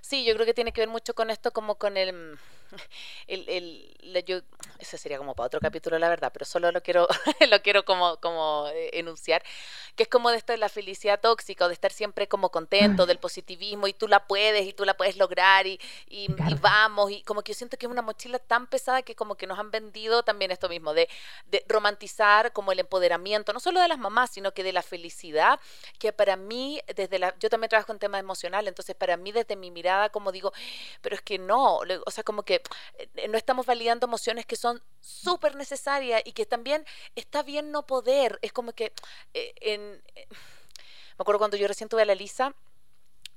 Sí, 0.03 0.27
yo 0.27 0.35
creo 0.35 0.45
que 0.45 0.53
tiene 0.53 0.73
que 0.73 0.83
ver 0.83 0.91
mucho 0.91 1.15
con 1.15 1.31
esto, 1.31 1.53
como 1.53 1.77
con 1.77 1.97
el 1.97 2.37
el, 3.27 3.49
el, 3.49 4.25
yo, 4.25 4.41
eso 4.79 4.97
sería 4.97 5.19
como 5.19 5.35
para 5.35 5.47
otro 5.47 5.61
capítulo, 5.61 5.99
la 5.99 6.09
verdad, 6.09 6.31
pero 6.33 6.45
solo 6.45 6.71
lo 6.73 6.83
quiero, 6.83 7.07
lo 7.51 7.63
quiero 7.63 7.85
como, 7.85 8.19
como 8.19 8.69
eh, 8.69 8.91
enunciar, 8.95 9.43
que 9.97 10.05
es 10.05 10.09
como 10.09 10.31
de 10.31 10.39
esto 10.39 10.53
de 10.53 10.59
la 10.59 10.69
felicidad 10.69 11.21
tóxica, 11.21 11.65
o 11.65 11.69
de 11.69 11.75
estar 11.75 11.93
siempre 11.93 12.29
como 12.29 12.51
contento, 12.51 13.07
del 13.07 13.19
positivismo, 13.19 13.87
y 13.87 13.93
tú 13.93 14.09
la 14.09 14.27
puedes, 14.27 14.67
y 14.67 14.73
tú 14.73 14.85
la 14.85 14.95
puedes 14.95 15.17
lograr, 15.17 15.67
y, 15.67 15.81
y, 16.09 16.29
vamos, 16.61 17.11
y 17.11 17.23
como 17.23 17.43
que 17.43 17.53
yo 17.53 17.59
siento 17.59 17.77
que 17.77 17.87
es 17.87 17.93
una 17.93 18.03
mochila 18.03 18.39
tan 18.39 18.67
pesada 18.67 19.03
que 19.03 19.15
como 19.15 19.37
que 19.37 19.47
nos 19.47 19.59
han 19.59 19.71
vendido 19.71 20.23
también 20.23 20.51
esto 20.51 20.69
mismo, 20.69 20.95
de, 20.95 21.09
de 21.47 21.65
romantizar 21.69 22.53
como 22.53 22.73
el 22.73 22.79
empoderamiento, 22.79 23.53
no 23.53 23.61
solo 23.61 23.81
de 23.81 23.89
las 23.89 23.99
mamás, 23.99 24.31
sino 24.31 24.53
que 24.53 24.63
de 24.63 24.73
la 24.73 24.83
felicidad, 24.83 25.61
que 25.99 26.13
para 26.13 26.37
mí, 26.37 26.81
desde 26.95 27.19
la, 27.19 27.35
yo 27.39 27.51
también 27.51 27.69
trabajo 27.69 27.93
en 27.93 27.99
temas 27.99 28.21
emocionales, 28.21 28.69
entonces 28.69 28.95
para 28.97 29.17
mí 29.17 29.33
desde 29.33 29.57
mi 29.57 29.71
mirada 29.71 30.09
como 30.09 30.33
digo, 30.33 30.53
pero 31.01 31.17
es 31.17 31.23
que 31.23 31.39
no, 31.39 31.79
o 31.79 32.11
sea, 32.11 32.25
como 32.25 32.43
que 32.43 32.62
eh, 32.99 33.29
no 33.29 33.39
estamos 33.39 33.67
validando 33.67 34.07
emociones 34.07 34.47
que 34.47 34.57
son 34.57 34.83
súper 35.01 35.57
necesarias 35.57 36.23
y 36.25 36.33
que 36.33 36.47
también 36.47 36.85
está 37.15 37.43
bien 37.43 37.71
no 37.71 37.87
poder. 37.87 38.39
Es 38.43 38.53
como 38.53 38.73
que 38.73 38.93
eh, 39.35 39.55
en, 39.61 40.03
eh, 40.15 40.27
me 40.29 41.23
acuerdo 41.23 41.39
cuando 41.39 41.57
yo 41.57 41.69
recién 41.69 41.89
tuve 41.89 42.03
a 42.03 42.07
la 42.07 42.15
Lisa, 42.15 42.55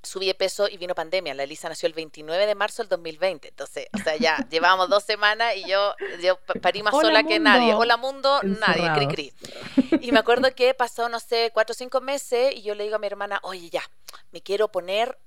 subí 0.02 0.26
de 0.26 0.34
peso 0.34 0.68
y 0.68 0.76
vino 0.76 0.94
pandemia. 0.94 1.34
La 1.34 1.46
Lisa 1.46 1.68
nació 1.68 1.86
el 1.88 1.92
29 1.92 2.46
de 2.46 2.54
marzo 2.54 2.82
del 2.82 2.88
2020. 2.88 3.48
Entonces, 3.48 3.86
o 3.92 3.98
sea, 3.98 4.16
ya 4.16 4.36
llevábamos 4.50 4.88
dos 4.88 5.04
semanas 5.04 5.54
y 5.56 5.68
yo, 5.68 5.94
yo 6.22 6.38
parí 6.62 6.82
más 6.82 6.92
sola 6.92 7.24
que 7.24 7.38
nadie. 7.38 7.74
Hola 7.74 7.96
mundo, 7.96 8.40
nadie, 8.42 8.90
cri 8.94 9.06
cri. 9.08 10.00
Y 10.00 10.12
me 10.12 10.18
acuerdo 10.18 10.54
que 10.54 10.74
pasó, 10.74 11.08
no 11.08 11.20
sé, 11.20 11.50
cuatro 11.52 11.72
o 11.72 11.76
cinco 11.76 12.00
meses 12.00 12.54
y 12.54 12.62
yo 12.62 12.74
le 12.74 12.84
digo 12.84 12.96
a 12.96 12.98
mi 12.98 13.06
hermana, 13.06 13.40
oye, 13.42 13.68
ya, 13.68 13.82
me 14.30 14.40
quiero 14.40 14.68
poner 14.68 15.18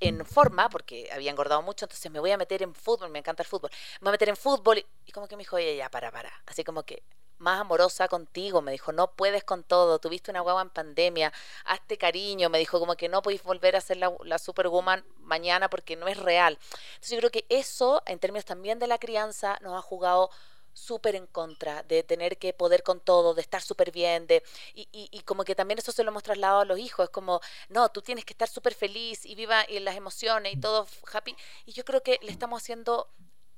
en 0.00 0.24
forma, 0.24 0.68
porque 0.68 1.08
había 1.12 1.30
engordado 1.30 1.62
mucho, 1.62 1.84
entonces 1.84 2.10
me 2.10 2.20
voy 2.20 2.30
a 2.30 2.36
meter 2.36 2.62
en 2.62 2.74
fútbol, 2.74 3.10
me 3.10 3.18
encanta 3.18 3.42
el 3.42 3.48
fútbol, 3.48 3.70
me 4.00 4.06
voy 4.06 4.10
a 4.10 4.12
meter 4.12 4.28
en 4.28 4.36
fútbol. 4.36 4.84
Y, 5.04 5.12
como 5.12 5.28
que 5.28 5.36
me 5.36 5.42
dijo, 5.42 5.56
oye, 5.56 5.76
ya, 5.76 5.90
para, 5.90 6.10
para. 6.10 6.32
Así 6.46 6.64
como 6.64 6.82
que 6.82 7.02
más 7.38 7.60
amorosa 7.60 8.08
contigo, 8.08 8.62
me 8.62 8.72
dijo, 8.72 8.92
no 8.92 9.12
puedes 9.12 9.44
con 9.44 9.62
todo, 9.62 9.98
tuviste 10.00 10.30
una 10.30 10.40
guagua 10.40 10.62
en 10.62 10.70
pandemia, 10.70 11.32
hazte 11.64 11.96
cariño, 11.96 12.50
me 12.50 12.58
dijo 12.58 12.80
como 12.80 12.96
que 12.96 13.08
no 13.08 13.22
podéis 13.22 13.44
volver 13.44 13.76
a 13.76 13.80
ser 13.80 13.98
la, 13.98 14.12
la 14.24 14.38
superwoman 14.38 15.04
mañana 15.18 15.70
porque 15.70 15.94
no 15.94 16.08
es 16.08 16.16
real. 16.16 16.58
Entonces 16.94 17.10
yo 17.10 17.18
creo 17.18 17.30
que 17.30 17.46
eso, 17.48 18.02
en 18.06 18.18
términos 18.18 18.44
también 18.44 18.78
de 18.78 18.88
la 18.88 18.98
crianza, 18.98 19.56
nos 19.62 19.76
ha 19.76 19.82
jugado 19.82 20.30
súper 20.78 21.14
en 21.14 21.26
contra 21.26 21.82
de 21.82 22.02
tener 22.02 22.38
que 22.38 22.52
poder 22.52 22.82
con 22.82 23.00
todo, 23.00 23.34
de 23.34 23.42
estar 23.42 23.62
súper 23.62 23.90
bien, 23.90 24.26
de, 24.26 24.42
y, 24.74 24.88
y, 24.92 25.20
como 25.22 25.44
que 25.44 25.54
también 25.54 25.78
eso 25.78 25.92
se 25.92 26.04
lo 26.04 26.10
hemos 26.10 26.22
trasladado 26.22 26.60
a 26.60 26.64
los 26.64 26.78
hijos, 26.78 27.04
es 27.04 27.10
como, 27.10 27.40
no, 27.68 27.88
tú 27.90 28.02
tienes 28.02 28.24
que 28.24 28.32
estar 28.32 28.48
súper 28.48 28.74
feliz 28.74 29.26
y 29.26 29.34
viva 29.34 29.64
en 29.68 29.84
las 29.84 29.96
emociones 29.96 30.54
y 30.54 30.60
todo 30.60 30.86
happy, 31.12 31.36
y 31.66 31.72
yo 31.72 31.84
creo 31.84 32.02
que 32.02 32.18
le 32.22 32.30
estamos 32.30 32.62
haciendo 32.62 33.08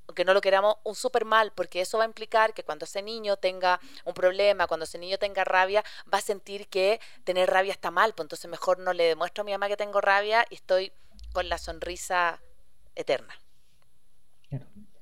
aunque 0.09 0.25
no 0.25 0.35
lo 0.35 0.41
queramos, 0.41 0.75
un 0.83 0.97
súper 0.97 1.25
mal, 1.25 1.53
porque 1.53 1.81
eso 1.81 1.99
va 1.99 2.03
a 2.03 2.07
implicar 2.09 2.53
que 2.53 2.65
cuando 2.65 2.85
ese 2.85 3.01
niño 3.01 3.37
tenga 3.37 3.79
un 4.05 4.13
problema, 4.13 4.67
cuando 4.67 4.83
ese 4.83 4.99
niño 4.99 5.19
tenga 5.19 5.45
rabia, 5.45 5.85
va 6.13 6.19
a 6.19 6.21
sentir 6.21 6.67
que 6.67 7.01
tener 7.23 7.49
rabia 7.49 7.71
está 7.71 7.93
mal, 7.93 8.13
pues 8.13 8.25
entonces 8.25 8.51
mejor 8.51 8.81
no 8.81 8.93
le 8.93 9.05
demuestro 9.05 9.43
a 9.43 9.45
mi 9.45 9.53
mamá 9.53 9.69
que 9.69 9.77
tengo 9.77 10.01
rabia 10.01 10.45
y 10.51 10.57
estoy 10.57 10.93
con 11.33 11.49
la 11.49 11.59
sonrisa 11.59 12.41
eterna. 12.97 13.39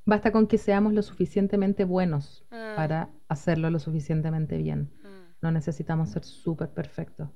Basta 0.09 0.33
con 0.33 0.47
que 0.47 0.57
seamos 0.57 0.95
lo 0.95 1.03
suficientemente 1.03 1.85
buenos 1.85 2.43
mm. 2.51 2.77
para 2.77 3.11
hacerlo 3.29 3.69
lo 3.69 3.79
suficientemente 3.79 4.57
bien. 4.57 4.91
Mm. 5.03 5.37
No 5.43 5.51
necesitamos 5.53 6.09
ser 6.09 6.25
súper 6.25 6.71
perfectos. 6.71 7.29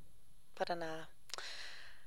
Para 0.55 0.75
nada. 0.77 1.12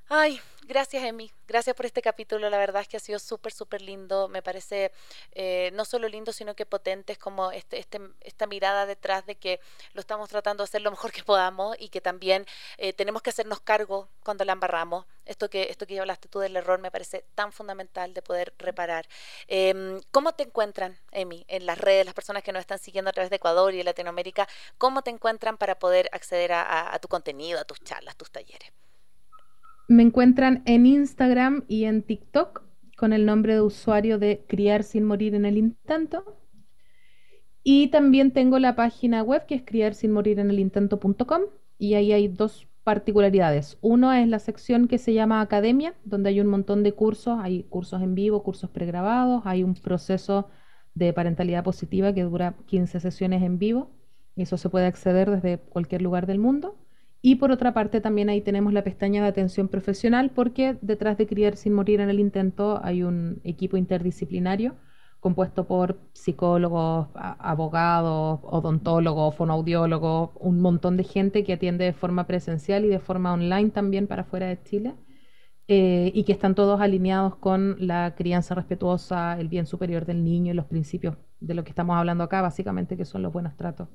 Ay, 0.09 0.39
Gracias, 0.67 1.03
Emi. 1.03 1.31
Gracias 1.47 1.75
por 1.75 1.85
este 1.85 2.01
capítulo. 2.01 2.49
La 2.49 2.57
verdad 2.57 2.81
es 2.81 2.87
que 2.87 2.97
ha 2.97 2.99
sido 2.99 3.19
súper, 3.19 3.53
súper 3.53 3.81
lindo. 3.81 4.27
Me 4.27 4.41
parece 4.41 4.91
eh, 5.31 5.69
no 5.73 5.85
solo 5.85 6.07
lindo, 6.07 6.33
sino 6.33 6.55
que 6.55 6.65
potente. 6.65 7.13
Es 7.13 7.19
como 7.19 7.51
este, 7.51 7.77
este, 7.77 7.99
esta 8.21 8.47
mirada 8.47 8.87
detrás 8.87 9.27
de 9.27 9.35
que 9.35 9.59
lo 9.93 9.99
estamos 9.99 10.27
tratando 10.27 10.63
de 10.63 10.65
hacer 10.65 10.81
lo 10.81 10.89
mejor 10.89 11.11
que 11.11 11.23
podamos 11.23 11.75
y 11.79 11.89
que 11.89 12.01
también 12.01 12.47
eh, 12.77 12.93
tenemos 12.93 13.21
que 13.21 13.29
hacernos 13.29 13.59
cargo 13.59 14.09
cuando 14.23 14.43
la 14.43 14.53
embarramos. 14.53 15.05
Esto 15.25 15.51
que, 15.51 15.69
esto 15.69 15.85
que 15.85 15.99
hablaste 15.99 16.29
tú 16.29 16.39
del 16.39 16.55
error 16.55 16.79
me 16.79 16.89
parece 16.89 17.25
tan 17.35 17.51
fundamental 17.51 18.15
de 18.15 18.23
poder 18.23 18.53
reparar. 18.57 19.07
Em, 19.47 20.01
¿Cómo 20.11 20.33
te 20.33 20.43
encuentran, 20.43 20.97
Emi, 21.11 21.45
en 21.47 21.67
las 21.67 21.77
redes, 21.77 22.05
las 22.05 22.15
personas 22.15 22.41
que 22.41 22.51
nos 22.51 22.61
están 22.61 22.79
siguiendo 22.79 23.09
a 23.09 23.13
través 23.13 23.29
de 23.29 23.35
Ecuador 23.35 23.71
y 23.73 23.77
de 23.77 23.83
Latinoamérica? 23.83 24.47
¿Cómo 24.79 25.03
te 25.03 25.11
encuentran 25.11 25.57
para 25.57 25.77
poder 25.77 26.09
acceder 26.11 26.53
a 26.53 26.97
tu 26.99 27.07
contenido, 27.07 27.59
a 27.59 27.65
tus 27.65 27.83
charlas, 27.83 28.15
tus 28.15 28.31
talleres? 28.31 28.71
Me 29.87 30.03
encuentran 30.03 30.63
en 30.65 30.85
Instagram 30.85 31.63
y 31.67 31.85
en 31.85 32.01
TikTok 32.01 32.63
con 32.97 33.13
el 33.13 33.25
nombre 33.25 33.53
de 33.53 33.61
usuario 33.61 34.17
de 34.17 34.43
Criar 34.47 34.83
sin 34.83 35.03
morir 35.03 35.35
en 35.35 35.45
el 35.45 35.57
intento. 35.57 36.39
Y 37.63 37.87
también 37.87 38.31
tengo 38.31 38.59
la 38.59 38.75
página 38.75 39.23
web 39.23 39.45
que 39.47 39.55
es 39.55 39.63
criar 39.63 39.95
sin 39.95 40.11
morir 40.11 40.39
en 40.39 40.51
el 40.51 40.59
intento.com 40.59 41.41
y 41.79 41.95
ahí 41.95 42.13
hay 42.13 42.27
dos 42.27 42.67
particularidades. 42.83 43.79
Uno 43.81 44.13
es 44.13 44.27
la 44.27 44.37
sección 44.37 44.87
que 44.87 44.99
se 44.99 45.13
llama 45.13 45.41
Academia, 45.41 45.95
donde 46.03 46.29
hay 46.29 46.39
un 46.39 46.47
montón 46.47 46.83
de 46.83 46.93
cursos, 46.93 47.39
hay 47.41 47.63
cursos 47.63 48.03
en 48.03 48.13
vivo, 48.13 48.43
cursos 48.43 48.69
pregrabados, 48.69 49.41
hay 49.45 49.63
un 49.63 49.73
proceso 49.73 50.47
de 50.93 51.11
parentalidad 51.11 51.63
positiva 51.63 52.13
que 52.13 52.21
dura 52.21 52.55
15 52.67 52.99
sesiones 52.99 53.41
en 53.41 53.57
vivo. 53.57 53.89
Eso 54.35 54.57
se 54.57 54.69
puede 54.69 54.85
acceder 54.85 55.31
desde 55.31 55.57
cualquier 55.57 56.03
lugar 56.03 56.27
del 56.27 56.37
mundo. 56.37 56.77
Y 57.27 57.37
por 57.37 57.49
otra 57.49 57.73
parte 57.73 58.01
también 58.01 58.29
ahí 58.29 58.41
tenemos 58.41 58.71
la 58.71 58.83
pestaña 58.83 59.23
de 59.23 59.29
atención 59.29 59.67
profesional 59.67 60.29
porque 60.29 60.77
detrás 60.81 61.17
de 61.17 61.25
Criar 61.25 61.55
sin 61.57 61.73
morir 61.73 61.99
en 61.99 62.11
el 62.11 62.19
intento 62.19 62.79
hay 62.83 63.01
un 63.01 63.41
equipo 63.43 63.77
interdisciplinario 63.77 64.75
compuesto 65.21 65.65
por 65.65 65.97
psicólogos, 66.13 67.07
abogados, 67.15 68.41
odontólogos, 68.43 69.33
fonoaudiólogos, 69.33 70.33
un 70.39 70.61
montón 70.61 70.97
de 70.97 71.03
gente 71.03 71.43
que 71.43 71.53
atiende 71.53 71.85
de 71.85 71.93
forma 71.93 72.27
presencial 72.27 72.85
y 72.85 72.89
de 72.89 72.99
forma 72.99 73.33
online 73.33 73.71
también 73.71 74.05
para 74.05 74.23
fuera 74.25 74.45
de 74.45 74.61
Chile. 74.61 74.93
Eh, 75.67 76.11
y 76.13 76.25
que 76.25 76.31
están 76.33 76.53
todos 76.53 76.79
alineados 76.79 77.37
con 77.37 77.75
la 77.79 78.13
crianza 78.15 78.53
respetuosa, 78.53 79.39
el 79.39 79.47
bien 79.47 79.65
superior 79.65 80.05
del 80.05 80.23
niño 80.23 80.51
y 80.53 80.55
los 80.55 80.67
principios 80.67 81.17
de 81.39 81.55
lo 81.55 81.63
que 81.63 81.71
estamos 81.71 81.97
hablando 81.97 82.23
acá, 82.23 82.43
básicamente, 82.43 82.95
que 82.95 83.05
son 83.05 83.23
los 83.23 83.33
buenos 83.33 83.57
tratos. 83.57 83.87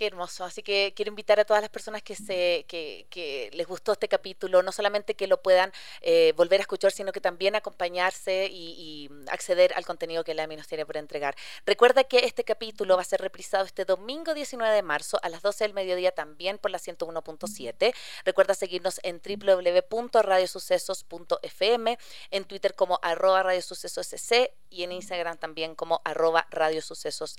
Qué 0.00 0.06
hermoso. 0.06 0.44
Así 0.44 0.62
que 0.62 0.94
quiero 0.96 1.10
invitar 1.10 1.38
a 1.40 1.44
todas 1.44 1.60
las 1.60 1.68
personas 1.68 2.02
que, 2.02 2.14
se, 2.14 2.64
que, 2.66 3.50
les 3.52 3.66
gustó 3.66 3.92
este 3.92 4.08
capítulo, 4.08 4.62
no 4.62 4.72
solamente 4.72 5.12
que 5.12 5.26
lo 5.26 5.42
puedan 5.42 5.74
eh, 6.00 6.32
volver 6.38 6.60
a 6.60 6.62
escuchar, 6.62 6.90
sino 6.90 7.12
que 7.12 7.20
también 7.20 7.54
acompañarse 7.54 8.48
y, 8.50 9.10
acceder 9.30 9.74
al 9.74 9.84
contenido 9.84 10.24
que 10.24 10.32
la 10.32 10.46
nos 10.46 10.66
tiene 10.66 10.86
por 10.86 10.96
entregar. 10.96 11.36
Recuerda 11.66 12.04
que 12.04 12.20
este 12.20 12.44
capítulo 12.44 12.96
va 12.96 13.02
a 13.02 13.04
ser 13.04 13.20
reprisado 13.20 13.66
este 13.66 13.84
domingo 13.84 14.32
19 14.32 14.74
de 14.74 14.80
marzo 14.80 15.20
a 15.22 15.28
las 15.28 15.42
12 15.42 15.64
del 15.64 15.74
mediodía 15.74 16.12
también 16.12 16.56
por 16.56 16.70
la 16.70 16.78
101.7. 16.78 17.92
Recuerda 18.24 18.54
seguirnos 18.54 19.00
en 19.02 19.20
www.radiosucesos.fm, 19.20 21.98
en 22.30 22.44
Twitter 22.44 22.74
como 22.74 22.98
arroba 23.02 23.42
radiosucesosc 23.42 24.50
y 24.70 24.84
en 24.84 24.92
Instagram 24.92 25.36
también 25.36 25.74
como 25.74 26.00
arroba 26.04 26.46
radiosucesosc. 26.50 27.38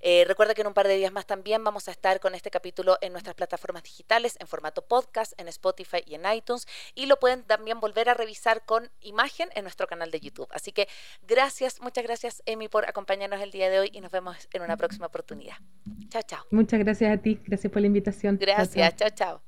Eh, 0.00 0.24
recuerda 0.26 0.54
que 0.54 0.62
en 0.62 0.66
un 0.66 0.74
par 0.74 0.88
de 0.88 0.96
días 0.96 1.12
más 1.12 1.26
también 1.26 1.67
vamos 1.68 1.86
a 1.86 1.90
estar 1.90 2.18
con 2.18 2.34
este 2.34 2.50
capítulo 2.50 2.96
en 3.02 3.12
nuestras 3.12 3.34
plataformas 3.34 3.82
digitales, 3.82 4.38
en 4.40 4.46
formato 4.46 4.80
podcast, 4.80 5.38
en 5.38 5.48
Spotify 5.48 5.98
y 6.06 6.14
en 6.14 6.22
iTunes. 6.32 6.66
Y 6.94 7.04
lo 7.04 7.18
pueden 7.18 7.42
también 7.42 7.78
volver 7.78 8.08
a 8.08 8.14
revisar 8.14 8.64
con 8.64 8.88
imagen 9.02 9.50
en 9.54 9.64
nuestro 9.64 9.86
canal 9.86 10.10
de 10.10 10.20
YouTube. 10.20 10.48
Así 10.50 10.72
que 10.72 10.88
gracias, 11.26 11.82
muchas 11.82 12.04
gracias, 12.04 12.42
Emi, 12.46 12.68
por 12.68 12.88
acompañarnos 12.88 13.42
el 13.42 13.50
día 13.50 13.68
de 13.68 13.80
hoy 13.80 13.90
y 13.92 14.00
nos 14.00 14.10
vemos 14.10 14.48
en 14.50 14.62
una 14.62 14.78
próxima 14.78 15.06
oportunidad. 15.06 15.56
Chao, 16.08 16.22
chao. 16.22 16.46
Muchas 16.50 16.80
gracias 16.80 17.12
a 17.12 17.20
ti. 17.20 17.38
Gracias 17.44 17.70
por 17.70 17.82
la 17.82 17.88
invitación. 17.88 18.38
Gracias. 18.40 18.96
chao. 18.96 19.10
chao. 19.10 19.47